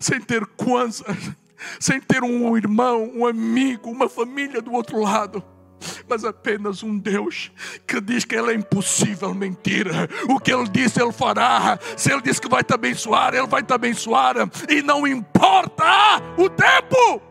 sem 0.00 0.20
ter 0.20 0.46
kwanzas, 0.46 1.32
sem 1.78 2.00
ter 2.00 2.22
um 2.22 2.56
irmão, 2.56 3.10
um 3.14 3.26
amigo, 3.26 3.90
uma 3.90 4.08
família 4.08 4.60
do 4.60 4.72
outro 4.72 5.00
lado 5.00 5.42
mas 6.08 6.24
apenas 6.24 6.82
um 6.82 6.98
Deus 6.98 7.50
que 7.86 8.00
diz 8.00 8.24
que 8.24 8.34
Ele 8.34 8.52
é 8.52 8.54
impossível 8.54 9.34
mentir. 9.34 9.86
O 10.28 10.38
que 10.38 10.52
Ele 10.52 10.68
disse, 10.68 11.02
Ele 11.02 11.12
fará. 11.12 11.78
Se 11.96 12.12
Ele 12.12 12.22
disse 12.22 12.40
que 12.40 12.48
vai 12.48 12.62
te 12.62 12.72
abençoar, 12.72 13.34
Ele 13.34 13.46
vai 13.46 13.62
te 13.62 13.72
abençoar. 13.72 14.36
E 14.68 14.82
não 14.82 15.06
importa 15.06 15.84
o 16.36 16.48
tempo. 16.48 17.22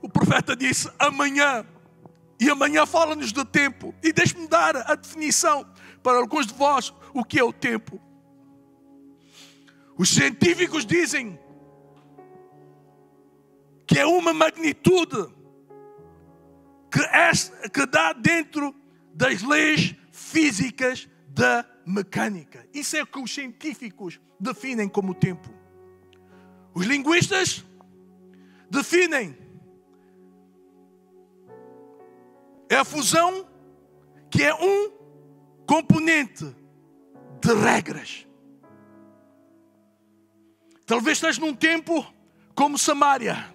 O 0.00 0.08
profeta 0.08 0.56
disse 0.56 0.90
amanhã. 0.98 1.64
E 2.40 2.48
amanhã 2.48 2.86
fala-nos 2.86 3.32
do 3.32 3.44
tempo. 3.44 3.94
E 4.02 4.12
deixe-me 4.12 4.46
dar 4.46 4.76
a 4.76 4.94
definição 4.94 5.66
para 6.02 6.18
alguns 6.18 6.46
de 6.46 6.54
vós 6.54 6.92
o 7.12 7.24
que 7.24 7.38
é 7.38 7.44
o 7.44 7.52
tempo. 7.52 8.00
Os 9.98 10.08
científicos 10.10 10.86
dizem 10.86 11.38
que 13.84 13.98
é 13.98 14.06
uma 14.06 14.32
magnitude 14.32 15.28
que, 16.90 17.68
que 17.70 17.86
dá 17.86 18.12
dentro 18.12 18.74
das 19.14 19.42
leis 19.42 19.94
físicas 20.12 21.08
da 21.28 21.64
mecânica. 21.86 22.66
Isso 22.72 22.96
é 22.96 23.02
o 23.02 23.06
que 23.06 23.18
os 23.18 23.32
científicos 23.32 24.20
definem 24.38 24.88
como 24.88 25.14
tempo. 25.14 25.48
Os 26.74 26.86
linguistas 26.86 27.64
definem 28.70 29.36
é 32.68 32.76
a 32.76 32.84
fusão 32.84 33.48
que 34.30 34.42
é 34.42 34.54
um 34.54 34.90
componente 35.66 36.44
de 37.40 37.54
regras. 37.54 38.26
Talvez 40.86 41.18
estejas 41.18 41.38
num 41.38 41.54
tempo 41.54 42.06
como 42.54 42.78
Samaria, 42.78 43.54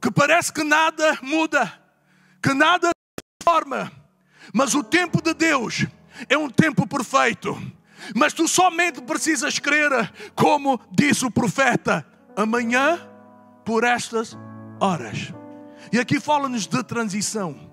que 0.00 0.10
parece 0.10 0.52
que 0.52 0.62
nada 0.62 1.18
muda, 1.22 1.79
que 2.42 2.54
nada 2.54 2.90
forma, 3.42 3.90
mas 4.52 4.74
o 4.74 4.82
tempo 4.82 5.22
de 5.22 5.34
Deus 5.34 5.86
é 6.28 6.36
um 6.36 6.48
tempo 6.50 6.86
perfeito. 6.86 7.56
Mas 8.14 8.32
tu 8.32 8.48
somente 8.48 9.00
precisas 9.02 9.58
crer, 9.58 9.90
como 10.34 10.80
disse 10.90 11.24
o 11.24 11.30
profeta, 11.30 12.06
amanhã 12.36 12.98
por 13.64 13.84
estas 13.84 14.36
horas. 14.80 15.32
E 15.92 15.98
aqui 15.98 16.18
fala-nos 16.18 16.66
de 16.66 16.82
transição. 16.82 17.70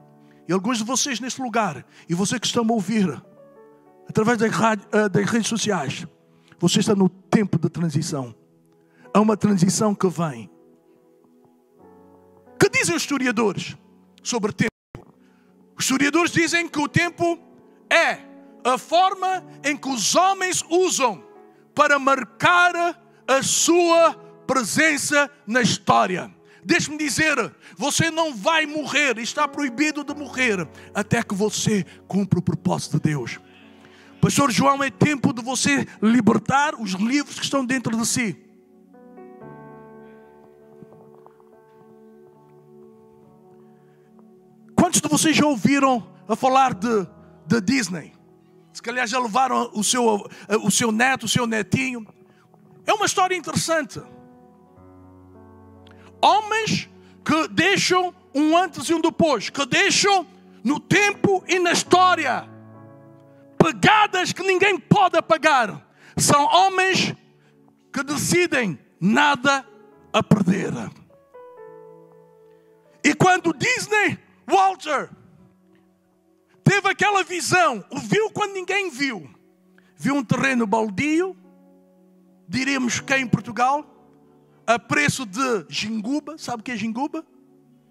E 0.48 0.54
alguns 0.54 0.78
de 0.78 0.84
vocês 0.84 1.20
neste 1.20 1.42
lugar, 1.42 1.86
e 2.08 2.14
você 2.14 2.40
que 2.40 2.48
está 2.48 2.62
a 2.62 2.72
ouvir, 2.72 3.22
através 4.08 4.40
eh, 4.42 5.10
das 5.10 5.30
redes 5.30 5.48
sociais, 5.48 6.06
você 6.60 6.80
está 6.80 6.96
no 6.96 7.10
tempo 7.10 7.60
de 7.60 7.70
transição. 7.70 8.34
Há 9.14 9.20
uma 9.20 9.36
transição 9.36 9.94
que 9.94 10.08
vem. 10.08 10.50
Que 12.60 12.70
dizem 12.70 12.96
os 12.96 13.02
historiadores? 13.02 13.78
Sobre 14.24 14.52
tempo. 14.52 14.72
Os 15.78 15.86
historiadores 15.86 16.32
dizem 16.32 16.68
que 16.68 16.80
o 16.80 16.88
tempo 16.88 17.40
é 17.90 18.20
a 18.64 18.78
forma 18.78 19.46
em 19.64 19.78
que 19.78 19.88
os 19.88 20.16
homens 20.16 20.64
usam 20.70 21.24
para 21.74 22.00
marcar 22.00 23.00
a 23.28 23.44
sua 23.44 24.14
presença 24.48 25.30
na 25.46 25.62
história. 25.62 26.34
Deixe-me 26.64 26.98
dizer, 26.98 27.54
você 27.78 28.12
não 28.12 28.36
vai 28.36 28.66
morrer, 28.66 29.18
está 29.20 29.48
proibido 29.48 30.04
de 30.04 30.14
morrer 30.14 30.68
até 30.94 31.24
que 31.24 31.34
você 31.34 31.86
cumpra 32.08 32.40
o 32.40 32.42
propósito 32.42 32.98
de 32.98 33.12
Deus. 33.12 33.40
Pastor 34.20 34.52
João, 34.52 34.84
é 34.84 34.90
tempo 34.90 35.32
de 35.32 35.42
você 35.42 35.88
libertar 36.02 36.76
os 36.76 36.92
livros 36.94 37.38
que 37.38 37.46
estão 37.46 37.66
dentro 37.66 37.96
de 37.96 38.06
si. 38.06 38.36
Vocês 45.10 45.36
já 45.36 45.46
ouviram 45.46 46.08
a 46.28 46.36
falar 46.36 46.74
de, 46.74 47.08
de 47.46 47.62
Disney? 47.62 48.14
Se 48.74 48.82
calhar 48.82 49.08
já 49.08 49.20
levaram 49.20 49.70
o 49.74 49.84
seu, 49.84 50.30
o 50.64 50.72
seu 50.72 50.92
neto, 50.92 51.26
o 51.26 51.30
seu 51.30 51.48
netinho. 51.48 52.06
É 52.86 52.94
uma 52.94 53.06
história 53.06 53.36
interessante. 53.36 54.02
Homens 56.22 56.90
que 57.26 57.48
deixam 57.50 58.14
um 58.34 58.56
antes 58.56 58.88
e 58.90 58.94
um 58.94 59.02
depois, 59.02 59.50
que 59.50 59.66
deixam 59.66 60.26
no 60.64 60.80
tempo 60.80 61.44
e 61.48 61.60
na 61.60 61.72
história 61.72 62.48
pegadas 63.58 64.32
que 64.32 64.44
ninguém 64.44 64.80
pode 64.80 65.18
apagar. 65.18 65.86
São 66.16 66.46
homens 66.46 67.14
que 67.92 68.04
decidem 68.04 68.80
nada 69.00 69.66
a 70.14 70.24
perder. 70.24 70.72
E 73.04 73.14
quando 73.14 73.54
Disney, 73.54 74.18
Walter, 74.48 75.10
teve 76.64 76.88
aquela 76.88 77.22
visão, 77.22 77.84
o 77.92 78.00
viu 78.00 78.32
quando 78.32 78.54
ninguém 78.54 78.90
viu, 78.90 79.30
viu 79.94 80.16
um 80.16 80.24
terreno 80.24 80.66
baldio, 80.66 81.36
diríamos 82.48 83.02
que 83.02 83.14
em 83.14 83.28
Portugal, 83.28 83.86
a 84.66 84.80
preço 84.80 85.26
de 85.26 85.66
ginguba, 85.68 86.38
sabe 86.38 86.62
o 86.62 86.64
que 86.64 86.72
é 86.72 86.78
ginguba? 86.78 87.26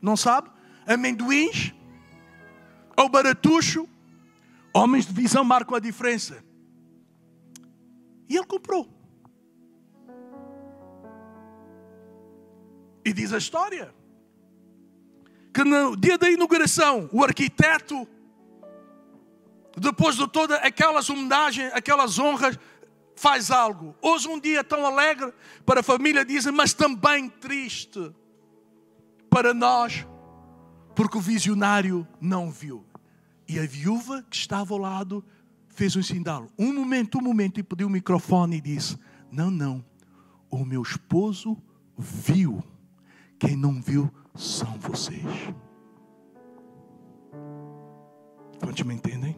Não 0.00 0.16
sabe? 0.16 0.50
Amendoins, 0.86 1.74
ou 2.96 3.08
baratucho, 3.08 3.86
homens 4.72 5.04
de 5.04 5.12
visão 5.12 5.44
marcam 5.44 5.76
a 5.76 5.80
diferença. 5.80 6.42
E 8.28 8.36
ele 8.36 8.46
comprou. 8.46 8.88
E 13.04 13.12
diz 13.12 13.32
a 13.32 13.38
história 13.38 13.94
que 15.56 15.64
no 15.64 15.96
dia 15.96 16.18
da 16.18 16.30
inauguração, 16.30 17.08
o 17.10 17.24
arquiteto, 17.24 18.06
depois 19.74 20.14
de 20.14 20.28
todas 20.28 20.62
aquelas 20.62 21.08
homenagens, 21.08 21.72
aquelas 21.72 22.18
honras, 22.18 22.58
faz 23.14 23.50
algo. 23.50 23.96
Hoje, 24.02 24.28
um 24.28 24.38
dia 24.38 24.62
tão 24.62 24.84
alegre 24.84 25.32
para 25.64 25.80
a 25.80 25.82
família, 25.82 26.26
dizem, 26.26 26.52
mas 26.52 26.74
também 26.74 27.30
triste 27.30 28.12
para 29.30 29.54
nós, 29.54 30.06
porque 30.94 31.16
o 31.16 31.22
visionário 31.22 32.06
não 32.20 32.50
viu. 32.50 32.84
E 33.48 33.58
a 33.58 33.66
viúva 33.66 34.22
que 34.28 34.36
estava 34.36 34.74
ao 34.74 34.78
lado 34.78 35.24
fez 35.68 35.96
um 35.96 36.02
sinal. 36.02 36.50
Um 36.58 36.74
momento, 36.74 37.16
um 37.16 37.22
momento, 37.22 37.58
e 37.58 37.62
pediu 37.62 37.86
o 37.86 37.90
microfone 37.90 38.58
e 38.58 38.60
disse: 38.60 38.98
Não, 39.32 39.50
não, 39.50 39.82
o 40.50 40.66
meu 40.66 40.82
esposo 40.82 41.56
viu. 41.96 42.62
Quem 43.38 43.56
não 43.56 43.80
viu 43.80 44.10
são 44.34 44.78
vocês. 44.78 45.22
Quantos 48.60 48.82
me 48.82 48.94
entendem? 48.94 49.36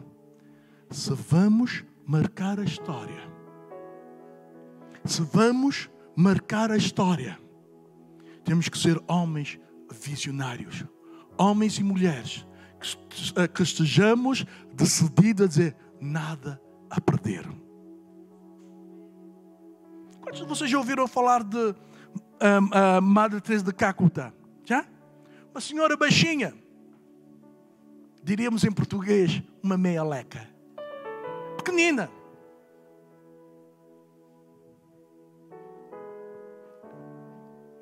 Se 0.89 1.13
vamos 1.13 1.83
marcar 2.05 2.59
a 2.59 2.63
história, 2.63 3.29
se 5.05 5.21
vamos 5.21 5.89
marcar 6.15 6.71
a 6.71 6.77
história, 6.77 7.39
temos 8.43 8.69
que 8.69 8.77
ser 8.77 9.01
homens 9.07 9.59
visionários, 9.91 10.85
homens 11.37 11.77
e 11.77 11.83
mulheres 11.83 12.45
que 13.53 13.61
estejamos 13.61 14.45
decididos 14.73 15.45
a 15.45 15.47
dizer 15.47 15.75
nada 15.99 16.61
a 16.89 17.01
perder. 17.01 17.47
Quantos 20.21 20.39
de 20.39 20.47
vocês 20.47 20.69
já 20.69 20.77
ouviram 20.77 21.07
falar 21.07 21.43
de 21.43 21.75
um, 22.41 22.69
a 22.77 23.01
Madre 23.01 23.41
Teresa 23.41 23.65
de 23.65 23.73
Calcutá? 23.73 24.33
Já? 24.65 24.85
Uma 25.51 25.61
senhora 25.61 25.97
baixinha. 25.97 26.53
Diríamos 28.23 28.63
em 28.63 28.71
português, 28.71 29.41
uma 29.63 29.77
meia 29.77 30.03
leca. 30.03 30.47
Pequenina. 31.57 32.09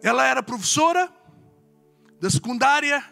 Ela 0.02 0.26
era 0.26 0.42
professora 0.44 1.12
da 2.20 2.30
secundária 2.30 3.04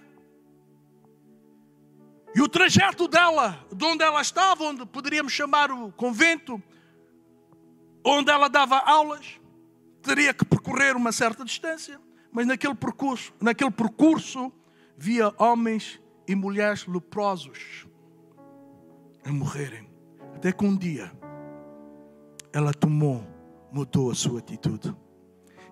e 2.35 2.41
o 2.41 2.49
trajeto 2.49 3.07
dela, 3.07 3.65
de 3.73 3.85
onde 3.85 4.03
ela 4.03 4.21
estava, 4.21 4.65
onde 4.65 4.85
poderíamos 4.85 5.31
chamar 5.31 5.71
o 5.71 5.89
convento, 5.93 6.61
onde 8.03 8.29
ela 8.29 8.49
dava 8.49 8.77
aulas, 8.77 9.39
teria 10.05 10.33
que 10.33 10.45
percorrer 10.45 10.95
uma 10.95 11.11
certa 11.11 11.43
distância, 11.43 11.99
mas 12.31 12.45
naquele 12.45 12.75
percurso, 12.75 13.33
naquele 13.41 13.71
percurso 13.71 14.53
via 14.95 15.33
homens 15.37 15.99
e 16.27 16.35
mulheres 16.35 16.85
leprosos 16.85 17.87
a 19.25 19.31
morrerem. 19.31 19.89
Até 20.35 20.51
que 20.51 20.63
um 20.63 20.77
dia 20.77 21.11
ela 22.53 22.73
tomou, 22.73 23.25
mudou 23.71 24.11
a 24.11 24.15
sua 24.15 24.39
atitude. 24.39 24.95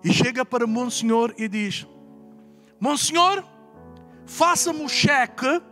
E 0.02 0.12
chega 0.12 0.44
para 0.44 0.66
Monsenhor 0.66 1.32
e 1.38 1.48
diz: 1.48 1.86
Monsenhor, 2.80 3.44
faça-me 4.26 4.82
o 4.82 4.88
cheque 4.88 5.62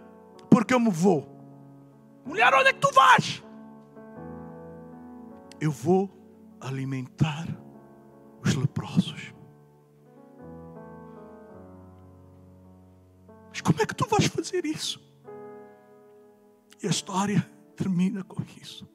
porque 0.48 0.72
eu 0.72 0.80
me 0.80 0.90
vou. 0.90 1.28
Mulher, 2.24 2.54
onde 2.54 2.68
é 2.68 2.72
que 2.72 2.80
tu 2.80 2.92
vais? 2.94 3.42
Eu 5.60 5.72
vou 5.72 6.08
alimentar 6.60 7.61
os 8.42 8.54
leprosos. 8.54 9.34
Mas 13.50 13.60
como 13.60 13.80
é 13.80 13.86
que 13.86 13.94
tu 13.94 14.06
vais 14.08 14.26
fazer 14.26 14.64
isso? 14.64 15.00
E 16.82 16.86
a 16.86 16.90
história 16.90 17.48
termina 17.76 18.24
com 18.24 18.42
isso. 18.60 18.88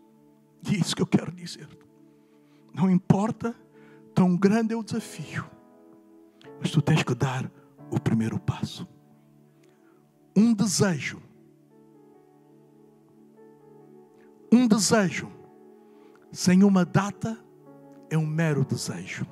E 0.70 0.76
é 0.76 0.80
isso 0.80 0.96
que 0.96 1.02
eu 1.02 1.08
quero 1.08 1.32
dizer. 1.32 1.68
Não 2.74 2.90
importa 2.90 3.56
tão 4.14 4.36
grande 4.36 4.74
é 4.74 4.78
o 4.78 4.84
desafio, 4.84 5.46
mas 6.60 6.72
tu 6.72 6.82
tens 6.82 7.04
que 7.04 7.16
dar 7.16 7.50
o 7.90 8.00
primeiro 8.00 8.40
passo. 8.40 8.88
Um 10.36 10.54
desejo 10.54 11.22
Um 14.52 14.66
desejo 14.66 15.30
sem 16.32 16.64
uma 16.64 16.86
data 16.86 17.38
é 18.10 18.18
um 18.18 18.26
mero 18.26 18.64
desejo. 18.64 19.26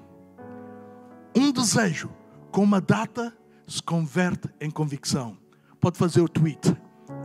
Um 1.35 1.51
desejo 1.51 2.09
com 2.51 2.63
uma 2.63 2.79
data 2.79 3.35
se 3.67 3.81
converte 3.81 4.49
em 4.59 4.69
convicção. 4.69 5.37
Pode 5.79 5.97
fazer 5.97 6.21
o 6.21 6.29
tweet, 6.29 6.69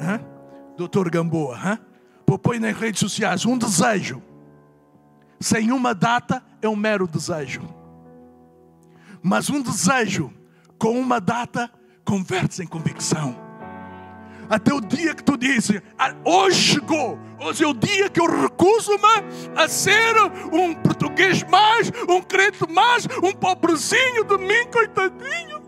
hein? 0.00 0.24
Doutor 0.76 1.10
Gamboa, 1.10 1.56
hein? 1.56 1.78
põe 2.38 2.58
nas 2.58 2.76
redes 2.76 3.00
sociais. 3.00 3.44
Um 3.44 3.58
desejo 3.58 4.22
sem 5.38 5.72
uma 5.72 5.94
data 5.94 6.42
é 6.62 6.68
um 6.68 6.76
mero 6.76 7.06
desejo. 7.06 7.62
Mas 9.22 9.50
um 9.50 9.60
desejo 9.60 10.32
com 10.78 10.98
uma 10.98 11.20
data 11.20 11.70
converte-se 12.04 12.62
em 12.62 12.66
convicção 12.66 13.49
até 14.50 14.74
o 14.74 14.80
dia 14.80 15.14
que 15.14 15.22
tu 15.22 15.36
dizes, 15.36 15.80
ah, 15.96 16.12
hoje 16.24 16.74
chegou, 16.74 17.16
hoje 17.38 17.62
é 17.62 17.68
o 17.68 17.72
dia 17.72 18.10
que 18.10 18.20
eu 18.20 18.26
recuso-me 18.26 18.98
a 19.54 19.68
ser 19.68 20.16
um 20.52 20.74
português 20.74 21.44
mais, 21.44 21.92
um 22.08 22.20
crente 22.20 22.68
mais, 22.68 23.06
um 23.22 23.32
pobrezinho 23.32 24.24
de 24.24 24.36
mim, 24.38 24.66
coitadinho. 24.72 25.62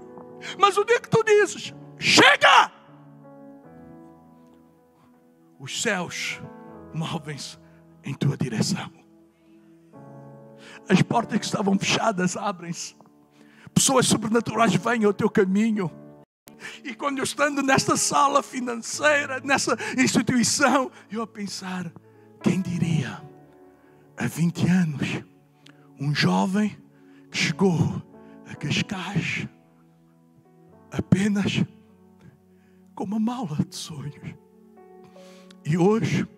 Mas 0.58 0.76
o 0.76 0.84
dia 0.84 0.98
que 0.98 1.08
tu 1.08 1.22
dizes, 1.22 1.72
chega! 1.96 2.72
Os 5.60 5.80
céus 5.80 6.42
movem-se 6.92 7.56
em 8.02 8.12
tua 8.12 8.36
direção. 8.36 8.90
As 10.88 11.00
portas 11.02 11.38
que 11.38 11.44
estavam 11.44 11.78
fechadas 11.78 12.36
abrem-se. 12.36 12.96
Pessoas 13.72 14.06
sobrenaturais 14.06 14.74
vêm 14.74 15.04
ao 15.04 15.12
teu 15.12 15.30
caminho 15.30 15.88
e 16.84 16.94
quando 16.94 17.18
eu 17.18 17.24
estando 17.24 17.62
nesta 17.62 17.96
sala 17.96 18.42
financeira, 18.42 19.40
nessa 19.40 19.76
instituição, 19.96 20.90
eu 21.10 21.22
a 21.22 21.26
pensar, 21.26 21.92
quem 22.42 22.60
diria, 22.60 23.22
há 24.16 24.26
20 24.26 24.68
anos, 24.68 25.08
um 25.98 26.14
jovem 26.14 26.76
que 27.30 27.38
chegou 27.38 28.02
a 28.46 28.54
Cascais 28.54 29.46
apenas 30.90 31.64
com 32.94 33.04
uma 33.04 33.18
mala 33.18 33.56
de 33.64 33.74
sonhos. 33.74 34.34
E 35.64 35.78
hoje, 35.78 36.28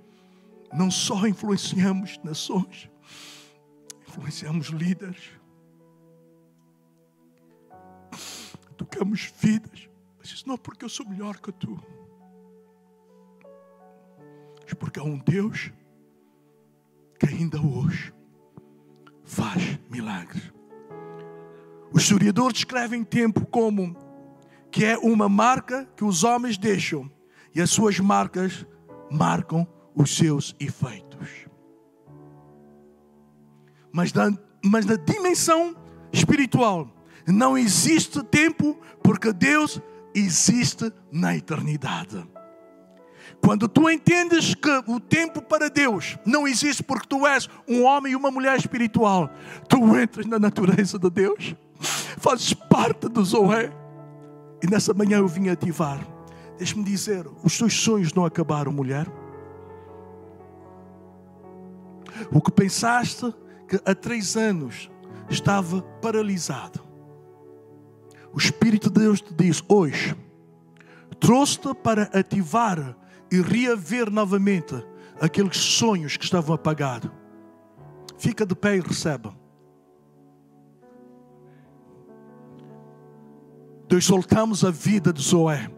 não 0.72 0.90
só 0.90 1.26
influenciamos 1.26 2.18
nações, 2.22 2.90
influenciamos 4.06 4.68
líderes, 4.68 5.30
tocamos 8.76 9.32
vidas. 9.40 9.88
Isso 10.24 10.48
não 10.48 10.56
porque 10.56 10.84
eu 10.84 10.88
sou 10.88 11.06
melhor 11.06 11.38
que 11.38 11.52
tu. 11.52 11.78
Mas 14.62 14.72
porque 14.72 14.98
há 14.98 15.04
um 15.04 15.18
Deus 15.18 15.70
que 17.18 17.26
ainda 17.26 17.60
hoje 17.60 18.12
faz 19.22 19.78
milagres. 19.90 20.52
Os 21.92 22.02
historiadores 22.02 22.54
descrevem 22.54 23.04
tempo 23.04 23.46
como 23.46 23.94
que 24.70 24.84
é 24.84 24.96
uma 24.98 25.28
marca 25.28 25.88
que 25.94 26.04
os 26.04 26.24
homens 26.24 26.56
deixam 26.56 27.10
e 27.54 27.60
as 27.60 27.70
suas 27.70 28.00
marcas 28.00 28.66
marcam 29.10 29.66
os 29.94 30.16
seus 30.16 30.56
efeitos. 30.58 31.46
Mas 33.92 34.12
na, 34.12 34.36
mas 34.64 34.86
na 34.86 34.96
dimensão 34.96 35.76
espiritual 36.12 36.90
não 37.26 37.56
existe 37.56 38.22
tempo, 38.24 38.76
porque 39.02 39.32
Deus 39.32 39.80
existe 40.14 40.92
na 41.10 41.36
eternidade. 41.36 42.24
Quando 43.40 43.68
tu 43.68 43.90
entendes 43.90 44.54
que 44.54 44.70
o 44.86 45.00
tempo 45.00 45.42
para 45.42 45.68
Deus 45.68 46.16
não 46.24 46.46
existe 46.46 46.82
porque 46.82 47.06
tu 47.06 47.26
és 47.26 47.48
um 47.68 47.84
homem 47.84 48.12
e 48.12 48.16
uma 48.16 48.30
mulher 48.30 48.56
espiritual, 48.56 49.30
tu 49.68 49.98
entras 49.98 50.26
na 50.26 50.38
natureza 50.38 50.98
de 50.98 51.10
Deus, 51.10 51.54
fazes 52.18 52.54
parte 52.54 53.08
do 53.08 53.24
Zoé. 53.24 53.72
E 54.62 54.66
nessa 54.66 54.94
manhã 54.94 55.18
eu 55.18 55.28
vim 55.28 55.48
ativar. 55.48 56.00
Deixa-me 56.56 56.84
dizer, 56.84 57.26
os 57.42 57.58
teus 57.58 57.74
sonhos 57.74 58.14
não 58.14 58.24
acabaram, 58.24 58.72
mulher. 58.72 59.06
O 62.32 62.40
que 62.40 62.52
pensaste 62.52 63.34
que 63.68 63.80
há 63.84 63.94
três 63.94 64.36
anos 64.36 64.90
estava 65.28 65.82
paralisado. 66.00 66.83
O 68.34 68.38
Espírito 68.38 68.90
de 68.90 69.00
Deus 69.00 69.20
te 69.20 69.32
diz 69.32 69.62
hoje, 69.68 70.16
trouxe-te 71.20 71.72
para 71.72 72.10
ativar 72.12 72.96
e 73.30 73.40
reaver 73.40 74.10
novamente 74.10 74.74
aqueles 75.20 75.56
sonhos 75.56 76.16
que 76.16 76.24
estavam 76.24 76.56
apagados. 76.56 77.12
Fica 78.18 78.44
de 78.44 78.56
pé 78.56 78.76
e 78.76 78.80
receba. 78.80 79.32
Nós 83.88 84.04
soltamos 84.04 84.64
a 84.64 84.72
vida 84.72 85.12
de 85.12 85.22
Zoé. 85.22 85.70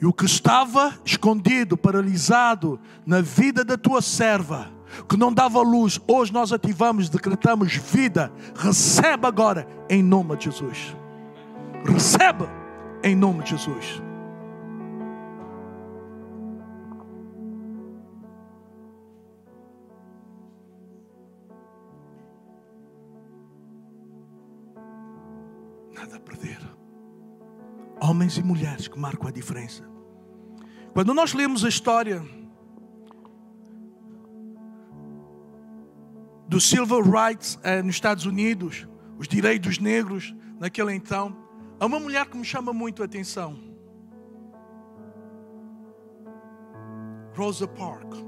E 0.00 0.06
o 0.06 0.12
que 0.12 0.24
estava 0.24 0.96
escondido, 1.04 1.76
paralisado 1.76 2.78
na 3.04 3.20
vida 3.20 3.64
da 3.64 3.76
tua 3.76 4.00
serva, 4.00 4.70
que 5.08 5.16
não 5.16 5.32
dava 5.32 5.60
luz, 5.62 6.00
hoje 6.06 6.32
nós 6.32 6.52
ativamos, 6.52 7.08
decretamos 7.08 7.74
vida. 7.74 8.32
Receba 8.54 9.28
agora 9.28 9.66
em 9.88 10.02
nome 10.02 10.36
de 10.36 10.44
Jesus. 10.44 10.96
Receba 11.84 12.48
em 13.02 13.16
nome 13.16 13.42
de 13.42 13.50
Jesus. 13.50 14.02
Nada 25.94 26.16
a 26.16 26.20
perder. 26.20 26.58
Homens 28.00 28.36
e 28.36 28.42
mulheres 28.42 28.88
que 28.88 28.98
marcam 28.98 29.28
a 29.28 29.32
diferença. 29.32 29.84
Quando 30.92 31.14
nós 31.14 31.32
lemos 31.32 31.64
a 31.64 31.68
história 31.68 32.22
do 36.52 36.60
Civil 36.60 37.00
Rights 37.00 37.58
eh, 37.62 37.80
nos 37.82 37.94
Estados 37.94 38.26
Unidos, 38.26 38.86
os 39.18 39.26
direitos 39.26 39.78
negros 39.78 40.34
naquele 40.60 40.92
então, 40.92 41.34
há 41.80 41.86
uma 41.86 41.98
mulher 41.98 42.26
que 42.26 42.36
me 42.36 42.44
chama 42.44 42.74
muito 42.74 43.00
a 43.00 43.06
atenção. 43.06 43.58
Rosa 47.34 47.66
Parks. 47.66 48.22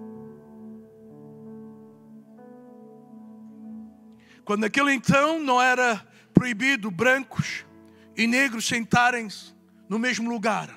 Quando 4.42 4.62
naquele 4.62 4.94
então 4.94 5.38
não 5.38 5.60
era 5.60 6.02
proibido 6.32 6.90
brancos 6.90 7.66
e 8.16 8.26
negros 8.26 8.66
sentarem-se 8.66 9.54
no 9.86 9.98
mesmo 9.98 10.30
lugar. 10.30 10.74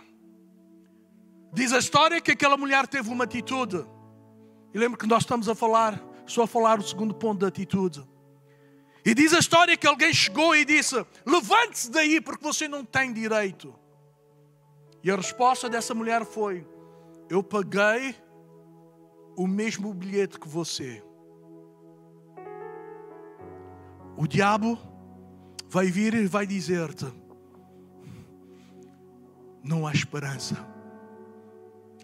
Diz 1.53 1.71
a 1.71 1.79
história 1.79 2.19
que 2.19 2.31
aquela 2.31 2.57
mulher 2.57 2.87
teve 2.87 3.09
uma 3.09 3.23
atitude. 3.23 3.85
E 4.73 4.77
lembro 4.77 4.97
que 4.99 5.07
nós 5.07 5.23
estamos 5.23 5.47
a 5.47 5.55
falar, 5.55 6.06
estou 6.27 6.43
a 6.43 6.47
falar 6.47 6.79
o 6.79 6.83
segundo 6.83 7.13
ponto 7.13 7.39
da 7.39 7.47
atitude. 7.47 8.05
E 9.05 9.13
diz 9.13 9.33
a 9.33 9.39
história 9.39 9.77
que 9.77 9.87
alguém 9.87 10.13
chegou 10.13 10.55
e 10.55 10.65
disse: 10.65 10.95
Levante-se 11.25 11.89
daí 11.89 12.19
porque 12.19 12.43
você 12.43 12.67
não 12.67 12.83
tem 12.83 13.13
direito. 13.13 13.73
E 15.01 15.09
a 15.09 15.15
resposta 15.15 15.69
dessa 15.69 15.95
mulher 15.95 16.25
foi: 16.25 16.67
Eu 17.29 17.41
paguei 17.41 18.15
o 19.37 19.47
mesmo 19.47 19.93
bilhete 19.93 20.37
que 20.39 20.47
você. 20.47 21.01
O 24.17 24.27
diabo 24.27 24.77
vai 25.69 25.85
vir 25.85 26.13
e 26.13 26.27
vai 26.27 26.45
dizer-te: 26.45 27.05
Não 29.63 29.87
há 29.87 29.93
esperança. 29.93 30.57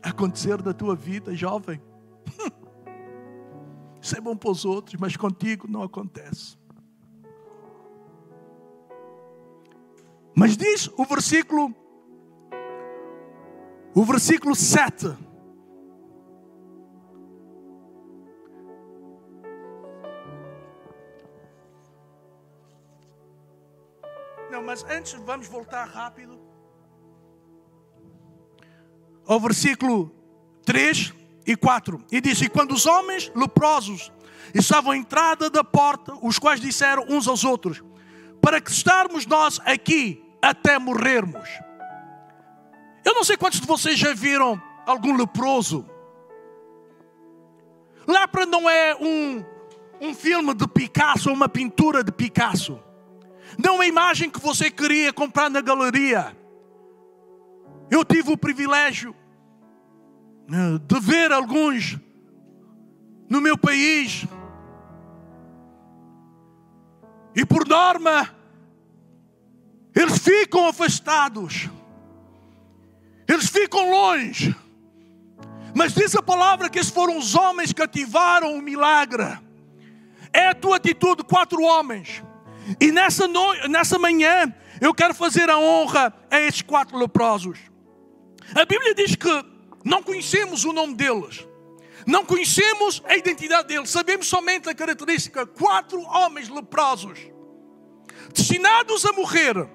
Acontecer 0.02 0.62
da 0.62 0.74
tua 0.74 0.96
vida, 0.96 1.36
jovem. 1.36 1.82
Isso 4.04 4.18
é 4.18 4.20
bom 4.20 4.36
para 4.36 4.52
os 4.52 4.66
outros, 4.66 5.00
mas 5.00 5.16
contigo 5.16 5.66
não 5.66 5.82
acontece. 5.82 6.58
Mas 10.36 10.58
diz 10.58 10.90
o 10.98 11.06
versículo, 11.06 11.74
o 13.96 14.04
versículo 14.04 14.56
7 14.56 15.16
mas 24.66 24.86
antes 24.86 25.14
vamos 25.14 25.48
voltar 25.48 25.84
rápido 25.84 26.40
ao 29.28 29.40
versículo 29.40 30.10
3 30.66 31.14
e 31.46 31.56
4. 31.56 32.04
E 32.12 32.22
diz: 32.22 32.42
E 32.42 32.50
quando 32.50 32.74
os 32.74 32.86
homens 32.86 33.32
leprosos 33.36 34.12
estavam 34.54 34.92
à 34.92 34.98
entrada 34.98 35.50
da 35.50 35.64
porta, 35.64 36.14
os 36.22 36.40
quais 36.40 36.60
disseram 36.60 37.06
uns 37.10 37.28
aos 37.28 37.44
outros: 37.44 37.84
Para 38.42 38.60
que 38.62 38.72
estarmos 38.72 39.26
nós 39.26 39.60
aqui 39.66 40.24
até 40.42 40.78
morrermos. 40.78 41.50
Eu 43.06 43.14
não 43.14 43.24
sei 43.24 43.36
quantos 43.36 43.60
de 43.60 43.68
vocês 43.68 43.98
já 43.98 44.14
viram 44.14 44.62
algum 44.86 45.16
leproso. 45.16 45.86
Lepra 48.08 48.46
não 48.46 48.70
é 48.70 48.96
um, 48.96 49.44
um 50.02 50.14
filme 50.14 50.54
de 50.54 50.68
Picasso 50.68 51.32
uma 51.32 51.48
pintura 51.48 52.04
de 52.04 52.12
Picasso. 52.12 52.80
Não 53.58 53.76
uma 53.76 53.86
imagem 53.86 54.30
que 54.30 54.40
você 54.40 54.70
queria 54.70 55.14
comprar 55.14 55.50
na 55.50 55.62
galeria. 55.62 56.36
Eu 57.90 58.04
tive 58.04 58.32
o 58.32 58.38
privilégio 58.38 59.16
de 60.48 61.00
ver 61.00 61.32
alguns 61.32 61.98
no 63.30 63.42
meu 63.42 63.58
país. 63.58 64.26
E 67.36 67.46
por 67.46 67.68
norma, 67.68 68.30
eles 69.96 70.18
ficam 70.20 70.68
afastados, 70.68 71.70
eles 73.28 73.48
ficam 73.48 73.90
longe. 73.90 74.56
Mas 75.76 75.94
diz 75.94 76.16
a 76.16 76.22
palavra 76.22 76.70
que 76.70 76.78
esses 76.78 76.92
foram 76.92 77.18
os 77.18 77.34
homens 77.34 77.74
que 77.74 77.82
ativaram 77.82 78.56
o 78.56 78.62
milagre. 78.62 79.40
É 80.32 80.50
a 80.50 80.54
tua 80.54 80.78
atitude, 80.78 81.24
quatro 81.24 81.62
homens 81.64 82.24
e 82.80 82.92
nessa, 82.92 83.28
no... 83.28 83.54
nessa 83.68 84.00
manhã 84.00 84.54
eu 84.82 84.94
quero 84.94 85.14
fazer 85.14 85.50
a 85.50 85.58
honra 85.58 86.14
a 86.30 86.40
estes 86.40 86.62
quatro 86.62 86.98
leprosos. 86.98 87.60
A 88.56 88.66
Bíblia 88.66 88.94
diz 88.94 89.16
que 89.16 89.46
não 89.84 90.02
conhecemos 90.02 90.64
o 90.64 90.72
nome 90.72 90.96
deles, 90.96 91.46
não 92.06 92.26
conhecemos 92.26 93.02
a 93.06 93.16
identidade 93.16 93.68
deles, 93.68 93.90
sabemos 93.90 94.28
somente 94.28 94.70
a 94.70 94.76
característica: 94.76 95.46
quatro 95.46 96.02
homens 96.02 96.50
leprosos, 96.50 97.20
destinados 98.34 99.06
a 99.06 99.14
morrer, 99.14 99.68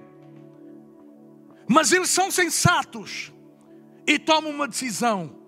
mas 1.69 1.93
eles 1.93 2.11
são 2.11 2.31
sensatos 2.31 3.33
e 4.07 4.19
tomam 4.19 4.51
uma 4.51 4.67
decisão, 4.67 5.39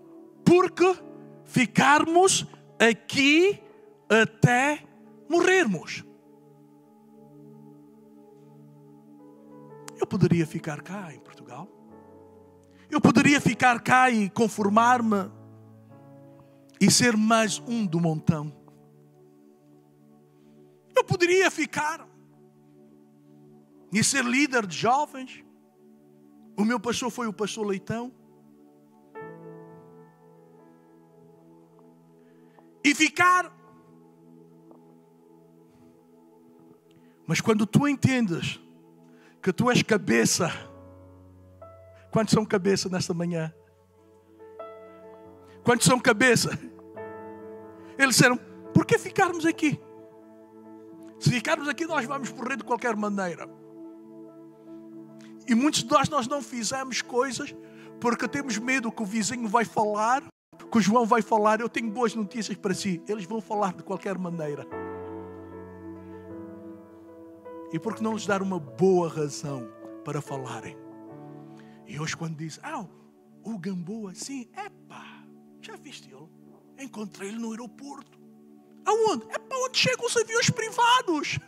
porque 0.45 0.95
ficarmos 1.45 2.47
aqui 2.79 3.59
até 4.09 4.85
morrermos. 5.29 6.05
Eu 9.99 10.07
poderia 10.07 10.47
ficar 10.47 10.81
cá 10.83 11.13
em 11.15 11.21
Portugal. 11.21 11.80
Eu 12.91 13.01
poderia 13.01 13.41
ficar 13.41 13.81
cá 13.81 14.11
e 14.11 14.29
conformar-me 14.29 15.31
e 16.81 16.91
ser 16.91 17.17
mais 17.17 17.61
um 17.61 17.87
do 17.87 18.01
montão. 18.01 18.53
Eu 20.97 21.05
poderia 21.05 21.51
ficar 21.51 22.07
e 23.93 24.03
ser 24.03 24.25
líder 24.25 24.67
de 24.67 24.77
jovens. 24.77 25.45
O 26.57 26.65
meu 26.65 26.81
pastor 26.81 27.11
foi 27.11 27.29
o 27.29 27.33
pastor 27.33 27.67
Leitão. 27.67 28.13
E 32.83 32.95
ficar. 32.95 33.55
Mas 37.27 37.41
quando 37.41 37.67
tu 37.67 37.87
entendes 37.87 38.59
que 39.41 39.53
tu 39.53 39.71
és 39.71 39.83
cabeça. 39.83 40.70
Quantos 42.11 42.35
são 42.35 42.45
cabeça 42.45 42.89
nesta 42.89 43.15
manhã? 43.15 43.53
Quantos 45.63 45.87
são 45.87 45.99
cabeça? 46.01 46.51
Eles 47.99 48.17
disseram: 48.17 48.39
por 48.75 48.85
que 48.85 48.99
ficarmos 48.99 49.47
aqui? 49.47 49.81
Se 51.19 51.31
ficarmos 51.31 51.69
aqui, 51.69 51.87
nós 51.87 52.05
vamos 52.07 52.33
morrer 52.33 52.57
de 52.57 52.65
qualquer 52.65 52.97
maneira. 52.97 53.47
E 55.47 55.55
muitos 55.55 55.83
de 55.83 55.91
nós, 55.91 56.09
nós 56.09 56.27
não 56.27 56.41
fizemos 56.41 57.03
coisas 57.03 57.55
porque 58.01 58.27
temos 58.27 58.57
medo 58.57 58.91
que 58.91 59.03
o 59.03 59.07
vizinho 59.07 59.47
vai 59.47 59.65
falar, 59.65 60.23
que 60.71 60.79
o 60.79 60.81
João 60.81 61.05
vai 61.05 61.21
falar. 61.21 61.61
Eu 61.61 61.69
tenho 61.69 61.91
boas 61.91 62.15
notícias 62.15 62.57
para 62.57 62.73
si. 62.73 63.03
Eles 63.07 63.27
vão 63.27 63.41
falar 63.41 63.75
de 63.75 63.83
qualquer 63.83 64.17
maneira. 64.17 64.67
E 67.73 67.79
por 67.79 67.95
que 67.95 68.03
não 68.03 68.15
lhes 68.15 68.27
dar 68.27 68.43
uma 68.43 68.59
boa 68.59 69.09
razão 69.09 69.69
para 70.05 70.21
falarem? 70.23 70.80
E 71.91 71.99
hoje, 71.99 72.17
quando 72.17 72.37
diz, 72.37 72.61
ah, 72.63 72.87
o 73.43 73.59
Gamboa, 73.59 74.15
sim, 74.15 74.49
epá, 74.57 75.25
já 75.61 75.75
viste 75.75 76.09
ele? 76.09 76.29
Encontrei 76.79 77.31
ele 77.31 77.39
no 77.39 77.51
aeroporto. 77.51 78.17
Aonde? 78.87 79.27
É 79.29 79.39
para 79.41 79.59
onde 79.59 79.77
chegam 79.77 80.07
os 80.07 80.17
aviões 80.17 80.49
privados. 80.51 81.41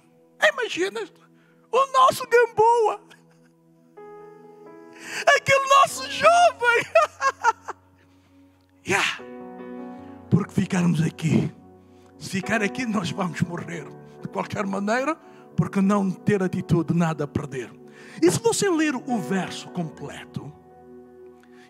Imagina 0.53 1.01
o 1.71 1.87
nosso 1.93 2.27
Gamboa. 2.27 3.01
Aquele 5.29 5.69
nosso 5.69 6.11
jovem. 6.11 6.85
yeah. 8.85 9.21
Porque 10.29 10.55
ficarmos 10.55 11.01
aqui. 11.03 11.55
Se 12.19 12.31
ficar 12.31 12.65
aqui, 12.65 12.85
nós 12.85 13.13
vamos 13.13 13.41
morrer. 13.43 13.87
De 14.21 14.27
qualquer 14.27 14.67
maneira, 14.67 15.15
porque 15.57 15.81
não 15.81 16.11
ter 16.11 16.43
atitude, 16.43 16.93
nada 16.93 17.23
a 17.25 17.29
perder. 17.29 17.82
E 18.21 18.31
se 18.31 18.39
você 18.39 18.69
ler 18.71 18.95
o 18.95 19.19
verso 19.19 19.69
completo, 19.71 20.53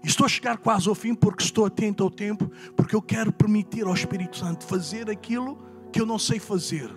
estou 0.03 0.27
a 0.27 0.29
chegar 0.29 0.59
quase 0.59 0.89
ao 0.89 0.95
fim 0.95 1.15
porque 1.15 1.45
estou 1.45 1.67
atento 1.67 2.03
ao 2.03 2.11
tempo, 2.11 2.51
porque 2.77 2.95
eu 2.95 3.03
quero 3.03 3.33
permitir 3.33 3.87
ao 3.87 3.95
Espírito 3.95 4.37
Santo 4.37 4.65
fazer 4.65 5.11
aquilo 5.11 5.59
que 5.93 6.01
eu 6.01 6.07
não 6.07 6.19
sei 6.19 6.39
fazer 6.39 6.91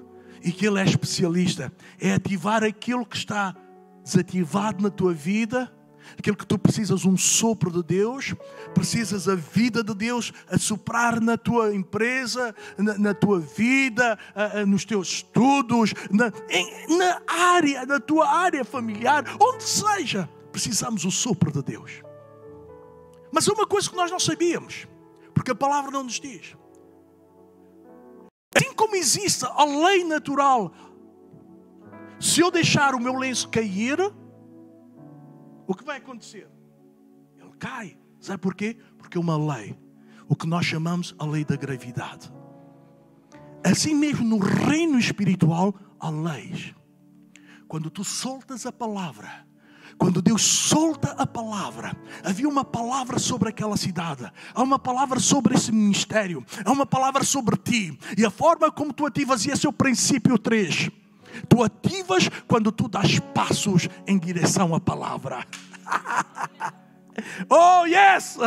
e 0.43 0.51
que 0.51 0.65
Ele 0.65 0.79
é 0.79 0.85
especialista, 0.85 1.73
é 1.99 2.13
ativar 2.13 2.63
aquilo 2.63 3.05
que 3.05 3.17
está 3.17 3.55
desativado 4.03 4.83
na 4.83 4.89
tua 4.89 5.13
vida 5.13 5.74
aquilo 6.17 6.37
que 6.37 6.45
tu 6.45 6.57
precisas, 6.57 7.05
um 7.05 7.17
sopro 7.17 7.71
de 7.71 7.83
Deus, 7.83 8.33
precisas 8.73 9.27
a 9.27 9.35
vida 9.35 9.83
de 9.83 9.93
Deus 9.93 10.31
a 10.49 10.57
soprar 10.57 11.19
na 11.19 11.37
tua 11.37 11.73
empresa, 11.75 12.55
na, 12.77 12.97
na 12.97 13.13
tua 13.13 13.39
vida, 13.39 14.17
a, 14.35 14.59
a, 14.59 14.65
nos 14.65 14.85
teus 14.85 15.07
estudos, 15.07 15.93
na, 16.11 16.31
em, 16.49 16.97
na 16.97 17.21
área, 17.27 17.85
na 17.85 17.99
tua 17.99 18.29
área 18.29 18.63
familiar, 18.63 19.23
onde 19.39 19.63
seja, 19.63 20.29
precisamos 20.51 21.05
o 21.05 21.11
sopro 21.11 21.51
de 21.51 21.61
Deus. 21.61 22.01
Mas 23.31 23.47
é 23.47 23.51
uma 23.51 23.67
coisa 23.67 23.89
que 23.89 23.95
nós 23.95 24.11
não 24.11 24.19
sabíamos, 24.19 24.87
porque 25.33 25.51
a 25.51 25.55
palavra 25.55 25.91
não 25.91 26.03
nos 26.03 26.19
diz. 26.19 26.55
Assim 28.55 28.73
como 28.73 28.95
existe 28.95 29.45
a 29.45 29.65
lei 29.65 30.05
natural, 30.05 30.71
se 32.19 32.39
eu 32.39 32.49
deixar 32.49 32.95
o 32.95 32.99
meu 32.99 33.17
lenço 33.17 33.49
cair, 33.49 33.97
o 35.67 35.73
que 35.73 35.83
vai 35.83 35.97
acontecer? 35.97 36.47
Ele 37.37 37.51
cai. 37.59 37.97
Sabe 38.19 38.39
porquê? 38.39 38.77
Porque 38.97 39.17
é 39.17 39.21
uma 39.21 39.37
lei. 39.37 39.77
O 40.27 40.35
que 40.35 40.47
nós 40.47 40.65
chamamos 40.65 41.15
a 41.19 41.25
lei 41.25 41.45
da 41.45 41.55
gravidade. 41.55 42.31
Assim 43.63 43.93
mesmo 43.95 44.25
no 44.25 44.37
reino 44.37 44.97
espiritual 44.97 45.75
há 45.99 46.09
leis. 46.09 46.73
Quando 47.67 47.89
tu 47.89 48.03
soltas 48.03 48.65
a 48.65 48.71
palavra, 48.71 49.45
quando 49.97 50.21
Deus 50.21 50.43
solta 50.43 51.11
a 51.11 51.25
palavra, 51.25 51.95
havia 52.23 52.47
uma 52.47 52.63
palavra 52.63 53.17
sobre 53.17 53.49
aquela 53.49 53.77
cidade, 53.77 54.31
há 54.53 54.61
uma 54.61 54.77
palavra 54.77 55.19
sobre 55.19 55.55
esse 55.55 55.71
ministério, 55.71 56.45
há 56.63 56.71
uma 56.71 56.85
palavra 56.85 57.23
sobre 57.23 57.57
ti, 57.57 57.97
e 58.17 58.25
a 58.25 58.29
forma 58.29 58.71
como 58.71 58.93
tu 58.93 59.05
ativas, 59.05 59.45
esse 59.45 59.65
é 59.65 59.69
o 59.69 59.73
princípio 59.73 60.37
3 60.37 60.91
Tu 61.47 61.63
ativas 61.63 62.29
quando 62.47 62.71
tu 62.71 62.87
das 62.87 63.19
passos 63.33 63.87
em 64.07 64.17
direção 64.17 64.73
à 64.75 64.79
palavra. 64.79 65.45
oh, 67.49 67.85
yes! 67.85 68.37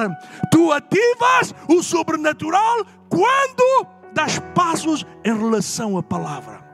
Tu 0.51 0.73
ativas 0.73 1.55
o 1.69 1.83
sobrenatural 1.83 2.85
quando 3.09 3.87
das 4.13 4.39
passos 4.55 5.07
em 5.25 5.37
relação 5.37 5.97
à 5.97 6.03
palavra. 6.03 6.67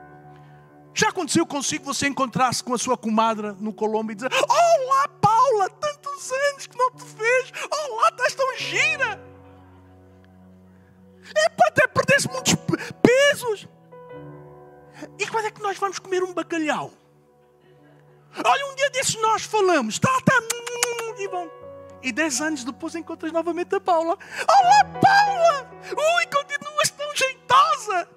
Já 0.93 1.09
aconteceu 1.09 1.45
consigo 1.45 1.83
você 1.83 2.07
encontrar-se 2.07 2.63
com 2.63 2.73
a 2.73 2.77
sua 2.77 2.97
comadre 2.97 3.53
no 3.59 3.73
Colombo 3.73 4.13
e 4.13 4.15
dizer: 4.15 4.31
Olá, 4.33 5.07
Paula, 5.19 5.69
bacalhau? 16.65 16.91
Olha, 18.43 18.71
um 18.71 18.75
dia 18.75 18.89
desses 18.89 19.21
nós 19.21 19.43
falamos, 19.43 19.99
tá, 19.99 20.09
tá, 20.25 20.33
e. 20.41 21.49
E 22.03 22.11
dez 22.11 22.41
anos 22.41 22.63
depois 22.63 22.95
encontras 22.95 23.31
novamente 23.31 23.73
a 23.75 23.79
Paula. 23.79 24.17
Olá, 24.47 24.99
Paula! 25.01 25.71
Ui, 25.89 26.25
continuas 26.25 26.89
tão 26.91 27.15
jeitosa! 27.15 28.09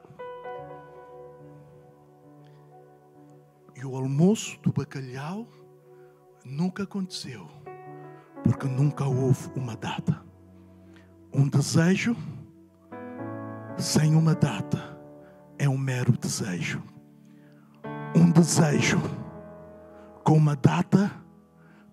E 3.76 3.84
o 3.84 3.96
almoço 3.96 4.58
do 4.60 4.72
bacalhau 4.72 5.46
nunca 6.44 6.82
aconteceu, 6.82 7.48
porque 8.42 8.66
nunca 8.66 9.04
houve 9.04 9.48
uma 9.54 9.76
data. 9.76 10.22
Um 11.32 11.48
desejo 11.48 12.16
sem 13.78 14.16
uma 14.16 14.34
data 14.34 14.98
é 15.58 15.68
um 15.68 15.78
mero 15.78 16.12
desejo. 16.12 16.82
Um 18.14 18.30
desejo 18.30 19.00
com 20.24 20.34
uma 20.36 20.56
data 20.56 21.10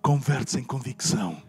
converte-se 0.02 0.58
em 0.58 0.64
convicção. 0.64 1.42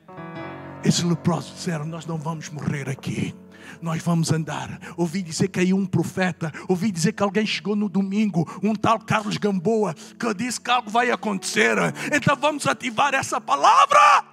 Esses 0.84 1.04
leprosos 1.04 1.56
disseram: 1.56 1.86
Nós 1.86 2.06
não 2.06 2.18
vamos 2.18 2.50
morrer 2.50 2.90
aqui. 2.90 3.36
Nós 3.82 4.02
vamos 4.02 4.32
andar. 4.32 4.80
Ouvi 4.96 5.22
dizer 5.22 5.50
que 5.50 5.60
aí 5.60 5.74
um 5.74 5.86
profeta, 5.86 6.52
ouvi 6.68 6.92
dizer 6.92 7.14
que 7.14 7.24
alguém 7.24 7.46
chegou 7.46 7.76
no 7.76 7.90
domingo, 7.90 8.48
um 8.64 8.74
tal 8.74 9.00
Carlos 9.00 9.38
Gamboa, 9.38 9.94
que 9.94 10.34
disse 10.34 10.62
que 10.62 10.72
algo 10.72 10.90
vai 10.90 11.12
acontecer. 11.12 11.78
Então 12.14 12.36
vamos 12.36 12.66
ativar 12.66 13.14
essa 13.14 13.42
palavra. 13.42 14.26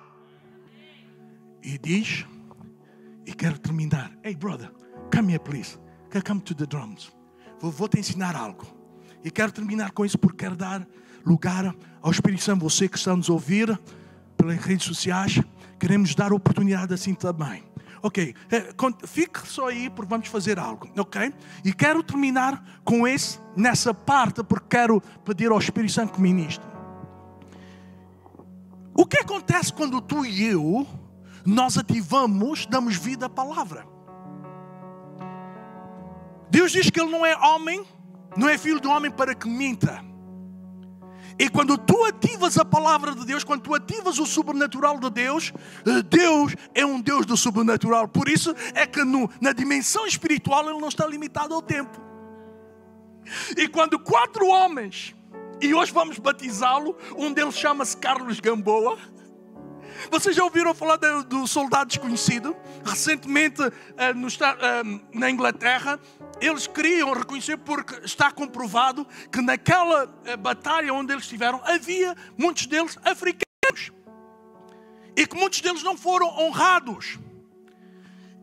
E 1.63 1.79
diz, 1.79 2.25
e 3.27 3.33
quero 3.33 3.59
terminar. 3.59 4.13
Hey 4.23 4.37
brother, 4.37 4.71
come 5.13 5.33
here 5.33 5.43
please. 5.43 5.79
Come 6.25 6.41
to 6.43 6.55
the 6.55 6.67
drums 6.67 7.13
vou 7.71 7.89
te 7.89 7.99
ensinar 7.99 8.37
algo. 8.37 8.67
E 9.25 9.31
quero 9.31 9.51
terminar 9.51 9.91
com 9.93 10.05
isso 10.05 10.19
porque 10.19 10.45
quero 10.45 10.55
dar 10.55 10.87
lugar 11.25 11.75
ao 12.03 12.11
Espírito 12.11 12.43
Santo. 12.43 12.63
Você 12.63 12.87
que 12.87 12.99
está 12.99 13.17
nos 13.17 13.31
ouvir 13.31 13.81
pelas 14.37 14.59
redes 14.59 14.87
sociais, 14.87 15.41
queremos 15.81 16.15
dar 16.15 16.31
oportunidade 16.33 16.93
assim 16.93 17.15
também. 17.15 17.65
Ok, 18.03 18.35
eh, 18.51 18.75
fique 19.07 19.49
só 19.49 19.69
aí 19.69 19.89
porque 19.89 20.11
vamos 20.11 20.29
fazer 20.29 20.59
algo, 20.59 20.91
ok? 20.99 21.33
E 21.65 21.73
quero 21.73 22.03
terminar 22.03 22.83
com 22.85 23.09
esse, 23.09 23.41
nessa 23.57 23.95
parte, 23.95 24.45
porque 24.45 24.67
quero 24.69 25.01
pedir 25.25 25.51
ao 25.51 25.59
Espírito 25.59 25.91
Santo 25.91 26.13
que 26.13 26.21
ministre. 26.21 26.69
O 28.95 29.07
que 29.07 29.17
acontece 29.17 29.73
quando 29.73 30.03
tu 30.03 30.23
e 30.23 30.45
eu, 30.45 30.87
nós 31.47 31.79
ativamos, 31.79 32.67
damos 32.67 32.95
vida 32.95 33.25
à 33.25 33.31
palavra? 33.31 33.87
Deus 36.51 36.73
diz 36.73 36.91
que 36.91 37.01
Ele 37.01 37.11
não 37.11 37.25
é 37.25 37.35
homem, 37.39 37.87
não 38.37 38.49
é 38.49 38.59
filho 38.59 38.81
do 38.81 38.91
homem 38.91 39.11
para 39.11 39.35
que 39.35 39.49
minta. 39.49 40.05
E 41.39 41.49
quando 41.49 41.77
tu 41.77 42.05
ativas 42.05 42.57
a 42.59 42.65
palavra 42.65 43.15
de 43.15 43.27
Deus, 43.27 43.43
quando 43.43 43.63
tu 43.63 43.75
ativas 43.75 44.19
o 44.19 44.27
sobrenatural 44.27 45.01
de 45.01 45.11
Deus, 45.11 45.53
eh, 45.85 46.03
Deus 46.03 46.55
é 46.73 46.87
um 46.87 47.01
Deus 47.01 47.27
do 47.27 47.37
sobrenatural. 47.37 48.07
Por 48.07 48.29
isso 48.29 48.55
é 48.73 48.87
que 48.87 49.03
no, 49.05 49.29
na 49.41 49.53
dimensão 49.53 50.07
espiritual 50.07 50.69
Ele 50.69 50.79
não 50.79 50.89
está 50.89 51.07
limitado 51.07 51.53
ao 51.53 51.61
tempo. 51.61 52.01
E 53.57 53.67
quando 53.67 53.99
quatro 53.99 54.47
homens, 54.47 55.15
e 55.61 55.75
hoje 55.75 55.93
vamos 55.93 56.19
batizá-lo, 56.19 56.97
um 57.17 57.33
deles 57.33 57.57
chama-se 57.57 57.97
Carlos 57.97 58.39
Gamboa. 58.39 58.97
Vocês 60.11 60.35
já 60.35 60.45
ouviram 60.45 60.75
falar 60.75 60.97
do, 60.97 61.25
do 61.25 61.47
soldado 61.47 61.89
desconhecido? 61.89 62.57
Recentemente, 62.85 63.61
uh, 63.63 63.73
no, 64.15 64.29
uh, 64.29 65.01
na 65.13 65.31
Inglaterra, 65.31 65.99
eles 66.41 66.67
queriam 66.67 67.13
reconhecer 67.13 67.57
porque 67.57 68.05
está 68.05 68.31
comprovado 68.31 69.07
que 69.31 69.41
naquela 69.41 70.05
uh, 70.05 70.37
batalha 70.37 70.93
onde 70.93 71.13
eles 71.13 71.25
estiveram, 71.25 71.61
havia 71.65 72.15
muitos 72.37 72.67
deles 72.67 72.99
africanos. 73.05 73.93
E 75.17 75.27
que 75.27 75.37
muitos 75.37 75.61
deles 75.61 75.83
não 75.83 75.97
foram 75.97 76.27
honrados. 76.27 77.19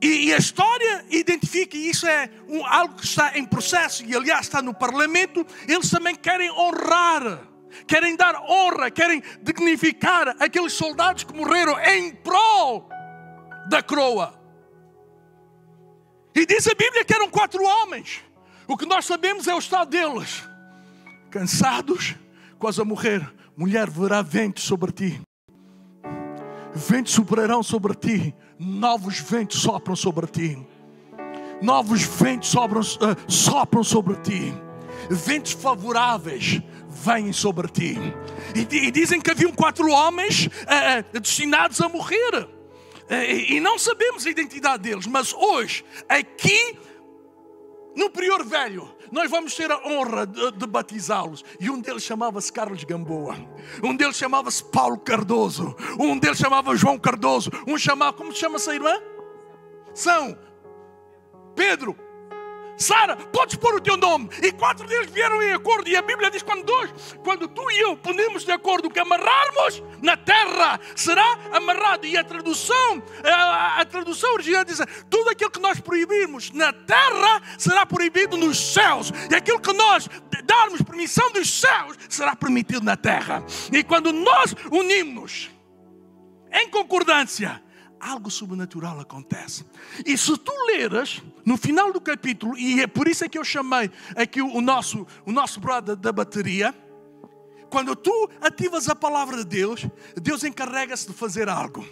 E, 0.02 0.28
e 0.30 0.34
a 0.34 0.38
história 0.38 1.06
identifica, 1.12 1.78
e 1.78 1.90
isso 1.90 2.08
é 2.08 2.30
um, 2.48 2.66
algo 2.66 2.96
que 2.96 3.06
está 3.06 3.38
em 3.38 3.46
processo, 3.46 4.04
e 4.04 4.16
aliás 4.16 4.42
está 4.42 4.62
no 4.62 4.74
Parlamento, 4.74 5.46
eles 5.68 5.90
também 5.92 6.16
querem 6.16 6.50
honrar 6.52 7.51
querem 7.88 8.16
dar 8.16 8.36
honra, 8.42 8.92
querem 8.92 9.22
dignificar 9.42 10.36
aqueles 10.40 10.74
soldados 10.74 11.24
que 11.24 11.36
morreram 11.36 11.80
em 11.80 12.14
prol 12.16 12.90
da 13.70 13.82
coroa. 13.82 14.40
E 16.34 16.46
diz 16.46 16.68
a 16.68 16.74
Bíblia 16.74 17.04
que 17.04 17.14
eram 17.14 17.30
quatro 17.30 17.64
homens. 17.64 18.24
O 18.68 18.78
que 18.78 18.86
nós 18.86 19.06
sabemos 19.06 19.48
é 19.48 19.54
o 19.54 19.60
estado 19.60 19.90
deles. 19.90 20.48
Cansados, 21.30 22.16
quase 22.58 22.82
a 22.82 22.86
morrer. 22.86 23.30
Mulher, 23.56 23.90
verá 23.90 24.22
ventos 24.22 24.64
sobre 24.64 24.92
ti. 24.92 25.22
Ventos 26.74 27.14
soprarão 27.14 27.62
sobre 27.62 27.94
ti. 27.96 28.34
Novos 28.58 29.20
ventos 29.20 29.62
sopram 29.62 29.96
sobre 29.96 30.28
ti. 30.28 30.58
Novos 31.62 32.02
ventos 32.04 32.50
sopram, 32.50 32.82
uh, 32.82 33.32
sopram 33.32 33.84
sobre 33.84 34.16
ti. 34.16 34.54
Ventos 35.10 35.52
favoráveis 35.52 36.62
vêm 36.92 37.32
sobre 37.32 37.68
ti. 37.68 37.98
E, 38.56 38.88
e 38.88 38.92
dizem 38.92 39.22
que 39.22 39.32
haviam 39.32 39.52
quatro 39.52 39.90
homens 39.90 40.48
uh, 40.48 41.20
destinados 41.20 41.80
a 41.82 41.88
morrer. 41.90 42.36
Uh, 42.36 43.50
e 43.50 43.60
não 43.60 43.80
sabemos 43.80 44.26
a 44.26 44.30
identidade 44.30 44.84
deles, 44.84 45.08
mas 45.08 45.34
hoje, 45.34 45.84
aqui 46.08 46.78
no 47.96 48.10
Prior 48.10 48.44
Velho, 48.44 48.90
nós 49.12 49.30
vamos 49.30 49.54
ter 49.54 49.70
a 49.70 49.78
honra 49.86 50.26
de, 50.26 50.52
de 50.52 50.66
batizá-los. 50.66 51.44
E 51.60 51.70
um 51.70 51.80
deles 51.80 52.04
chamava-se 52.04 52.52
Carlos 52.52 52.84
Gamboa, 52.84 53.36
um 53.84 53.96
deles 53.96 54.16
chamava-se 54.16 54.64
Paulo 54.64 54.98
Cardoso, 54.98 55.76
um 56.00 56.18
deles 56.18 56.38
chamava 56.38 56.76
João 56.76 56.98
Cardoso, 56.98 57.52
um 57.68 57.78
chamava, 57.78 58.14
como 58.14 58.32
se 58.32 58.40
chama 58.40 58.56
essa 58.56 58.74
irmã? 58.74 58.94
São 59.94 60.38
Pedro, 61.56 61.96
Sara, 62.82 63.16
podes 63.16 63.56
pôr 63.56 63.76
o 63.76 63.82
teu 63.82 63.96
nome. 63.96 64.30
E 64.42 64.52
quatro 64.52 64.88
deles 64.88 65.10
vieram 65.12 65.42
em 65.42 65.54
acordo. 65.54 65.90
E 65.90 65.96
a 65.96 66.02
Bíblia 66.02 66.32
diz: 66.32 66.44
quando 66.44 66.64
dois, 66.64 66.92
quando 67.24 67.48
tu 67.48 67.70
e 67.72 67.80
eu 67.82 67.96
ponemos 67.96 68.44
de 68.44 68.52
acordo 68.52 68.90
que 68.90 69.00
amarrarmos 69.00 69.84
na 70.02 70.18
terra 70.18 70.80
será 70.96 71.40
amarrado. 71.52 72.06
E 72.06 72.18
a 72.18 72.24
tradução, 72.24 73.04
a, 73.24 73.82
a 73.82 73.86
tradução 73.86 74.34
original 74.34 74.66
diz: 74.66 74.80
tudo 75.10 75.30
aquilo 75.30 75.52
que 75.52 75.60
nós 75.60 75.80
proibirmos 75.80 76.52
na 76.52 76.74
terra 76.74 77.42
será 77.58 77.86
proibido 77.86 78.36
nos 78.38 78.74
céus. 78.74 79.12
E 79.30 79.36
aquilo 79.36 79.60
que 79.60 79.74
nós 79.74 80.10
darmos 80.44 80.82
permissão 80.82 81.32
dos 81.32 81.50
céus 81.50 81.98
será 82.10 82.36
permitido 82.36 82.84
na 82.84 82.98
terra. 82.98 83.44
E 83.72 83.84
quando 83.84 84.12
nós 84.12 84.56
unimos 84.72 85.50
em 86.52 86.70
concordância, 86.70 87.62
algo 88.00 88.30
sobrenatural 88.32 89.00
acontece. 89.00 89.66
E 90.06 90.18
se 90.18 90.36
tu 90.38 90.52
leras 90.66 91.22
no 91.46 91.58
final 91.58 91.92
do 91.92 92.02
capítulo, 92.02 92.58
e 92.58 92.82
é 92.82 92.88
por 92.88 93.08
isso 93.08 93.24
é 93.24 93.30
que 93.30 93.38
eu 93.38 93.44
chamei 93.44 93.90
aqui 94.16 94.42
o 94.42 94.62
nosso, 94.62 95.06
o 95.26 95.32
nosso 95.32 95.60
brother 95.60 95.96
da 95.96 96.12
bateria, 96.12 96.74
quando 97.70 97.96
tu 97.96 98.30
ativas 98.42 98.90
a 98.90 98.96
palavra 98.96 99.38
de 99.38 99.46
Deus, 99.46 99.88
Deus 100.22 100.44
encarrega-se 100.44 101.08
de 101.08 101.14
fazer 101.14 101.48
algo. 101.48 101.86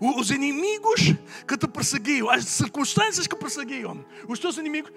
Os 0.00 0.30
inimigos 0.30 1.12
que 1.46 1.58
te 1.58 1.68
perseguiam, 1.68 2.30
as 2.30 2.46
circunstâncias 2.46 3.26
que 3.26 3.36
perseguiam, 3.36 4.02
os 4.26 4.38
teus 4.38 4.56
inimigos, 4.56 4.90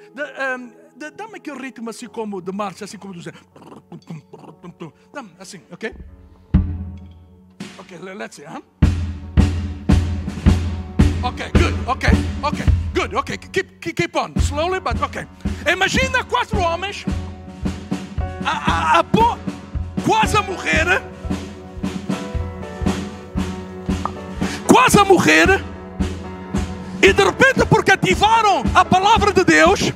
dá-me 0.95 1.36
aquele 1.36 1.60
ritmo 1.60 1.89
assim 1.89 2.07
como 2.07 2.41
de 2.41 2.53
marcha, 2.53 2.86
assim 2.86 2.97
como 2.97 3.14
dizer. 3.14 3.36
Dá-me 5.12 5.30
assim, 5.38 5.62
ok? 5.70 5.93
Ok, 7.78 7.97
let's 7.97 8.38
see, 8.38 8.45
huh? 8.45 8.78
Ok, 11.22 11.51
good, 11.53 11.74
ok, 11.86 12.05
ok, 12.41 12.57
good, 12.93 13.13
ok. 13.13 13.38
Keep, 13.51 13.80
keep, 13.82 13.95
keep 13.95 14.15
on, 14.15 14.34
slowly, 14.39 14.80
but 14.80 15.01
ok. 15.01 15.28
Imagina 15.70 16.24
quatro 16.24 16.61
homens 16.61 17.05
a, 18.45 18.49
a, 18.49 18.99
a, 18.99 19.03
quase 20.05 20.38
a 20.38 20.41
morrer, 20.41 21.01
quase 24.65 24.97
a 24.97 25.03
morrer, 25.03 25.61
e 27.01 27.13
de 27.13 27.24
repente, 27.24 27.65
porque 27.65 27.91
ativaram 27.91 28.63
a 28.74 28.86
palavra 28.86 29.34
de 29.34 29.43
Deus, 29.43 29.91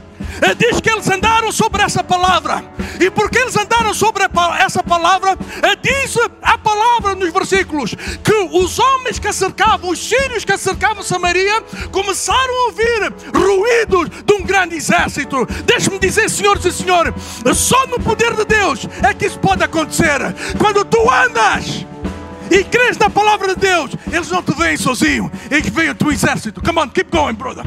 diz 0.57 0.79
que 0.79 0.89
eles 0.89 1.09
andaram 1.09 1.51
sobre 1.51 1.81
essa 1.81 2.03
palavra. 2.03 2.63
E 2.99 3.09
porque 3.09 3.39
eles 3.39 3.55
andaram 3.55 3.93
sobre 3.93 4.23
essa 4.59 4.83
palavra, 4.83 5.37
diz 5.81 6.15
a 6.41 6.57
palavra 6.57 7.15
nos 7.15 7.31
versículos 7.33 7.95
que 8.23 8.33
os 8.51 8.79
homens 8.79 9.19
que 9.19 9.31
cercavam, 9.33 9.89
os 9.89 9.99
sírios 9.99 10.45
que 10.45 10.57
cercavam 10.57 11.03
Samaria, 11.03 11.61
começaram 11.91 12.53
a 12.53 12.65
ouvir 12.67 13.13
ruídos 13.35 14.09
de 14.25 14.33
um 14.33 14.43
grande 14.43 14.75
exército. 14.75 15.45
Deixe-me 15.65 15.99
dizer, 15.99 16.29
senhores 16.29 16.63
e 16.65 16.71
senhores, 16.71 17.13
só 17.55 17.87
no 17.87 17.99
poder 17.99 18.35
de 18.35 18.45
Deus 18.45 18.87
é 19.01 19.13
que 19.13 19.25
isso 19.25 19.39
pode 19.39 19.63
acontecer. 19.63 20.19
Quando 20.57 20.85
tu 20.85 21.09
andas 21.09 21.85
e 22.51 22.63
crês 22.63 22.97
na 22.97 23.09
palavra 23.09 23.49
de 23.49 23.61
Deus, 23.61 23.91
eles 24.11 24.29
não 24.29 24.43
te 24.43 24.53
veem 24.55 24.77
sozinho, 24.77 25.31
eles 25.49 25.69
veem 25.69 25.89
o 25.89 25.95
teu 25.95 26.11
exército. 26.11 26.61
Come 26.61 26.79
on, 26.79 26.89
keep 26.89 27.09
going, 27.09 27.33
brother. 27.33 27.65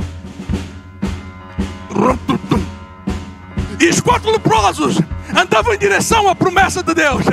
E 3.79 3.89
os 3.89 4.01
quatro 4.01 4.31
leprosos 4.31 4.99
andavam 5.37 5.75
em 5.75 5.79
direção 5.79 6.29
à 6.29 6.35
promessa 6.35 6.83
de 6.83 6.95
Deus. 6.95 7.25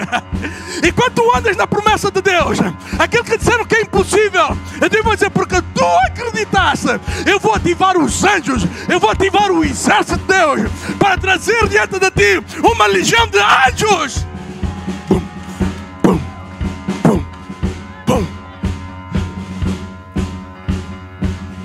E 0.83 0.91
quando 0.91 1.13
tu 1.13 1.35
andas 1.35 1.55
na 1.55 1.65
promessa 1.65 2.11
de 2.11 2.21
Deus, 2.21 2.59
aquilo 2.99 3.23
que 3.23 3.37
disseram 3.37 3.65
que 3.65 3.75
é 3.75 3.81
impossível, 3.81 4.57
eu 4.81 4.89
devo 4.89 5.13
dizer, 5.13 5.29
porque 5.29 5.61
tu 5.73 5.85
acreditaste, 6.07 6.99
eu 7.25 7.39
vou 7.39 7.53
ativar 7.53 7.97
os 7.97 8.23
anjos, 8.23 8.67
eu 8.89 8.99
vou 8.99 9.09
ativar 9.09 9.51
o 9.51 9.63
exército 9.63 10.17
de 10.17 10.25
Deus 10.25 10.71
para 10.99 11.17
trazer 11.17 11.67
diante 11.69 11.97
de 11.99 12.11
ti 12.11 12.43
uma 12.61 12.87
legião 12.87 13.25
de 13.27 13.39
anjos. 13.39 14.25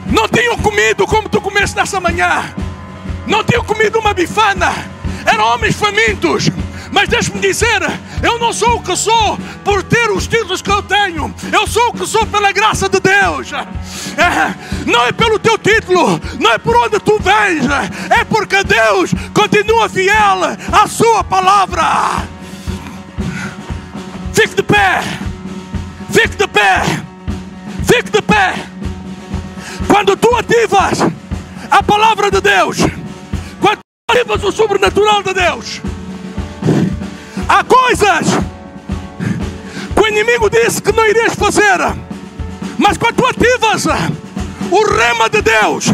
Não 0.07 0.29
tenham 0.29 0.57
comido 0.59 1.07
como 1.07 1.29
tu 1.29 1.41
comeste 1.41 1.77
nessa 1.77 2.01
manhã 2.01 2.45
não 3.29 3.45
tinham 3.45 3.63
comido 3.63 3.99
uma 3.99 4.15
bifana, 4.15 4.73
eram 5.25 5.45
homens 5.45 5.77
famintos. 5.77 6.51
Mas 6.91 7.09
deixe-me 7.09 7.39
dizer, 7.39 7.83
eu 8.23 8.39
não 8.39 8.53
sou 8.53 8.77
o 8.77 8.83
que 8.83 8.97
sou 8.97 9.39
por 9.63 9.83
ter 9.83 10.11
os 10.11 10.27
títulos 10.27 10.63
que 10.63 10.71
eu 10.71 10.83
tenho, 10.83 11.33
eu 11.53 11.67
sou 11.67 11.89
o 11.89 11.93
que 11.93 12.07
sou 12.07 12.27
pela 12.27 12.51
graça 12.51 12.89
de 12.89 12.99
Deus. 12.99 13.53
É, 13.53 14.55
não 14.87 15.05
é 15.05 15.13
pelo 15.13 15.39
teu 15.39 15.59
título, 15.59 16.21
não 16.41 16.51
é 16.51 16.59
por 16.59 16.75
onde 16.77 16.99
tu 16.99 17.19
vens, 17.19 17.65
é 18.11 18.25
porque 18.25 18.65
Deus 18.65 19.13
continua 19.35 19.89
fiel 19.89 20.41
à 20.73 20.89
Sua 20.89 21.23
palavra. 21.23 21.85
Fique 24.33 24.55
de 24.55 24.63
pé, 24.63 25.03
fique 26.11 26.37
de 26.37 26.47
pé, 26.49 26.83
fique 27.85 28.11
de 28.11 28.23
pé. 28.23 28.55
Quando 29.87 30.17
tu 30.17 30.35
ativas 30.35 31.01
a 31.71 31.83
palavra 31.83 32.31
de 32.31 32.41
Deus, 32.41 32.79
Ativas 34.11 34.43
o 34.43 34.51
sobrenatural 34.51 35.23
de 35.23 35.35
Deus. 35.35 35.83
Há 37.47 37.63
coisas 37.63 38.27
que 39.95 40.01
o 40.01 40.07
inimigo 40.07 40.49
disse 40.49 40.81
que 40.81 40.93
não 40.93 41.05
irias 41.05 41.35
fazer, 41.35 41.79
mas 42.79 42.97
quando 42.97 43.17
tu 43.17 43.27
ativas 43.27 43.85
o 44.71 44.97
rema 44.97 45.29
de 45.29 45.43
Deus, 45.43 45.89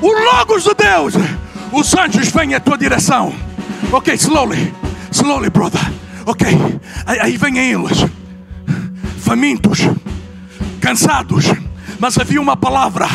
o 0.00 0.12
logos 0.12 0.64
de 0.64 0.74
Deus, 0.74 1.12
os 1.70 1.94
anjos 1.94 2.30
vêm 2.30 2.54
à 2.54 2.60
tua 2.60 2.78
direção. 2.78 3.34
Ok, 3.92 4.14
slowly, 4.14 4.72
slowly, 5.10 5.50
brother. 5.50 5.92
Ok, 6.24 6.48
aí 7.04 7.36
vêm 7.36 7.58
eles, 7.58 8.06
famintos, 9.18 9.80
cansados, 10.80 11.44
mas 11.98 12.16
havia 12.16 12.40
uma 12.40 12.56
palavra 12.56 13.06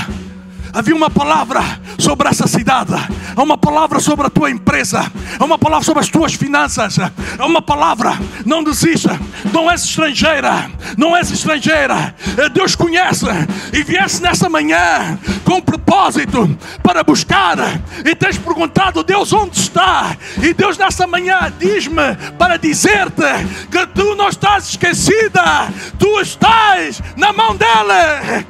havia 0.77 0.95
uma 0.95 1.09
palavra 1.09 1.59
sobre 1.97 2.29
essa 2.29 2.45
cidade, 2.45 2.93
há 3.35 3.41
uma 3.41 3.57
palavra 3.57 3.99
sobre 3.99 4.27
a 4.27 4.29
tua 4.29 4.51
empresa, 4.51 5.11
há 5.39 5.43
uma 5.43 5.57
palavra 5.57 5.83
sobre 5.83 6.03
as 6.03 6.07
tuas 6.07 6.35
finanças, 6.35 6.99
há 6.99 7.45
uma 7.47 7.63
palavra, 7.63 8.15
não 8.45 8.63
desista, 8.63 9.19
não 9.51 9.71
és 9.71 9.83
estrangeira, 9.83 10.69
não 10.95 11.17
és 11.17 11.31
estrangeira, 11.31 12.13
eh, 12.37 12.49
Deus 12.49 12.75
conhece. 12.75 13.25
E 13.73 13.81
viesse 13.81 14.21
nessa 14.21 14.47
manhã 14.47 15.17
com 15.43 15.59
propósito 15.59 16.47
para 16.83 17.03
buscar 17.03 17.57
e 18.05 18.13
tens 18.13 18.37
perguntado 18.37 19.03
Deus 19.03 19.33
onde 19.33 19.57
está? 19.57 20.15
E 20.43 20.53
Deus 20.53 20.77
nessa 20.77 21.07
manhã 21.07 21.51
diz-me 21.57 22.15
para 22.37 22.55
dizer-te 22.57 23.23
que 23.71 23.87
tu 23.87 24.13
não 24.13 24.29
estás 24.29 24.69
esquecida, 24.69 25.69
tu 25.97 26.19
estás 26.19 27.01
na 27.15 27.33
mão 27.33 27.55
dele. 27.55 28.45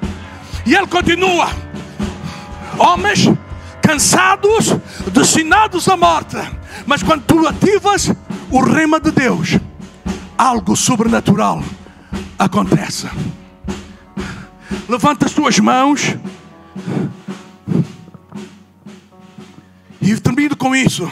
E 0.66 0.76
ele 0.76 0.88
continua 0.88 1.67
homens 2.78 3.26
cansados, 3.82 4.76
destinados 5.14 5.88
à 5.88 5.96
morte. 5.96 6.38
Mas 6.86 7.04
quando 7.04 7.24
tu 7.24 7.48
ativas 7.48 8.12
o 8.52 8.62
rema 8.62 9.00
de 9.00 9.12
Deus, 9.12 9.58
algo 10.38 10.76
sobrenatural 10.76 11.64
acontece. 12.38 13.08
Levanta 14.88 15.26
as 15.26 15.34
tuas 15.34 15.60
mãos. 15.60 16.16
E 20.02 20.20
termino 20.20 20.56
com 20.56 20.76
isso. 20.76 21.10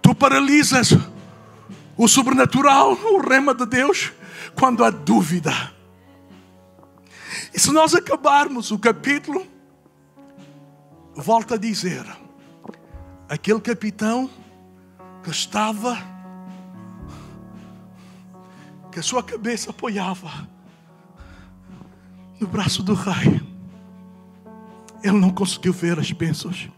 Tu 0.00 0.14
paralisas 0.14 0.96
o 1.96 2.08
sobrenatural, 2.08 2.92
o 2.92 3.20
rema 3.20 3.54
de 3.54 3.66
Deus, 3.66 4.12
quando 4.54 4.84
há 4.84 4.90
dúvida. 4.90 5.52
E 7.54 7.60
se 7.60 7.70
nós 7.70 7.94
acabarmos 7.94 8.70
o 8.70 8.78
capítulo 8.78 9.46
volto 11.14 11.54
a 11.54 11.56
dizer, 11.56 12.04
aquele 13.28 13.60
capitão 13.60 14.30
que 15.22 15.30
estava, 15.30 15.96
que 18.90 18.98
a 18.98 19.02
sua 19.02 19.22
cabeça 19.22 19.70
apoiava 19.70 20.48
no 22.40 22.46
braço 22.46 22.82
do 22.82 22.94
rei, 22.94 23.40
ele 25.02 25.18
não 25.18 25.30
conseguiu 25.30 25.72
ver 25.72 25.98
as 25.98 26.10
bênçãos. 26.12 26.68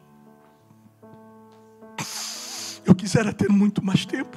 Eu 2.85 2.95
quisera 2.95 3.33
ter 3.33 3.49
muito 3.49 3.85
mais 3.85 4.05
tempo. 4.05 4.37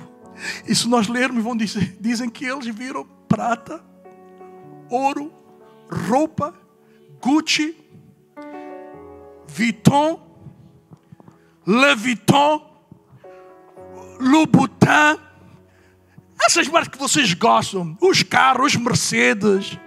E 0.65 0.75
se 0.75 0.87
nós 0.87 1.07
lermos, 1.07 1.43
vão 1.43 1.55
dizer, 1.55 1.97
dizem 1.99 2.29
que 2.29 2.45
eles 2.45 2.67
viram 2.73 3.05
prata, 3.27 3.83
ouro, 4.89 5.33
roupa, 5.89 6.53
Gucci, 7.21 7.75
Vuitton, 9.47 10.19
Le 11.65 11.95
Vuitton, 11.95 12.65
Louboutin, 14.19 15.19
essas 16.39 16.67
marcas 16.67 16.89
que 16.89 16.99
vocês 16.99 17.33
gostam, 17.33 17.97
os 18.01 18.23
carros, 18.23 18.73
os 18.73 18.75
Mercedes, 18.75 19.77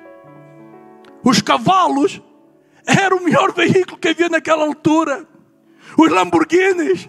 os 1.22 1.40
cavalos, 1.40 2.20
era 2.86 3.14
o 3.14 3.22
melhor 3.22 3.52
veículo 3.52 3.98
que 3.98 4.08
havia 4.08 4.28
naquela 4.28 4.64
altura. 4.64 5.26
Os 5.96 6.10
Lamborghinis, 6.10 7.08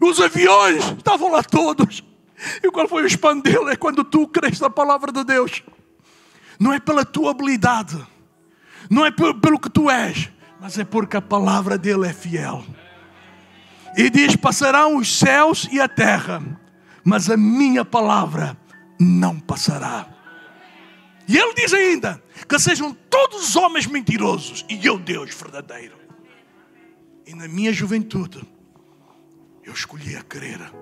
os 0.00 0.20
aviões, 0.20 0.84
estavam 0.96 1.30
lá 1.30 1.42
todos. 1.42 2.04
E 2.62 2.70
qual 2.70 2.88
foi 2.88 3.04
o 3.04 3.06
espandelo? 3.06 3.68
É 3.68 3.76
quando 3.76 4.04
tu 4.04 4.26
crês 4.26 4.60
na 4.60 4.68
palavra 4.68 5.12
de 5.12 5.24
Deus. 5.24 5.62
Não 6.58 6.72
é 6.72 6.78
pela 6.78 7.04
tua 7.04 7.30
habilidade, 7.30 8.00
não 8.88 9.04
é 9.04 9.10
pelo 9.10 9.58
que 9.58 9.70
tu 9.70 9.90
és, 9.90 10.30
mas 10.64 10.78
é 10.78 10.84
porque 10.84 11.14
a 11.14 11.20
palavra 11.20 11.76
dele 11.76 12.08
é 12.08 12.12
fiel. 12.14 12.64
E 13.94 14.08
diz: 14.08 14.34
passarão 14.34 14.96
os 14.96 15.18
céus 15.18 15.68
e 15.70 15.78
a 15.78 15.86
terra, 15.86 16.42
mas 17.04 17.28
a 17.28 17.36
minha 17.36 17.84
palavra 17.84 18.56
não 18.98 19.38
passará. 19.38 20.08
E 21.28 21.36
ele 21.36 21.52
diz 21.52 21.74
ainda: 21.74 22.22
que 22.48 22.58
sejam 22.58 22.94
todos 23.10 23.46
os 23.46 23.56
homens 23.56 23.86
mentirosos 23.86 24.64
e 24.66 24.86
eu, 24.86 24.98
Deus, 24.98 25.34
verdadeiro. 25.34 25.98
E 27.26 27.34
na 27.34 27.46
minha 27.46 27.70
juventude, 27.70 28.42
eu 29.64 29.72
escolhi 29.74 30.16
a 30.16 30.22
crer 30.22 30.72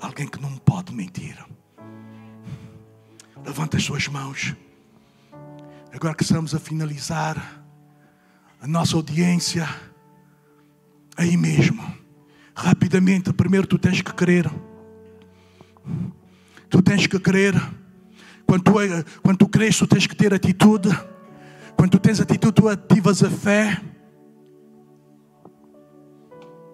alguém 0.00 0.26
que 0.26 0.42
não 0.42 0.56
pode 0.56 0.92
mentir. 0.92 1.38
Levanta 3.46 3.76
as 3.76 3.84
suas 3.84 4.08
mãos. 4.08 4.56
Agora 5.92 6.16
que 6.16 6.24
estamos 6.24 6.52
a 6.52 6.58
finalizar 6.58 7.59
a 8.60 8.66
nossa 8.66 8.94
audiência, 8.94 9.66
aí 11.16 11.36
mesmo, 11.36 11.82
rapidamente, 12.54 13.32
primeiro 13.32 13.66
tu 13.66 13.78
tens 13.78 14.02
que 14.02 14.12
crer. 14.12 14.50
Tu 16.68 16.82
tens 16.82 17.06
que 17.06 17.18
crer. 17.18 17.54
Quando 18.46 18.62
tu, 18.62 18.72
quando 19.22 19.38
tu 19.38 19.48
crês, 19.48 19.78
tu 19.78 19.86
tens 19.86 20.06
que 20.06 20.14
ter 20.14 20.34
atitude. 20.34 20.88
Quando 21.76 21.92
tu 21.92 21.98
tens 21.98 22.20
atitude, 22.20 22.52
tu 22.52 22.68
ativas 22.68 23.22
a 23.22 23.30
fé. 23.30 23.80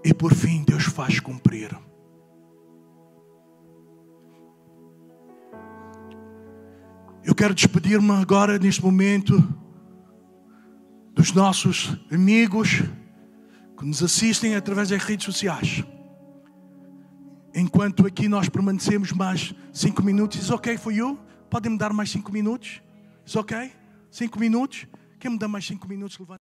E 0.04 0.12
por 0.12 0.34
fim, 0.34 0.64
Deus 0.64 0.84
faz 0.84 1.20
cumprir. 1.20 1.76
Eu 7.24 7.34
quero 7.34 7.54
despedir-me 7.54 8.12
agora, 8.12 8.58
neste 8.58 8.82
momento, 8.84 9.42
dos 11.16 11.32
nossos 11.32 11.96
amigos 12.12 12.82
que 13.78 13.86
nos 13.86 14.02
assistem 14.02 14.54
através 14.54 14.90
das 14.90 15.02
redes 15.02 15.24
sociais. 15.24 15.82
Enquanto 17.54 18.06
aqui 18.06 18.28
nós 18.28 18.50
permanecemos 18.50 19.12
mais 19.12 19.54
cinco 19.72 20.02
minutos, 20.02 20.38
is 20.38 20.50
ok 20.50 20.76
for 20.76 20.92
you? 20.92 21.18
Podem 21.48 21.72
me 21.72 21.78
dar 21.78 21.90
mais 21.90 22.10
cinco 22.10 22.30
minutos? 22.30 22.82
Is 23.24 23.34
ok? 23.34 23.72
Cinco 24.10 24.38
minutos? 24.38 24.86
Quem 25.18 25.30
me 25.30 25.38
dá 25.38 25.48
mais 25.48 25.66
cinco 25.66 25.88
minutos? 25.88 26.18
Levanta. 26.18 26.45